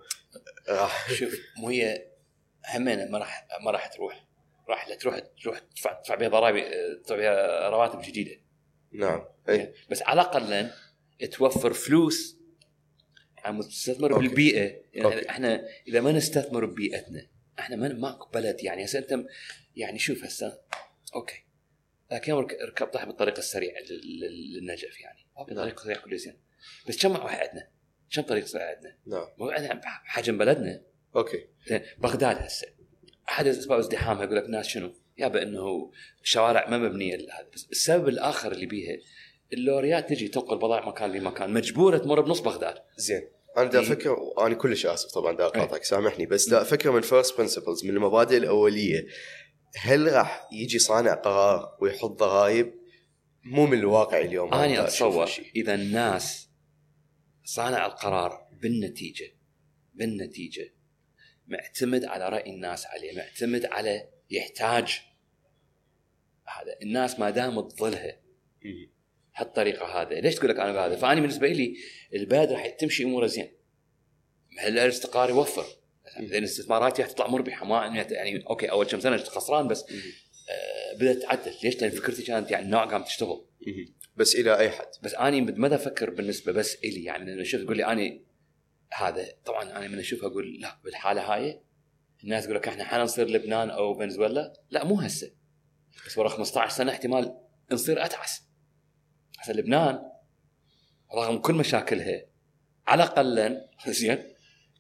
[0.69, 2.07] راح؟ شوف مو هي
[2.75, 4.25] همينة ما راح ما راح تروح.
[4.69, 6.65] راح لا تروح تروح تدفع تدفع بها ضرائب
[7.03, 8.41] تدفع بها رواتب جديدة.
[8.93, 9.73] نعم إي.
[9.89, 10.69] بس على الأقل
[11.31, 12.40] توفر فلوس
[13.43, 14.27] عم تستثمر أوكي.
[14.27, 14.81] بالبيئة.
[14.93, 15.29] يعني أوكي.
[15.29, 17.27] إحنا إذا ما نستثمر ببيئتنا
[17.59, 18.63] إحنا ما ماكو بلد.
[18.63, 19.25] يعني هسه أنت
[19.75, 20.59] يعني شوف هسه.
[21.15, 21.45] أوكي.
[22.41, 25.27] رك- ركبت طاح بالطريق السريع لل- لل- للنجف يعني.
[25.55, 26.37] طريق سريع كل زين.
[26.87, 27.67] بس كم واحد عندنا؟
[28.15, 29.27] كم طريق سريع عندنا؟ نعم.
[30.05, 30.83] بحجم بلدنا.
[31.15, 31.47] أوكي.
[31.97, 32.67] بغداد هسه.
[33.29, 35.91] أحد اسباب ازدحامها يقول لك ناس شنو؟ يابا انه
[36.23, 37.49] الشوارع ما مبنية لهذا.
[37.53, 38.97] بس السبب الآخر اللي بيها
[39.53, 41.53] اللوريات تجي تنقل بضائع مكان لمكان.
[41.53, 42.75] مجبورة تمر بنص بغداد.
[42.97, 43.29] زين.
[43.57, 43.81] أنا دا.
[43.81, 47.89] أفكر أنا كلش آسف طبعا دا اقاطعك سامحني بس دا أفكر من first principles من
[47.89, 49.07] المبادئ الأولية.
[49.77, 52.73] هل راح يجي صانع قرار ويحط ضرائب؟
[53.43, 54.53] مو من الواقع اليوم.
[54.53, 55.29] أنا أتصور.
[55.55, 56.49] إذا الناس
[57.43, 59.33] صانع القرار بالنتيجة
[59.93, 60.73] بالنتيجة
[61.47, 65.01] معتمد على رأي الناس عليه معتمد على يحتاج
[66.45, 66.77] هذا.
[66.81, 68.19] الناس ما دامت ظلها.
[68.63, 68.91] مم.
[69.35, 70.19] هالطريقة هذا.
[70.19, 71.75] ليش تقول لك أنا بهذا؟ فأنا بالنسبة لي
[72.13, 73.51] البلد راح تمشي أموره زين.
[74.67, 75.65] الأستقرار يوفر.
[76.19, 79.85] لأن استثماراتي راح تطلع مربحة ما يعني أوكي أول كم سنة كنت خسران بس
[80.49, 81.53] آه بدأت تعدل.
[81.63, 83.45] ليش؟ لأن فكرتي كانت يعني نوع قام تشتغل.
[84.15, 87.77] بس إلى أي حد؟ بس اني مدى أفكر بالنسبة بس إلي؟ يعني لأنه شوف تقول
[87.77, 88.25] لي اني
[88.93, 91.61] هذا طبعا أنا من أشوفها أقول لا بالحالة هاي
[92.23, 94.53] الناس تقول لك إحنا حنصير لبنان أو فنزويلا.
[94.69, 95.31] لا مو هسه.
[96.05, 97.37] بس ورا 15 سنة احتمال
[97.71, 98.50] نصير أتعس.
[99.41, 99.99] هسه لبنان
[101.15, 102.25] رغم كل مشاكلها
[102.87, 104.33] على الأقل زين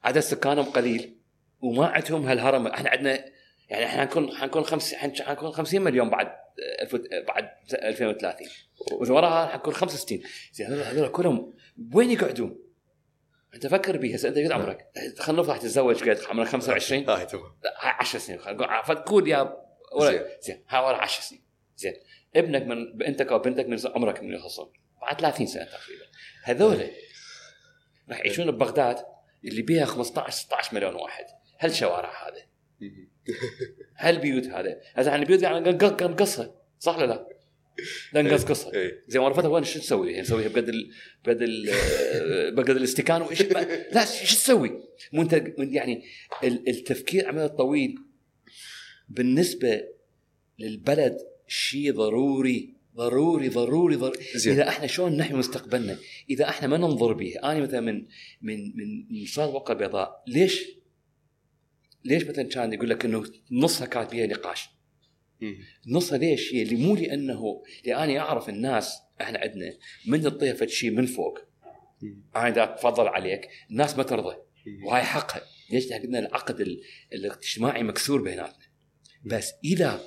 [0.03, 1.17] عدد سكانهم قليل
[1.61, 2.67] وما عندهم هالهرم.
[2.67, 3.25] إحنا عندنا
[3.69, 6.27] يعني إحنا حنكون حنكون خمس حنكون 50 مليون بعد
[7.27, 8.47] بعد 2030
[8.91, 10.21] وراها حنكون 65
[10.53, 11.53] زين هذول هذول كلهم
[11.93, 12.59] وين يقعدون؟
[13.53, 17.55] انت فكر بيها هسه انت قد عمرك؟ خلينا نفرض تتزوج قد عمرك 25 هاي تمام
[17.63, 18.39] لا، هاي 10 سنين.
[18.39, 19.57] خلينا نقول فتقول يا
[19.95, 20.63] ولد زين.
[20.69, 21.43] هاي ورا 10 سنين.
[21.75, 21.93] زين.
[22.35, 24.71] ابنك من بنتك أو بنتك من عمرك من يخلصون
[25.01, 26.05] بعد 30 سنة تقريبا.
[26.43, 26.89] هذول
[28.09, 28.97] راح يعيشون ببغداد
[29.45, 31.25] اللي بيها 15 16 مليون واحد.
[31.59, 32.41] هالشوارع هذا
[33.97, 37.27] هالبيوت هذا هذا يعني بيوت يعني قنقصها صح ولا لا؟
[38.13, 39.03] لا نقصقصها إيه.
[39.07, 40.91] زين ورفتها وين شو تسوي؟ يعني نسويها بقد ال...
[41.25, 41.65] بقد ال...
[42.55, 43.41] بقد الاستكان وإيش؟
[43.91, 46.03] لا شو تسوي؟ مو انت يعني
[46.43, 47.95] ال- التفكير عمل طويل.
[49.09, 49.83] بالنسبة
[50.59, 51.17] للبلد
[51.51, 54.19] شيء ضروري ضروري ضروري ضروري.
[54.53, 55.97] إذا إحنا شلون نحمي مستقبلنا؟
[56.29, 58.05] إذا إحنا ما ننظر به، أنا مثلا من
[58.41, 58.57] من
[59.09, 60.65] من صار وقع بيضاء، ليش؟
[62.05, 64.69] ليش مثلا كان يقول لك إنه نصها كانت بيها نقاش؟
[65.87, 69.73] نصها ليش؟ هي اللي مو لأنه لأني أعرف الناس إحنا عندنا
[70.07, 71.39] من تعطيها فد شيء من فوق.
[72.35, 74.35] أنا دا أتفضل عليك الناس ما ترضى.
[74.85, 75.41] وهاي حقها.
[75.71, 76.81] ليش؟ لأن العقد ال-
[77.13, 78.65] الاجتماعي مكسور بيناتنا.
[79.25, 80.01] بس إذا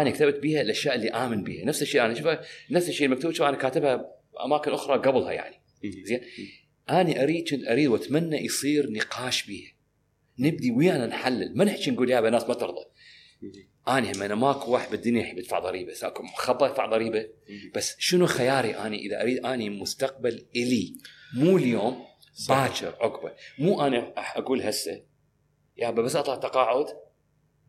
[0.00, 3.44] أنا كتبت بها الأشياء اللي آمن بها نفس الشيء أنا شوفها نفس الشيء المكتوب شو
[3.44, 5.62] أنا كاتبها أماكن أخرى قبلها يعني.
[6.04, 6.20] زين؟
[6.90, 9.72] أنا أريد كنت أريد وأتمنى يصير نقاش بيها.
[10.38, 11.56] نبدي ويانا نحلل.
[11.56, 12.84] ما نحكي نقول يا ناس ما ترضى.
[13.88, 15.92] أنا هم أنا ماكو واحد بالدنيا يحب يدفع ضريبة.
[15.92, 17.28] ساكو خطه يدفع ضريبة.
[17.74, 20.94] بس شنو خياري اني إذا أريد أني مستقبل إلي؟
[21.36, 22.04] مو اليوم
[22.48, 25.02] باكر عقبه مو أنا أقول هسه
[25.76, 26.86] يا بس أطلع تقاعد.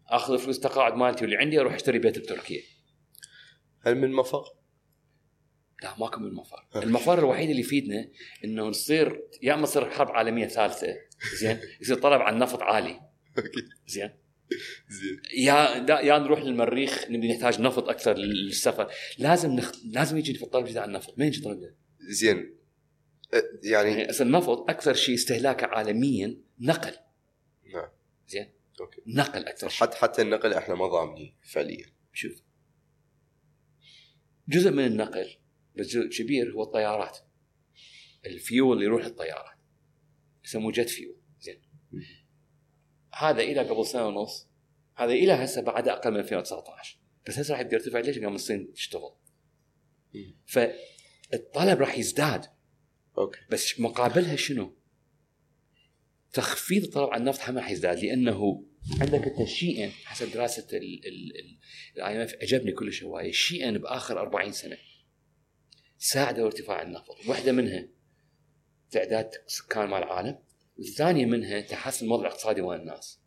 [0.10, 2.62] آخذ فلوس تقاعد مالتي واللي عندي أروح أشتري بيت بتركيا.
[3.82, 4.44] هل من مفر؟
[5.84, 6.68] لا ماكو من مفر.
[6.76, 8.10] المفر الوحيد اللي يفيدنا
[8.44, 10.96] إنه نصير يا اما تصير حرب عالمية ثالثة
[11.40, 13.02] زين؟ يصير طلب على النفط عالي.
[13.88, 14.10] زين؟
[14.90, 15.22] زين.
[15.38, 18.92] يا يا نروح للمريخ نبي نحتاج نفط أكثر للسفر.
[19.18, 19.72] لازم نخ...
[19.86, 21.20] لازم يجي في الطلب جديد على النفط.
[21.20, 22.58] ما يجي طلب جديد زين.
[23.34, 26.94] أه، يعني يعني النفط أكثر شيء استهلاكه عالميا نقل.
[27.74, 27.90] نعم.
[28.28, 29.02] زين؟ أوكي.
[29.08, 31.86] نقل أكثر حتى حتى النقل إحنا ما ضامنين فعليا.
[32.14, 32.44] شوف.
[34.48, 35.38] جزء من النقل
[35.76, 37.18] بس جزء كبير هو الطيارات.
[38.26, 39.58] الفيول اللي يروح للطيارات
[40.46, 41.22] يسموه jet fuel.
[41.40, 41.62] زين.
[43.14, 44.48] هذا إلى قبل سنة ونص.
[44.96, 48.74] هذا إلى هسه بعد أقل من 2019 بس هسه راح يبدا يرتفع ليش؟ قام الصين
[48.74, 49.16] تشتغل.
[50.46, 52.46] فالطلب راح يزداد.
[53.18, 53.40] أوكي.
[53.50, 54.78] بس مقابلها شنو؟
[56.34, 58.67] تخفيض الطلب على النفط هم راح يزداد لأنه
[59.02, 64.78] عندك أنت شيئين حسب دراسة ال IMF عجبني كلش هوايه شيئين بآخر 40 سنة.
[65.98, 67.88] ساعدوا ارتفاع النفط واحدة منها
[68.92, 70.40] تعداد سكان مال العالم
[70.78, 73.20] والثانية منها تحسن الوضع الاقتصادي مال الناس.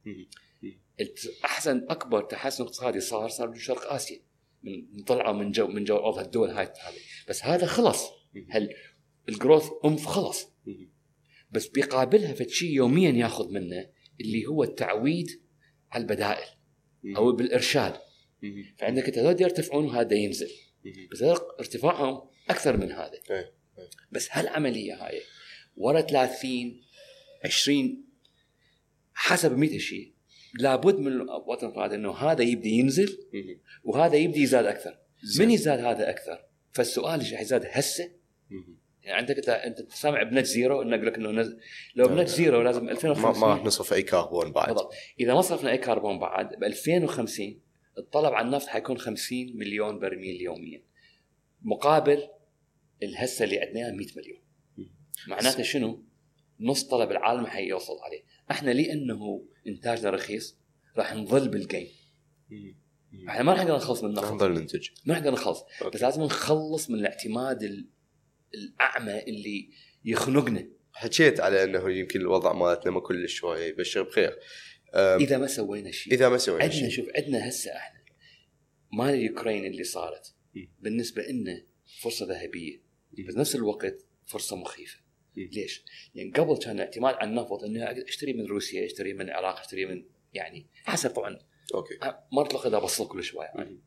[1.44, 4.20] أحسن أكبر تحسن اقتصادي صار صار بشرق آسيا
[4.62, 6.98] من طلعوا من جو من جو الأرض الدول هاي هذه.
[7.28, 8.04] بس هذا خلص.
[8.50, 8.74] هل
[9.28, 10.46] الجروث أنف خلص.
[11.50, 13.90] بس بيقابلها فد شيء يوميا ياخذ منه
[14.20, 15.26] اللي هو التعويد
[15.92, 16.48] على البدائل
[17.16, 17.94] أو بالإرشاد.
[18.78, 20.50] فعندك أنت هذول يرتفعون وهذا ينزل.
[21.12, 21.22] بس
[21.60, 23.54] ارتفاعهم أكثر من هذا إيه.
[24.12, 25.20] بس هالعملية هاي
[25.76, 26.80] ورا 30
[27.44, 28.04] 20
[29.14, 30.14] حسب 100 شيء
[30.60, 33.18] لابد من الوطن هذا إنه هذا يبدي ينزل.
[33.84, 34.98] وهذا يبدي يزاد أكثر.
[35.38, 38.10] من يزاد هذا أكثر فالسؤال إيش يزاد هسه
[39.06, 41.56] عندك انت انت سامع بنت زيرو إنه يقول لك إنه نز...
[41.94, 42.24] لو بنت لا.
[42.24, 44.68] زيرو لازم ما 2050 ما راح نصرف أي كربون بعد.
[44.68, 44.92] بالضبط.
[45.20, 47.60] إذا ما صرفنا أي كربون بعد ب 2050
[47.98, 50.82] الطلب على النفط حيكون 50 مليون برميل يوميا.
[51.62, 52.28] مقابل
[53.02, 54.40] الهسة اللي عندنا 100 مليون.
[55.28, 56.04] معناته شنو؟
[56.60, 58.22] نص طلب العالم حيوصل عليه.
[58.50, 60.58] إحنا لأنه إنتاجنا رخيص
[60.96, 61.88] راح نظل بالجيم.
[63.28, 64.88] إحنا ما راح نقدر نخلص من راح النفط نظل ننتج.
[65.06, 65.64] ما راح نقدر نخلص.
[65.94, 67.88] بس لازم نخلص من الاعتماد ال-
[68.54, 69.70] الأعمى اللي
[70.04, 70.68] يخنقنا.
[70.92, 74.38] حكيت على إنه يمكن الوضع مالتنا ما كلش شوية يبشر بخير.
[74.94, 76.12] إذا ما سوينا شيء.
[76.12, 76.90] إذا ما سوينا عندنا شيء.
[76.90, 78.00] شوف عندنا هسه إحنا.
[78.92, 80.34] مال اليوكرين اللي صارت.
[80.54, 80.72] مم.
[80.78, 81.66] بالنسبة لنا
[82.00, 82.82] فرصة ذهبية.
[83.28, 84.98] بس نفس الوقت فرصة مخيفة.
[85.36, 85.50] مم.
[85.52, 85.84] ليش؟
[86.14, 90.04] لأن قبل كان الاعتماد على النفط إنه أشتري من روسيا أشتري من العراق أشتري من
[90.32, 91.38] يعني حسب طبعا.
[91.74, 91.98] أوكي.
[92.32, 93.82] ما أطلق إذا بصل كل شوية يعني.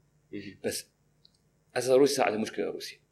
[0.64, 0.86] بس
[1.76, 3.03] هسه روسيا عندها مشكلة روسيا.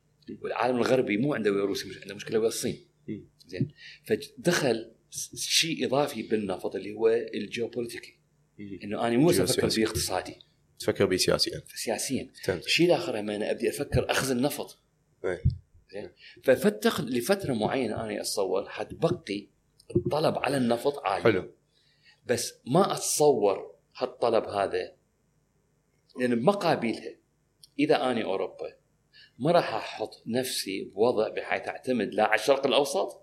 [0.41, 2.85] والعالم الغربي مو عنده ويا روسيا مش عنده مشكلة ويا الصين.
[3.07, 3.29] مم.
[3.47, 3.71] زين.
[4.05, 4.91] فدخل
[5.35, 8.19] شيء إضافي بالنفط اللي هو الجيوبوليتيكي.
[8.59, 8.79] مم.
[8.83, 9.67] إنه أنا مو أفكر.
[9.67, 10.35] باقتصادي.
[10.79, 11.61] تفكر به سياسيا.
[11.75, 14.79] سياسيا الشيء الآخر لما أنا ابدي أفكر اخزن نفط
[15.25, 15.43] إيه.
[15.93, 16.09] زين.
[16.43, 19.47] ففتخ لفترة معينة أنا أتصور حتبقي
[19.95, 21.23] الطلب على النفط عالي.
[21.23, 21.51] حلو.
[22.25, 24.95] بس ما أتصور هالطلب هذا.
[26.19, 27.15] لأن بمقابلها
[27.79, 28.80] إذا اني أوروبا
[29.39, 33.21] ما راح أحط نفسي بوضع بحيث أعتمد لا على الشرق الأوسط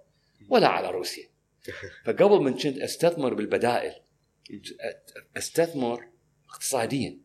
[0.48, 1.28] ولا على روسيا.
[2.06, 3.92] فقبل من كنت أستثمر بالبدائل
[5.36, 6.08] أستثمر
[6.50, 7.18] اقتصاديا.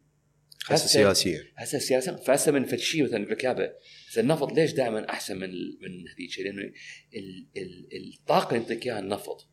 [0.67, 1.43] هسه سياسيا.
[1.57, 3.73] هسه سياسه فهسه من فد شيء مثلا يقول لك يابا
[4.17, 5.49] النفط ليش دائما أحسن من
[5.81, 6.61] من هذيك لأنه
[7.15, 9.47] ال- ال- الطاقة اللي يعطيك إياها النفط.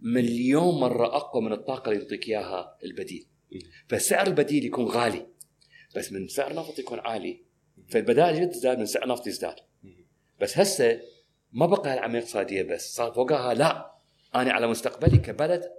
[0.00, 3.26] مليون مرة أقوى من الطاقة اللي يعطيك إياها البديل.
[3.88, 5.26] فسعر البديل يكون غالي.
[5.96, 7.44] بس من سعر النفط يكون عالي.
[7.88, 9.56] فالبدائل تزداد من سعر النفط يزداد.
[10.40, 11.00] بس هسه
[11.52, 13.92] ما بقى هالعمليه الاقتصاديه بس صار فوقها لا
[14.34, 15.72] أنا على مستقبلي كبلد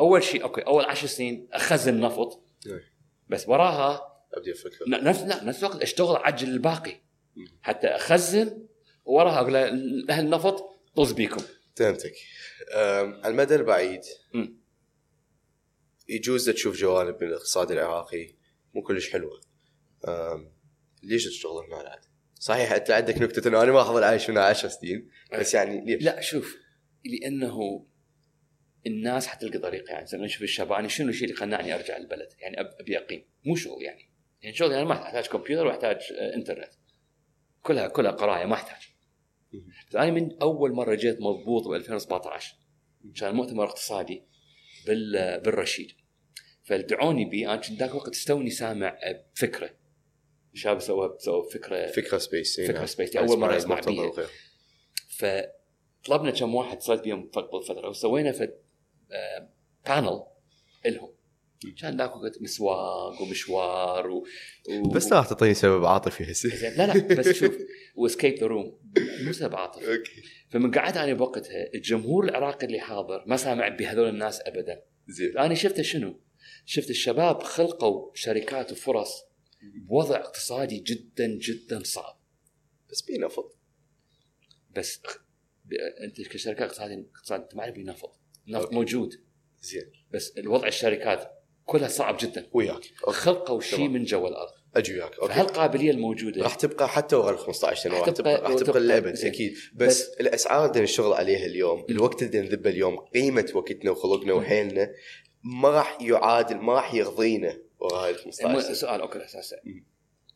[0.00, 2.80] أول شيء أوكي أول عشر سنين أخزن نفط إيه.
[3.28, 7.00] بس وراها أبدي أفكر نفس لا نفس الوقت أشتغل اعجل الباقي.
[7.62, 8.66] حتى أخزن
[9.04, 9.64] وراها أقول له
[10.10, 10.64] أهل النفط
[10.96, 11.42] طز بيكم
[11.76, 12.14] فهمتك
[12.74, 14.00] على المدى البعيد.
[16.08, 18.34] يجوز تشوف جوانب من الاقتصاد العراقي
[18.74, 19.40] مو كلش حلوة
[21.02, 22.00] ليش تشتغل هنا العاد؟
[22.34, 26.02] صحيح أنت عندك نكتة إنه أنا ما اظل عايش هنا 10 سنين بس يعني ليش؟
[26.02, 26.56] لا شوف
[27.04, 27.86] لأنه
[28.86, 32.60] الناس حتلقى طريقة يعني مثلا نشوف الشباب أنا شنو الشيء اللي قنعني أرجع البلد؟ يعني
[32.60, 34.10] أبي أقيم مو شغل يعني.
[34.42, 36.70] يعني شغل يعني ما أحتاج كمبيوتر وأحتاج آه، إنترنت.
[37.62, 38.88] كلها كلها قراية ما أحتاج.
[39.88, 42.54] بس أنا من أول مرة جيت مضبوط ب 2017
[43.20, 44.22] كان مؤتمر اقتصادي
[44.86, 45.92] بال بالرشيد.
[46.64, 48.98] فدعوني بي أنا كنت ذاك الوقت استوني سامع
[49.34, 49.70] بفكرة.
[50.58, 54.12] شاب سوى سوى فكره فكرة سبيس فكرة سبيس، دي أول مرة أسمع بيها.
[55.08, 58.52] فطلبنا كم واحد اتصلت بيهم قبل فتره وسوينا في
[59.86, 60.22] بانل
[60.86, 61.18] إلهم.
[61.80, 64.26] كان ذاك الوقت مسواق ومشوار و...
[64.70, 64.88] و...
[64.88, 66.68] بس لا تعطيني سبب عاطفي هسه.
[66.78, 67.58] لا لا بس شوف
[67.96, 68.78] واسكيب ذا روم
[69.22, 70.22] مو سبب عاطف أوكي.
[70.50, 74.82] فمن قعدت أنا بوقتها الجمهور العراقي اللي حاضر ما سامع بهذول الناس ابدا.
[75.08, 75.38] زين.
[75.38, 76.20] أنا شفت شنو؟
[76.64, 79.27] شفت الشباب خلقوا شركات وفرص
[79.62, 82.18] بوضع اقتصادي جدا جدا صعب.
[82.90, 83.56] بس بي نفط
[84.76, 85.00] بس
[86.04, 88.72] أنت كشركة اقتصاديه اقتصاد انت ما عليك بنفط النفط.
[88.72, 89.14] موجود.
[89.60, 89.92] زين.
[90.10, 91.30] بس الوضع الشركات
[91.64, 92.48] كلها صعب جدا.
[92.52, 92.82] وياك.
[92.96, 93.88] خلقوا شيء.
[93.88, 94.50] من جوا الأرض.
[94.76, 95.14] أجي وياك.
[95.18, 95.32] أوكي.
[95.34, 99.18] فهالقابليه الموجودة؟ راح تبقى حتى ورا ال 15 سنة راح تبقى راح تبقى للابد.
[99.18, 99.52] أكيد.
[99.52, 104.92] بس, بس- الأسعار اللي نشتغل عليها اليوم الوقت اللي نذبه اليوم قيمة وقتنا وخلقنا وحيلنا
[105.60, 107.58] ما راح يعادل ما راح يرضينا.
[107.78, 108.74] ورا هاي ال مو- 15 سنة.
[108.74, 109.86] سؤال أوكي أساسا مم.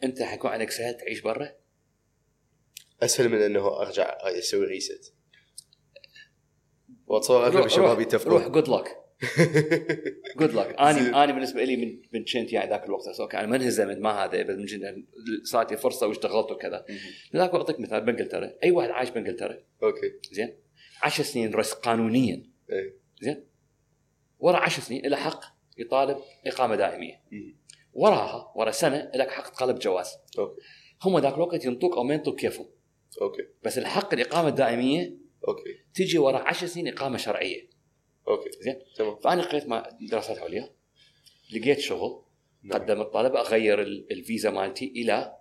[0.04, 1.52] أنت حيكون عندك سهل تعيش برا؟
[3.02, 5.14] أسهل من إنه أرجع أسوي ريست
[7.06, 8.98] وأتصور أغلب الشباب روح- روح يتفقون جود لك
[10.38, 11.24] جود لك أنا.
[11.24, 13.20] أنا بالنسبة لي من من كنت يعني ذاك الوقت.
[13.20, 15.04] أوكي أنا ما انهزمت ما هذا بس من جد
[15.44, 16.84] صارت لي فرصة واشتغلت وكذا.
[17.36, 18.54] ذاك أعطيك مثال بإنجلترا.
[18.64, 20.12] أي واحد عايش بإنجلترا؟ أوكي.
[20.32, 20.56] زين.
[21.02, 22.50] 10 سنين residence قانونيا.
[22.70, 22.94] إيه.
[23.20, 23.44] زين.
[24.38, 25.51] ورا 10 سنين له حق.
[25.78, 27.22] يطالب إقامة دائمية.
[27.92, 30.06] وراها ورا سنة لك حق تطالب جواز.
[30.38, 30.60] أوكي.
[31.02, 32.66] هم ذاك الوقت ينطوك أو ما ينطوك كيفهم.
[33.22, 33.42] أوكي.
[33.64, 35.16] بس الحق الإقامة الدائمية
[35.48, 35.78] أوكي.
[35.94, 37.70] تجي ورا 10 سنين إقامة شرعية.
[38.28, 38.50] أوكي.
[38.60, 39.16] زين؟ تمام.
[39.16, 40.74] فأنا قريت مع دراسات عليا
[41.56, 42.24] لقيت شغل
[42.62, 42.82] نعم.
[42.82, 45.36] قدمت طلب أغير ال- الفيزا مالتي إلى.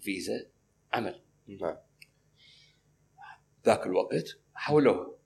[0.00, 0.50] فيزا
[0.92, 1.22] عمل.
[1.48, 1.76] نعم.
[3.66, 5.16] ذاك الوقت حولوها.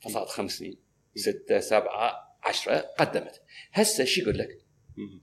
[0.00, 0.78] فصارت خمس سنين.
[1.14, 3.42] ستة سبعة عشرة قدمت
[3.72, 4.58] هسه شو يقول لك.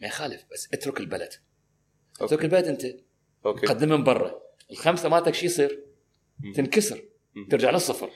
[0.01, 1.29] ما يخالف بس اترك البلد
[2.21, 2.35] أوكي.
[2.35, 2.85] اترك البلد أنت
[3.45, 5.83] أوكي قدم من برا الخمسة مالتك شو يصير؟
[6.39, 6.53] مم.
[6.53, 7.01] تنكسر
[7.35, 7.47] مم.
[7.47, 8.09] ترجع للصفر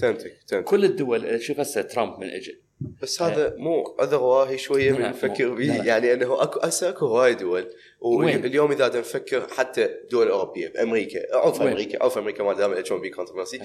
[0.00, 2.62] فهمتك فهمتك كل الدول شوف هسه ترامب من اجى
[3.02, 5.84] بس هذا مو عذر واهي شوية من نفكر به.
[5.84, 11.68] يعني أنه اكو هسه أكو هواي دول؟ واليوم إذا نفكر حتى دول أوروبية بامريكا وين؟
[11.68, 13.60] أمريكا عرف أمريكا ما دام H1B controversy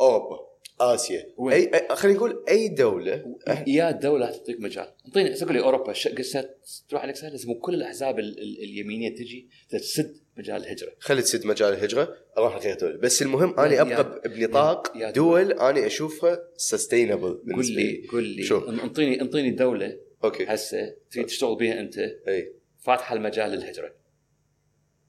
[0.00, 0.45] أوروبا
[0.80, 1.26] آسيا.
[1.36, 3.36] وين؟ اي خلينا نقول أي دولة.
[3.66, 4.92] يا دولة تعطيك مجال.
[5.06, 6.50] انطيني تقول لي أوروبا قصه
[6.88, 10.92] تروح عليك سهل لازم كل الأحزاب ال- ال- اليمينية تجي تسد مجال الهجرة.
[10.98, 12.16] خلي تسد مجال الهجرة.
[12.38, 12.96] أروح لغير دولة.
[12.96, 18.48] بس المهم يا- ابقى بنطاق يا دول اني أشوفها sustainable قول لي قول لي؟
[18.82, 20.44] انطيني انطيني دولة okay.
[20.48, 21.98] هسه تريد تشتغل بها أنت
[22.28, 22.52] أي.
[22.80, 23.92] فاتحة المجال للهجرة.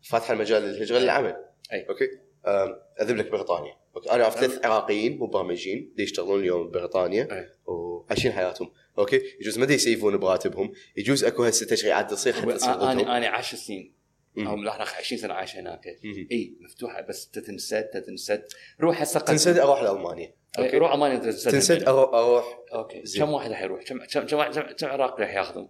[0.10, 1.35] فاتحة المجال للهجرة للعمل.
[1.73, 1.85] أي.
[1.90, 2.10] okay.
[2.48, 7.49] أم، أذهب لك بريطانيا okay أنا أعرف ثلاث عراقيين مبرمجين يشتغلون اليوم ببريطانيا.
[7.65, 12.53] وعايشين حياتهم okay يجوز ما ي save ون براتبهم يجوز أكو هسه تشريعات تصير حتى
[12.53, 13.94] تصير أنا أنا 10 سنين.
[14.38, 15.88] أو لا 20 سنة عايش هناك.
[16.32, 18.44] إي مفتوحة بس تتنسد تتنسد
[18.82, 19.19] روح هسه.
[19.19, 20.78] تنسد أروح لألمانيا okay.
[20.78, 23.22] روح عمان تنسد تنسد أروح أروح okay زين.
[23.26, 25.69] كم واحد راح يروح؟ كم كم كم كم- كم عراقي راح ياخذون؟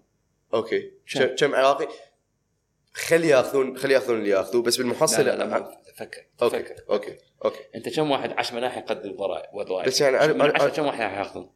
[0.53, 0.91] okay؟
[1.39, 1.87] كم عراقي
[2.93, 6.59] خلي ياخذون خلي ياخذون اللي ياخذوه بس لا بالمحصلة لا, لا ما فكر okay.
[6.59, 7.17] فكر okay.
[7.45, 7.59] okay.
[7.75, 9.11] أنت كم واحد 10 ملاح يقدم
[9.53, 11.51] وضرائب بس يعني 10 كم واحد ياخذون؟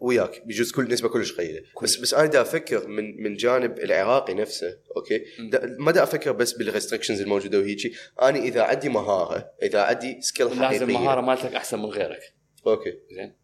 [0.00, 1.62] وياك بيجوز كل نسبة كلش قليلة.
[1.82, 5.24] بس بس أنا دا أفكر من من جانب العراقي نفسه okay.
[5.38, 7.94] دا ما دا أفكر بس بال restrictions الموجودة وهيجي.
[8.22, 10.70] أنا إذا عندي مهارة إذا عندي skill حقيقية.
[10.70, 12.34] لازم المهارة مالتك أحسن من غيرك.
[12.66, 12.98] okay.
[13.10, 13.36] زين؟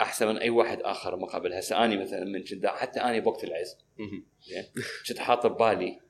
[0.00, 1.52] أحسن من أي واحد آخر مقابل.
[1.52, 3.76] هسه أني مثلا من كنت حتى أني بوقت العز.
[4.48, 4.64] زين؟
[5.08, 6.00] كنت حاط ببالي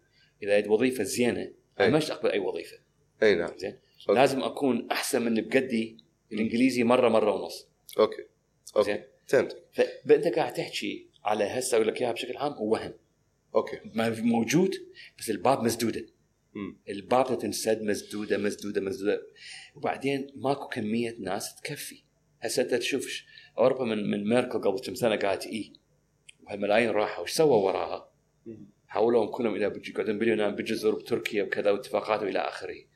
[0.42, 1.52] إذا وظيفة زينة.
[1.80, 2.84] أنا ما اقبل اي وظيفة.
[3.22, 3.56] أي نعم.
[3.56, 3.78] زين؟
[4.09, 4.20] okay.
[4.20, 7.68] لازم أكون أحسن من اللي بقدي الإنجليزي مرة مرة ونص.
[7.98, 8.24] okay.
[8.76, 8.90] okay.
[8.92, 9.64] زين؟ فهمت
[10.08, 12.94] فأنت قاعد تحكي على هسه أقول لك إياها بشكل عام هو وهم.
[13.55, 13.80] okay.
[13.94, 14.74] ما موجود
[15.18, 16.06] بس الباب مسدودة.
[16.54, 16.78] مم.
[16.88, 19.22] الباب تنسد مسدودة مسدودة مسدودة.
[19.74, 22.02] وبعدين ماكو كمية ناس تكفي.
[22.40, 23.22] هسه أنت تشوف
[23.58, 25.72] أوروبا من من ميركل قبل كم سنة قالت إي
[26.42, 27.22] وهالملايين راحوا.
[27.22, 28.10] وش سووا وراها؟
[28.88, 32.93] حولوهم كلهم إلى يقعدون بليونير بجزر بتركيا وكذا واتفاقات والى آخره.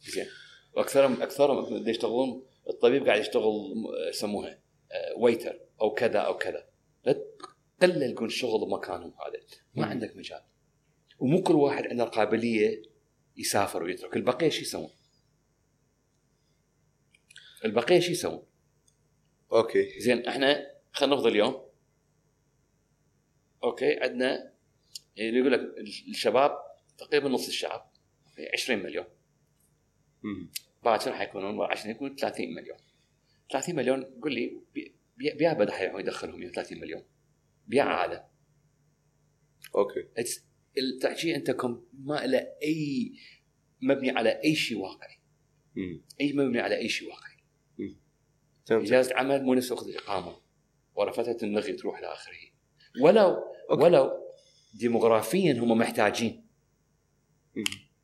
[0.00, 0.26] زين.
[0.72, 3.74] واكثرهم أكثرهم يشتغلون الطبيب قاعد يشتغل
[4.08, 4.58] يسموها
[5.16, 6.68] waiter أو كذا أو كذا.
[7.04, 7.24] لا
[7.80, 9.40] تقلل شغل مكانهم هذا.
[9.74, 9.86] ما.
[9.86, 10.42] عندك مجال.
[11.18, 12.82] ومو كل واحد عنده القابليه
[13.36, 14.16] يسافر ويترك.
[14.16, 14.90] البقية شو يسوون؟
[17.64, 18.46] البقية شو يسوون؟
[19.52, 20.00] okay.
[20.00, 21.68] زين إحنا خلينا نفرض اليوم.
[23.64, 24.52] okay عندنا
[25.18, 25.60] اللي يقول لك
[26.08, 26.58] الشباب
[26.98, 27.92] تقريبا نص الشعب
[28.52, 29.04] 20 مليون.
[29.04, 29.21] مم.
[30.84, 32.78] باكر راح يكونون عشان يكون 30 مليون.
[33.52, 37.02] 30 مليون قول لي بي- بي- بيا بدا حيروحون يدخلهم 130 مليون.
[37.68, 38.22] بيا عالم
[39.74, 40.08] أوكي.
[40.78, 43.12] التحكي أنت كم ما له أي
[43.82, 45.18] مبني على أي شيء واقعي.
[46.20, 47.36] أي مبني على أي شيء واقعي.
[48.70, 50.36] إجازة عمل مو نفس الإقامة.
[50.94, 52.34] ورا فتره النغي تروح لآخره.
[53.02, 53.82] ولو أوكي.
[53.82, 54.10] ولو
[54.74, 56.46] ديموغرافيا هم محتاجين.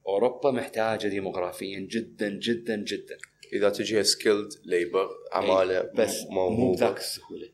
[0.09, 3.19] أوروبا محتاجة ديموغرافيا جدا جدا جدا.
[3.53, 7.49] إذا تجيها skilled labor عمالة بس مو بذاك السهولة.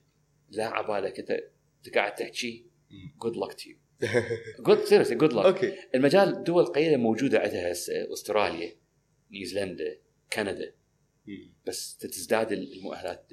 [0.50, 2.66] لا عبالك انت قاعد تحكي
[3.22, 3.70] good luck to
[4.62, 8.76] good seriously good luck okay المجال دول قليلة موجودة عندها هسه أستراليا
[9.30, 9.98] نيوزيلندا
[10.32, 10.74] كندا.
[11.66, 13.30] بس تزداد المؤهلات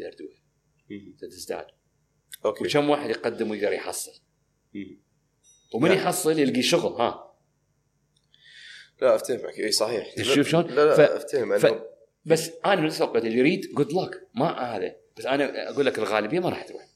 [0.89, 1.15] مم.
[1.19, 1.65] تزداد
[2.45, 4.21] okay وكم واحد يقدم ويقدر يحصل.
[5.73, 7.30] ومن يحصل يلقي شغل ها.
[9.01, 10.13] لا افتهمك إي صحيح.
[10.15, 11.81] تشوف شلون؟ لا لا ف- أفتهم ف-
[12.25, 14.95] بس أنا نفس الوقت اللي يريد good luck ما هذا.
[15.17, 16.87] بس أنا أقول لك الغالبية ما راح تروح.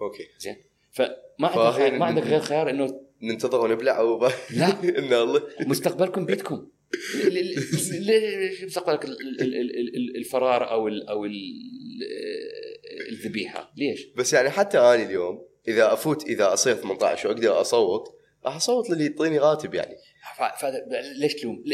[0.00, 0.22] okay.
[0.38, 0.56] زين؟
[0.92, 1.08] فما
[1.48, 4.66] عندك خيار ما عندك غير خيار إنه ننتظر ونبلع أو لا.
[4.98, 5.42] إن الله.
[5.60, 6.68] مستقبلكم بيدكم
[8.66, 11.32] مستقبلك ال- ال- ال- ال- ال- الفرار أو ال أو ال-
[13.12, 18.14] الذبيحة؟ ليش؟ بس يعني حتى أنا اليوم إذا أفوت إذا اصير 18 واقدر أصوت.
[18.44, 19.96] راح أصوت للي يعطيني راتب يعني.
[21.16, 21.64] ليش تلوم؟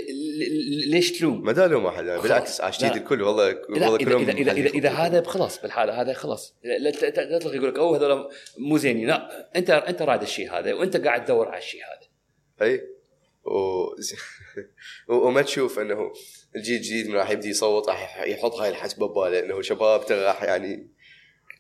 [0.87, 2.97] ليش تلوم؟ ما دالهم أحد يعني بالعكس لا.
[2.97, 4.91] الكل والله والله اذا كلهم اذا اذا, إذا, إذا.
[4.91, 8.31] هذا خلاص بالحاله هذا خلاص لا لا ت- ت- لا تلغي يقول لك أوه هذول
[8.59, 12.09] مو زينين لا انت أنت راد الشيء هذا وأنت قاعد تدور على الشيء هذا
[12.69, 12.81] أي
[13.45, 13.87] و...
[15.09, 16.13] وما تشوف إنه
[16.57, 20.43] الجيل الجديد من راح يبدي يصوت راح يحط هاي الحسبة بباله إنه شباب ترى راح
[20.43, 20.91] يعني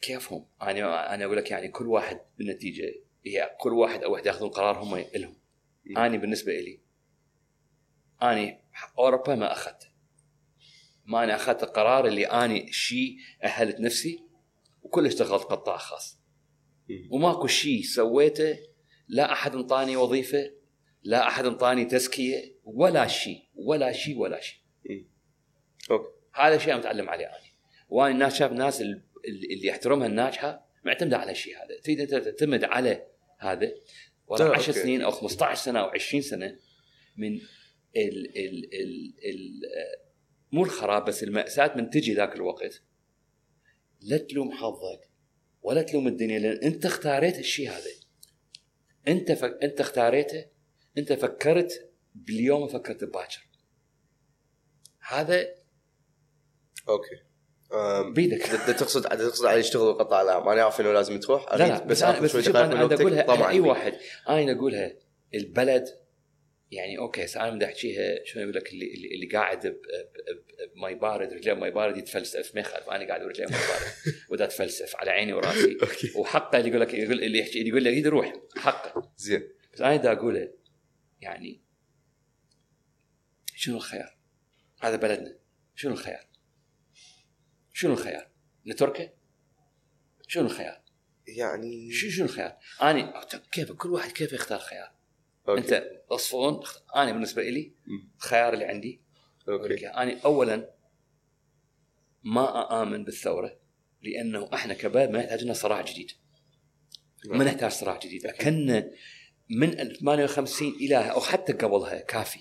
[0.02, 2.94] كيفهم؟ أنا أنا أقول لك يعني كل واحد بالنتيجة
[3.26, 5.36] هي كل واحد أو واحد ياخذون قرار هم لهم.
[5.96, 6.83] أنا بالنسبة لي
[8.32, 8.58] أنا
[8.98, 9.86] أوروبا ما اخذته
[11.04, 14.20] ما أنا أخذت القرار اللي أني شيء أهلت نفسي
[14.82, 16.20] وكل اشتغلت قطاع خاص.
[17.10, 18.58] وماكو شيء سويته
[19.08, 20.50] لا أحد أنطاني وظيفة
[21.02, 24.58] لا أحد أنطاني تزكية ولا شيء ولا شيء ولا شيء
[25.90, 26.08] okay.
[26.34, 27.36] هذا شيء متعلم عليه أنا
[27.88, 29.02] وأنا الناس شاف ال-
[29.52, 31.80] اللي يحترمها الناجحة معتمده على الشيء هذا.
[31.84, 33.06] تريد أنت تعتمد على
[33.38, 33.74] هذا.
[34.26, 34.72] ورا لا، 10 okay.
[34.82, 36.56] سنين أو 15 سنة أو 20 سنة
[37.16, 37.40] من
[37.96, 39.60] ال ال ال ال
[40.52, 42.82] مو الخراب بس المأساة من تجي ذاك الوقت.
[44.00, 45.10] لا تلوم حظك
[45.62, 47.90] ولا تلوم الدنيا لأن أنت اختاريت الشيء هذا.
[49.08, 49.58] أنت فك...
[49.62, 50.46] أنت اختاريته
[50.98, 53.48] أنت فكرت باليوم وفكرت باكر
[55.08, 55.46] هذا
[56.88, 57.16] أوكي.
[58.14, 58.42] بيدك.
[58.42, 62.20] تقصد تقصد على يشتغل بقطاع الأعمال أنا عارف إنه لازم تروح؟ لا لا بس أنا
[62.20, 63.00] بس شوف أنا أنا وقتك.
[63.00, 63.92] أقولها أي واحد
[64.28, 64.92] أنا أقولها
[65.34, 66.03] البلد
[66.70, 69.76] يعني أوكي أنا بدي أحكيها شلون يقول لك اللي اللي, قاعد ب- ب-
[70.30, 73.92] ب- بماي بارد رجليه ماي بارد يتفلسف ما يخالف أنا قاعد برجليه ماي بارد
[74.30, 75.76] ودا اتفلسف على عيني وراسي
[76.18, 79.80] وحقه اللي يقول لك يقول اللي يحكي اللي يقول لك يد روح حقه زين بس
[79.80, 80.52] أنا دا أقوله
[81.20, 81.60] يعني
[83.54, 84.16] شنو الخيار؟
[84.80, 85.38] هذا بلدنا
[85.74, 86.26] شنو الخيار؟
[87.72, 88.28] شنو الخيار؟
[88.66, 89.12] نتركه
[90.28, 90.82] شنو الخيار؟
[91.26, 94.93] يعني شو شنو الخيار؟ أنا كيف كل واحد كيف يختار خيار؟
[95.48, 95.60] أوكي.
[95.60, 96.60] أنت عصفون
[96.96, 97.72] أنا بالنسبة لي.
[98.16, 99.00] الخيار اللي عندي
[99.48, 100.02] إياه.
[100.02, 100.70] أنا اولا
[102.22, 103.58] ما اامن بالثورة
[104.02, 106.10] لأنه إحنا كباب ما يحتاج لنا صراع جديد
[107.26, 108.90] ما نحتاج صراع جديد كنا
[109.50, 112.40] من 58 إلى أو حتى قبلها كافي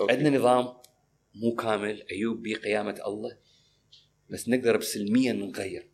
[0.00, 0.12] أوكي.
[0.12, 0.80] عندنا نظام
[1.34, 3.38] مو كامل عيوب به قيامه الله
[4.30, 5.89] بس نقدر بسلميا نغير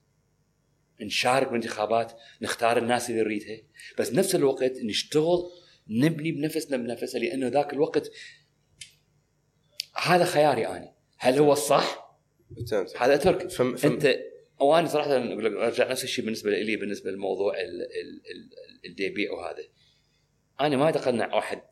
[1.01, 2.13] نشارك بالانتخابات
[2.43, 3.59] نختار الناس اللي نريدها.
[3.99, 5.51] بس نفس الوقت نشتغل
[5.89, 8.11] نبني بنفسنا بنفسنا لأنه ذاك الوقت
[9.97, 10.93] هذا خياري أنا.
[11.19, 12.07] هل هو الصح؟
[12.99, 13.51] هذا أترك.
[13.51, 14.19] فم فم انت
[14.61, 19.05] وأنا صراحة أقول لك ارجع نفس الشيء بالنسبة لي بالنسبة لموضوع ال- ال- ال- اللي
[19.05, 19.63] يبيع وهذا.
[20.61, 21.63] أنا ما اتقنع واحد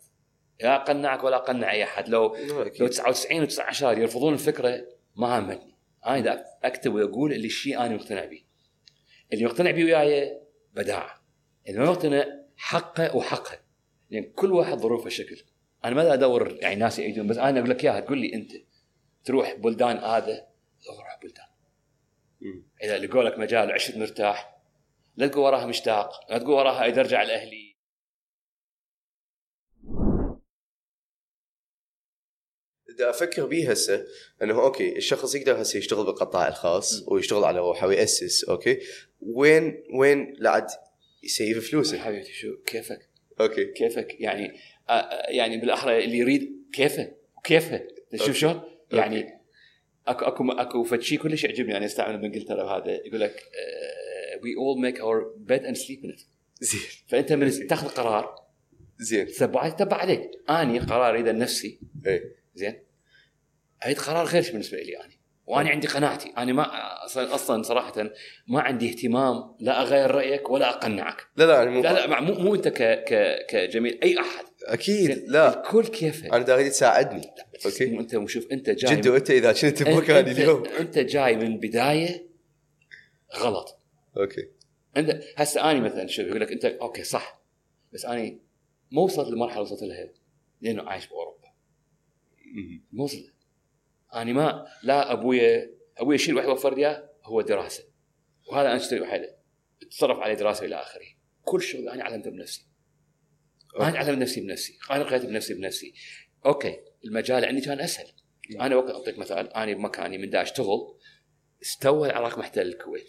[0.60, 2.09] لا أقنعك ولا أقنع أي أحد.
[2.09, 2.88] لو لو أكيد.
[2.88, 4.86] 99 و19 يرفضون الفكرة
[5.16, 5.74] ما همتني
[6.06, 8.43] أنا أكتب وأقول اللي الشيء أنا مقتنع به.
[9.35, 10.40] اللي مقتنع به وياي
[10.74, 11.24] بداعه
[11.69, 12.24] اللي ما مقتنع
[12.56, 13.59] حقه وحقه.
[14.11, 15.43] لأن كل واحد ظروفه شكل.
[15.85, 18.52] أنا ما أدور يعني ناس يعيدون بس أنا أقول لك إياها تقول لي أنت
[19.24, 20.47] تروح بلدان هذا
[20.89, 21.47] روح بلدان.
[22.82, 24.56] إذا لقوا لك مجال وعشت مرتاح
[25.16, 27.64] لا تقول وراها مشتاق لا تقول وراها ارجع لأهلي.
[32.98, 34.06] دا أفكر بيه هسه
[34.42, 37.12] إنه okay الشخص يقدر هسه يشتغل بالقطاع الخاص م.
[37.12, 38.78] ويشتغل على روحه ويأسس okay؟
[39.20, 40.66] وين وين لعد
[41.22, 43.08] ي save فلوسه؟ حبيبتي شو كيفك؟
[43.40, 43.64] okay.
[43.64, 47.12] كيفك؟ يعني آه، آه، يعني بالأحرى اللي يريد كيفه؟
[47.44, 48.36] كيفه؟ شوف.
[48.36, 48.60] شلون
[48.92, 49.44] يعني
[50.06, 53.50] أكو اكو أكو فد شيء كلش يعجبني أنا استعمل بانجلترا وهذا يقول لك
[54.42, 56.16] وي اول ميك اور بيد اند سليب ان
[56.60, 56.80] زين.
[57.08, 58.34] فأنت من تاخذ قرار
[58.98, 59.26] زين.
[59.26, 60.30] تبع تبع عليك.
[60.50, 62.43] أني قرار إذا نفسي إيه.
[62.55, 62.82] زين؟
[63.82, 65.14] هيد قرار غير بالنسبة لي أنا.
[65.47, 66.32] وأنا عندي قناعتي.
[66.39, 68.10] أنا ما أصلا صراحة
[68.48, 71.26] ما عندي اهتمام لا أغير رأيك ولا أقنعك.
[71.36, 74.44] لا لا مو لا لا مو مو أنت ك ك كجميل أي أحد.
[74.64, 75.60] أكيد؟ لا.
[75.60, 77.31] الكل كيفه أنا دا اريد تساعدني
[77.66, 80.66] أوكي؟ أنت شوف أنت جاي جد وأنت إذا كنت بمكاني اليوم.
[80.66, 82.28] أنت جاي من بداية
[83.36, 83.81] غلط.
[84.16, 84.48] أوكي.
[84.97, 87.43] انت هسه اني مثلا شوف يقول لك انت أوكي صح.
[87.93, 88.40] بس اني
[88.93, 90.09] ما وصلت للمرحله وصلت لها.
[90.60, 91.34] لأنه عايش بأوروبا.
[92.98, 93.35] وصلت
[94.14, 97.85] اني ما لا ابويا ابويا الشيء الوحيد وفر لي هو دراسة.
[98.51, 99.39] وهذا أنا أشتري وحده.
[99.90, 101.06] تصرف عليه دراسة إلى آخره.
[101.43, 102.68] كل شغل أنا علمته بنفسي.
[103.81, 104.78] أنا علمت نفسي بنفسي.
[104.90, 105.94] أنا قريت بنفسي بنفسي.
[106.47, 108.06] أوكي المجال عندي كان أسهل.
[108.60, 109.52] أنا وقت أعطيك مثال.
[109.52, 110.98] أنا بمكاني من دا اشتغل
[111.62, 113.06] استوى العراق محتل الكويت.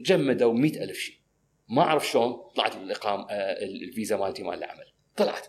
[0.00, 1.20] جمدوا مئة ألف شيء.
[1.68, 4.92] ما أعرف شلون طلعت الاقامه آه، الفيزا مالتي مال العمل.
[5.16, 5.46] طلعت.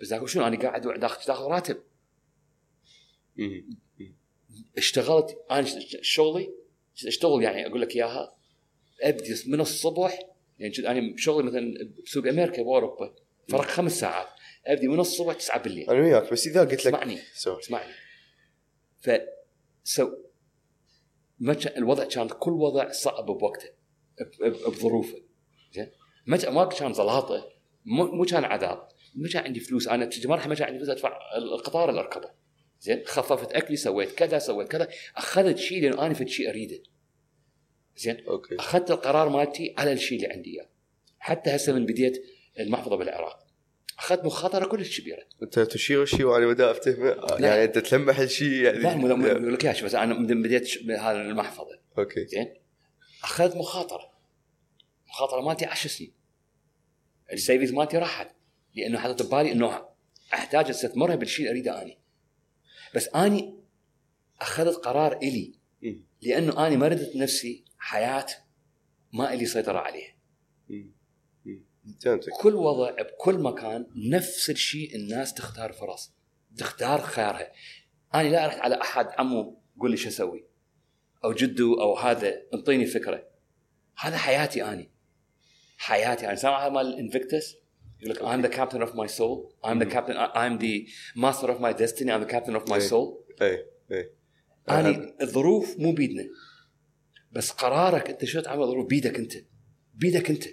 [0.00, 1.82] بس ذاك شنو أنا قاعد داخل داخل راتب.
[4.78, 5.66] اشتغلت أنا
[6.02, 6.54] شغلي
[7.06, 8.36] اشتغل يعني أقول لك إياها
[9.02, 10.18] أبدي من الصبح
[10.58, 13.14] يعني أنا شغلي مثلا بسوق أمريكا بأوروبا
[13.48, 14.26] فرق خمس ساعات.
[14.66, 15.90] أبدي من الصبح 9 بالليل.
[15.90, 17.60] أنا وياك بس إذا قلت لك اسمعني sorry.
[17.60, 17.92] اسمعني.
[19.00, 19.10] ف
[19.84, 20.10] so
[21.38, 23.68] ما الوضع كان كل وضع صعب بوقته
[24.66, 25.22] بظروفه.
[25.72, 25.90] زين؟
[26.26, 27.48] ما كان- ما كان زلاطه
[27.84, 28.88] مو كان عذاب.
[29.14, 32.30] ما كان عندي فلوس أنا تجي مرحله ما كان عندي فلوس أدفع القطار اللي أركبه.
[32.80, 34.88] زين؟ خففت أكلي سويت كذا سويت كذا.
[35.16, 36.82] أخذت شيء لأن أنا في شيء أريده.
[37.96, 38.56] زين؟ أوكي.
[38.56, 40.68] أخذت القرار مالتي على الشيء اللي عندي إياه.
[41.18, 42.24] حتى هسه من بديت
[42.60, 43.46] المحفظة بالعراق.
[43.98, 45.22] أخذت مخاطرة كلش كبيرة.
[45.42, 47.08] أنت تشير الشيء وأنا بدا افتهمه
[47.40, 48.78] يعني أنت تلمح الشيء يعني.
[48.78, 51.78] لا مو- لك اياش بس أنا من بديت بهذا المحفظة.
[51.98, 52.26] أوكي.
[52.26, 52.54] زين؟
[53.24, 54.12] أخذت مخاطرة.
[55.08, 56.12] مخاطرة مالتي 10 سنين.
[57.32, 58.30] ال savings مالتي راحت.
[58.74, 59.88] لأنه حطيت ببالي إنه
[60.34, 61.98] أحتاج استثمرها بالشيء اللي أريده أني.
[62.94, 63.60] بس أني
[64.40, 66.04] أخذت قرار إلي مم.
[66.22, 68.26] لأنه أني ما ردت نفسي حياة
[69.12, 70.14] ما إلي سيطرة عليها.
[70.68, 70.92] مم.
[72.04, 72.32] فهمتك.
[72.40, 76.12] كل وضع بكل مكان نفس الشيء الناس تختار فرص
[76.56, 77.52] تختار خيارها.
[78.14, 80.44] أنا لا رحت على أحد عمو قول لي شو أسوي؟
[81.24, 83.28] أو جدو أو هذا انطيني فكرة.
[83.98, 84.90] هذا حياتي أني.
[85.78, 87.56] حياتي أنا سامع هذا مال Invictus
[88.02, 89.52] يقول لك I'm the captain of my soul.
[89.64, 92.10] I'm the captain I'm the master of my destiny.
[92.10, 93.24] I'm the captain of my soul.
[93.42, 94.10] اي اي
[94.70, 96.24] اني الظروف مو بيدنا.
[97.32, 99.32] بس قرارك أنت شو تعامل الظروف؟ بيدك أنت.
[99.94, 100.44] بيدك أنت.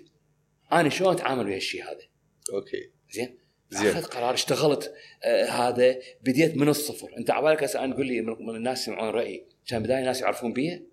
[0.71, 2.07] أنا شلون أتعامل ويا الشيء هذا؟
[2.53, 2.91] أوكي.
[3.11, 3.37] زين؟
[3.69, 3.87] زين.
[3.87, 4.93] اخذت قرار اشتغلت
[5.23, 7.09] آه هذا بديت من الصفر.
[7.17, 9.47] أنت عبالك هسه أنا تقول لي من الناس يسمعون رأيي.
[9.67, 10.87] كان بداية الناس يعرفون بي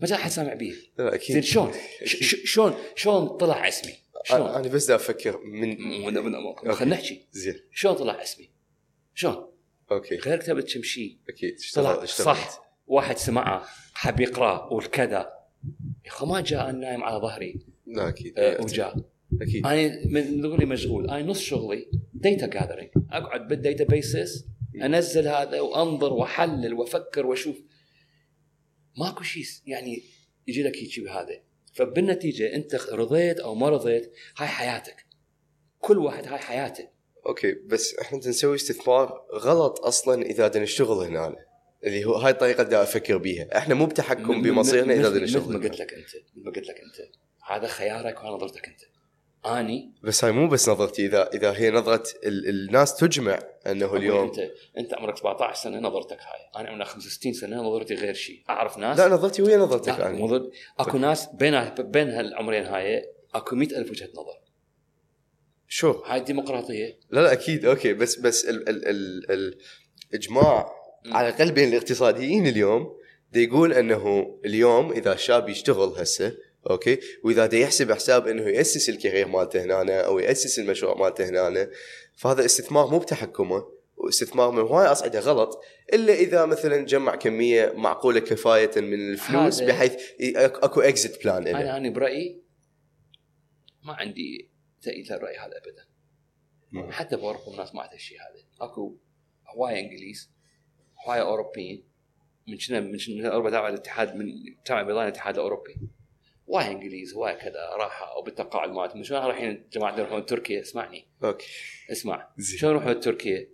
[0.00, 1.72] ما كان حد سامع بي لا لا زين أكيد شلون
[2.52, 3.92] شلون؟ شلون طلع اسمي؟
[4.24, 7.26] شلون؟ أنا بس أفكر من من- من- خلينا نحكي.
[7.32, 7.60] زين.
[7.72, 8.50] شلون طلع اسمي؟
[9.14, 9.46] شلون؟
[9.92, 10.16] أوكي.
[10.16, 12.62] غير كتبت كم شيء أكيد طلع صح.
[12.86, 15.32] واحد سمعه حب يقراه والكذا.
[16.04, 17.60] يا أخي ما جاء أنا نايم على ظهري.
[17.86, 18.38] لا أكيد.
[18.38, 18.96] آه، وجاء.
[19.42, 19.66] أكيد.
[19.66, 21.10] أنا من لي مشغول.
[21.10, 24.46] أنا نص شغلي data gathering أقعد بال database
[24.82, 27.62] أنزل هذا وأنظر وأحلل وأفكر وأشوف.
[28.98, 30.02] ماكو شيء يعني
[30.46, 31.42] يجي لك هيك بهذا.
[31.72, 35.06] فبالنتيجة أنت رضيت أو ما رضيت هاي حياتك.
[35.78, 36.88] كل واحد هاي حياته.
[37.26, 41.36] أوكي بس إحنا نسوي استثمار غلط أصلا إذا بدنا نشتغل هنا
[41.84, 43.58] اللي هو هاي الطريقة اللي أفكر بيها.
[43.58, 46.66] إحنا مو بتحكم بمصيرنا إذا بدنا مثل ما نشتغل قلت لك أنت مثل ما قلت
[46.68, 47.10] لك أنت
[47.46, 48.80] هذا خيارك وهذا نظرتك أنت.
[49.46, 49.92] آني.
[50.02, 54.38] بس هاي مو بس نظرتي إذا إذا هي نظرة ال- الناس تجمع إنه اليوم أنت
[54.78, 56.60] أنت عمرك 17 سنة نظرتك هاي.
[56.62, 58.98] أنا عمري 65 سنة نظرتي غير شيء أعرف ناس.
[58.98, 63.02] لا نظرتي ويا نظرتك أنا مو ضد أكو ناس بين بين هالعمرين هاي
[63.34, 64.38] أكو مئة ألف وجهة نظر.
[65.68, 66.98] شو؟ هاي الديمقراطية.
[67.10, 67.64] لا لا أكيد.
[67.66, 67.92] أوكي.
[67.94, 68.88] بس بس ال ال
[69.30, 69.58] ال
[70.10, 70.70] الإجماع.
[71.06, 72.96] على الأقل بين الاقتصاديين اليوم
[73.32, 76.36] دا يقول إنه اليوم إذا الشاب يشتغل هسه
[76.70, 81.28] أوكي؟ وإذا دا يحسب حساب إنه يأسس ال career مالته هنا أو يأسس المشروع مالته
[81.28, 81.70] هنا
[82.16, 85.60] فهذا استثمار مو بتحكمه واستثمار من هواي أصعدة غلط
[85.92, 89.94] إلا إذا مثلا جمع كمية معقولة كفاية من الفلوس بحيث
[90.36, 92.42] أكو exit plan أنا أنا برأيي
[93.84, 94.50] ما عندي
[94.82, 95.86] تأييد للراي هذا ابدا.
[96.72, 96.92] مم.
[96.92, 98.68] حتى بأوروبا الناس ما عندها الشيء هذا.
[98.70, 98.96] أكو
[99.56, 100.30] هوايه إنجليز
[101.06, 101.84] هوايه أوروبيين
[102.48, 104.26] من شنو من شنو أوروبا تابعه الاتحاد من
[104.70, 105.74] بيضان الاتحاد الأوروبي.
[106.48, 111.08] هوايه إنجليز هوايه كذا راحوا بالتقاعد مالتهم شلون رايحين جماعة يروحون تركيا؟ اسمعني.
[111.24, 111.46] أوكي.
[111.92, 112.28] اسمع.
[112.58, 113.48] شلون يروحون تركيا؟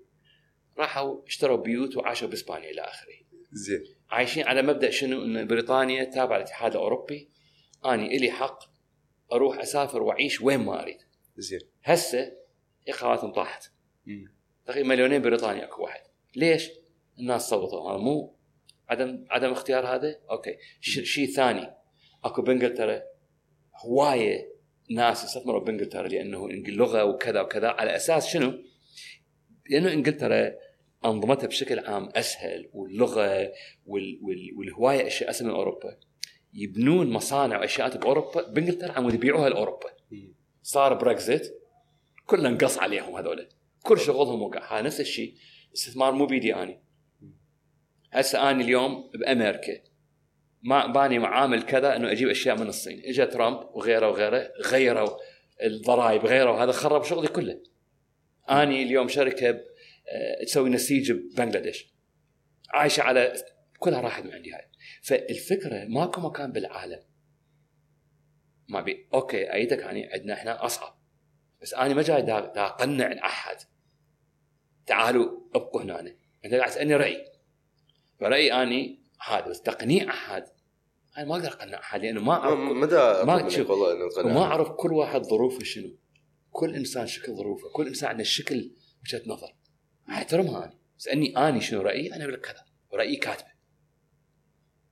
[0.79, 3.15] راحوا اشتروا بيوت وعاشوا بإسبانيا إلى آخره.
[3.53, 3.85] زين.
[4.11, 7.31] عايشين على مبدأ شنو؟ إن بريطانيا تابعة الاتحاد الأوروبي.
[7.87, 8.65] اني إلي حق
[9.33, 10.99] أروح أسافر وأعيش وين ما أريد.
[11.37, 11.61] زين.
[11.85, 12.33] هسه
[12.89, 13.71] اخواتهم طاحت.
[14.67, 16.01] تقريبا مليونين بريطانيا أكو واحد.
[16.37, 16.71] ليش؟
[17.19, 17.91] الناس صوتوا.
[17.91, 18.37] هذا مو
[18.89, 20.57] عدم عدم اختيار هذا؟ أوكي.
[20.81, 21.78] شيء ثاني.
[22.29, 23.03] أكو بانجلترا
[23.85, 24.59] هواية
[24.91, 27.69] ناس استثمروا بانجلترا لأنه اللغة وكذا وكذا.
[27.69, 28.53] على أساس شنو؟
[29.71, 30.53] لأنه إنجلترا
[31.05, 33.53] أنظمتها بشكل عام أسهل واللغة
[33.87, 35.97] وال وال والهواية أشياء أسهل من أوروبا.
[36.55, 39.91] يبنون مصانع واشياء بأوروبا بإنجلترا عم يبيعوها لأوروبا.
[40.63, 41.55] صار بريكزت
[42.27, 43.49] كلنا انقص عليهم هذول.
[43.83, 44.81] كل شغلهم وقع.
[44.81, 45.35] نفس الشيء.
[45.75, 46.83] استثمار مو بيدي اني
[48.13, 49.83] هسه اني اليوم بأمريكا.
[50.63, 53.03] ما باني معامل كذا إنه أجيب أشياء من الصين.
[53.05, 55.19] اجى ترامب وغيره وغيره غيروا
[55.63, 57.61] الضرائب غيروا هذا خرب شغلي كله.
[58.51, 61.95] آني اليوم شركة آه، تسوي نسيج ببنغلاديش.
[62.71, 63.33] عايشة على
[63.79, 64.69] كلها راحت من عندي هاي.
[65.03, 67.01] فالفكرة ماكو مكان بالعالم.
[68.69, 70.99] ما بي أوكي أيدك يعني عندنا إحنا أصعب.
[71.63, 73.57] بس أنا ما جاي دا, أقنع أحد.
[74.87, 76.17] تعالوا أبقوا هنا.
[76.45, 77.25] انت قاعد تسالني رايي
[78.21, 80.45] فرايي آني هذا بس تقنيع أحد
[81.19, 83.71] أنا ما أقدر أقنع أحد لأنه ما أعرف مدى ما تشوف.
[83.71, 84.27] والله إنه.
[84.27, 85.97] وما أعرف كل واحد ظروفه شنو
[86.51, 88.71] كل إنسان شكل ظروفه كل إنسان عنده شكل
[89.03, 89.55] وجهة نظر
[90.09, 93.53] أحترمها أنا اسالني إني شنو رأيي أنا أقول لك كذا ورأيي كاتبه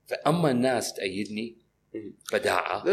[0.05, 1.66] فأما الناس تأيدني مم.
[2.33, 2.83] بداعة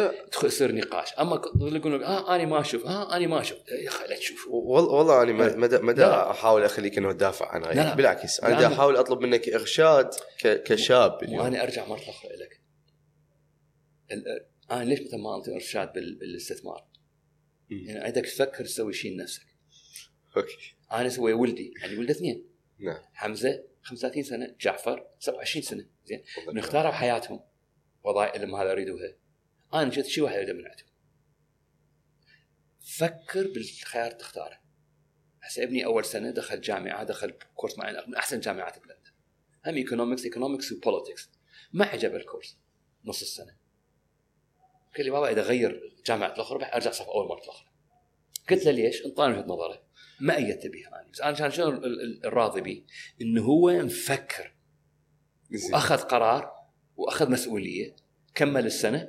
[0.44, 1.12] يصير نقاش.
[1.12, 3.58] أما يقولون آه أنا ما أشوف آه أنا ما أشوف.
[3.82, 6.04] يا أخي لا تشوف والله أنا ما- مدى مدى.
[6.04, 7.94] أحاول أخليك إنه تدافع عن رايك لا.
[7.94, 10.10] بالعكس أنا دا أحاول أطلب منك إرشاد
[10.40, 11.40] كشاب اليوم.
[11.40, 12.60] وأنا أرجع مرة أخرى لك
[14.70, 16.86] أنا ليش مثل ما انطي إرشاد بال- بالاستثمار؟
[17.70, 19.42] يعني عندك تفكر تسوي شيء لنفسك.
[20.36, 20.76] أوكي.
[20.92, 22.46] أنا أسوي ولدي يعني ولد اثنين.
[22.78, 23.02] نعم.
[23.12, 25.86] حمزة 35 سنة جعفر 27 سنة.
[26.04, 26.22] زين.
[26.58, 27.40] اختاروا حياتهم.
[28.04, 29.16] وظائف اللي هذا يريدوها
[29.74, 30.86] أنا جيت شيء واحد أريده من عندهم
[32.80, 34.60] فكر بالخيار تختاره.
[35.42, 39.10] هسه ابني أول سنة دخل جامعة دخل كورس معين من أحسن جامعات بلندن
[39.66, 41.30] هم economics economics و politics
[41.72, 42.58] ما عجب الكورس.
[43.04, 43.56] نص السنة.
[44.96, 47.68] قال لي بابا إذا غير جامعة الأخرى راح أرجع صف أول مرة الأخرى.
[48.50, 49.82] قلت له ليش؟ انطاني وجهة نظره.
[50.20, 51.10] ما أيدت بها أنا.
[51.12, 52.84] بس أنا كان شنو ال- ال- الراضي به؟
[53.20, 54.54] إنه هو مفكر.
[55.72, 56.53] وأخذ قرار
[56.96, 57.96] وأخذ مسؤولية
[58.34, 59.08] كمل السنة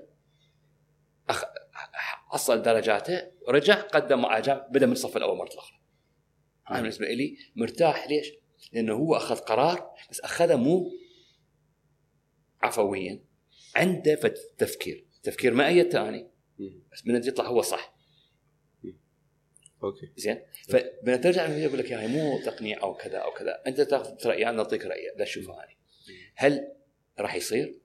[1.29, 1.43] أخ...
[2.31, 5.79] حصل درجاته رجع قدم مراجعه بدأ من الصف الأول مرة أخرى
[6.71, 8.07] أنا بالنسبة لي مرتاح.
[8.09, 8.31] ليش؟
[8.73, 10.91] لأنه هو أخذ قرار بس أخذه مو
[12.61, 13.23] عفويا
[13.75, 15.05] عنده فت- تفكير.
[15.23, 16.27] تفكير ما ايدته اني.
[16.91, 17.95] بس من يطلع هو صح.
[19.83, 20.11] أوكي.
[20.15, 23.61] زين؟ فبدنا ترجع يقول لك يا هاي مو تقنيع أو كذا أو كذا.
[23.67, 25.77] أنت تاخذ رأيي أنا أعطيك رأيي لا شوفه اني
[26.35, 26.74] هل
[27.19, 27.79] راح يصير؟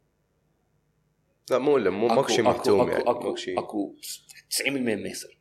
[1.50, 3.96] لا مو إلا مو ماكو شيء محتوم يعني اكو أكو
[4.50, 5.40] 90% ما يصير.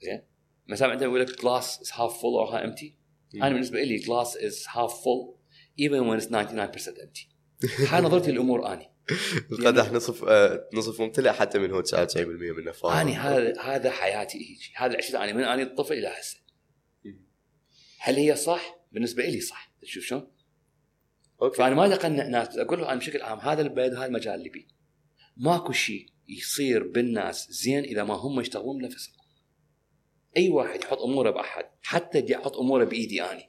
[0.00, 0.22] زين؟
[0.68, 2.92] مثلا عندنا يقول لك glass is half full or half empty.
[3.34, 3.42] مم.
[3.42, 5.38] أنا بالنسبة لي glass is half full
[5.78, 7.28] even when it's 99% empty.
[7.88, 8.92] هاي نظرتي للأمور أني.
[9.52, 14.38] القدح نصف آه، نصف ممتلئ حتى من هو 99% منه فاضي أني هذا هذا حياتي
[14.38, 16.38] هيك هذا عشت أني من أني الطفل إلى هسه.
[18.00, 19.72] هل هي صح؟ بالنسبة لي صح.
[19.82, 20.37] تشوف شلون؟
[21.42, 21.56] أوكي.
[21.58, 24.66] فأنا ما اقنع ناس أقول له أنا بشكل عام هذا البلد وهذا المجال اللي بيه.
[25.36, 29.14] ماكو شيء يصير بالناس زين إذا ما هم يشتغلون بنفسهم.
[30.36, 33.48] أي واحد يحط أموره بأحد حتى بدي أحط أموره بإيدي أني.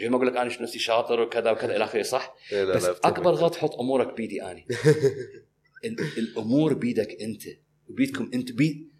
[0.00, 2.76] زي ما أقول لك أنا شو نفسي شاطر وكذا وكذا إلى آخره صح؟ إيه، لا،
[2.76, 2.96] بس لا،.
[3.04, 4.66] أكبر غلط تحط أمورك بيدي أني.
[5.84, 7.42] ال- الأمور بيدك أنت
[7.88, 8.52] وبيدكم أنت.
[8.52, 8.90] بيد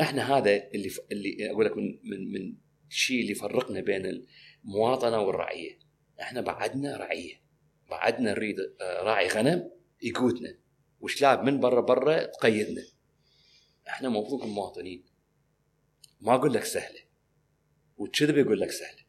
[0.00, 1.00] إحنا هذا اللي ف...
[1.12, 2.54] اللي أقول لك من من من
[2.90, 4.22] الشيء اللي يفرقنا بين
[4.64, 5.83] المواطنة والرعية.
[6.20, 7.44] إحنا بعدنا رعية.
[7.90, 9.70] بعدنا نريد آه، راعي غنم
[10.02, 10.58] يقوتنا
[11.00, 12.82] وشلاب من برا برا تقيدنا.
[13.88, 15.04] إحنا المفروض مواطنين
[16.20, 17.00] ما أقول لك سهلة.
[17.96, 19.04] والكذب يقول لك سهلة.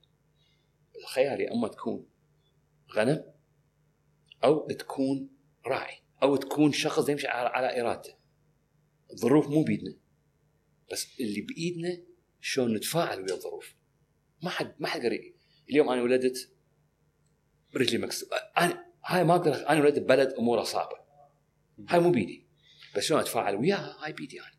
[0.96, 2.10] الخيال يا أما تكون
[2.96, 3.24] غنم
[4.44, 5.30] أو تكون
[5.66, 8.16] راعي أو تكون شخص يمشي على إرادته.
[9.14, 9.98] الظروف مو بيدنا.
[10.92, 12.04] بس اللي بايدنا
[12.42, 13.76] شلون نتفاعل ويا الظروف.
[14.44, 15.36] ما حد ما حد قريب.
[15.70, 16.55] اليوم أنا ولدت
[17.78, 20.98] رجلي مكسور أنا هاي ما أقدر أنا ولدت ببلد أموره صعبة.
[21.90, 22.46] هاي مو بيدي.
[22.96, 24.55] بس شلون أتفاعل وياها هاي بيدي أنا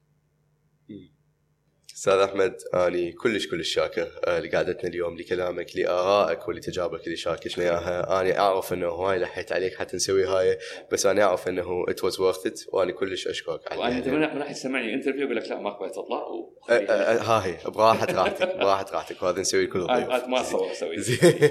[1.96, 8.20] أستاذ أحمد أني كلش كلش شاكر آه، لقعدتنا اليوم لكلامك لآرائك ولتجاربك اللي شاركتنا اياها
[8.20, 10.58] أنا أعرف إنه هواي لحيت عليك حتى نسوي هاي
[10.92, 13.98] بس أنا أعرف إنه it was worth it وأنا كلش أشكرك عليها.
[13.98, 16.52] انت من من ناحيه سمعني interview يقول لك لا ما قبل تطلع آه،.
[16.70, 20.96] آه، ها هي براحة راحتك براحة راحتك وهذا نسوي كل الضيوف ما اتصور أسوي.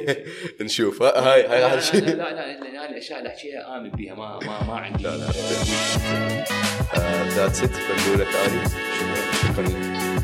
[0.62, 1.02] نشوف.
[1.04, 1.96] ها- هاي هاي راح لا نشوف.
[1.96, 5.04] لا لا لا لا الاشياء اللي أحكيها آمن بيها ما ما ما عندي.
[5.04, 5.26] لا لا
[7.30, 9.64] that's it بنقول لك اني شكرا شكرا.
[9.64, 10.15] لك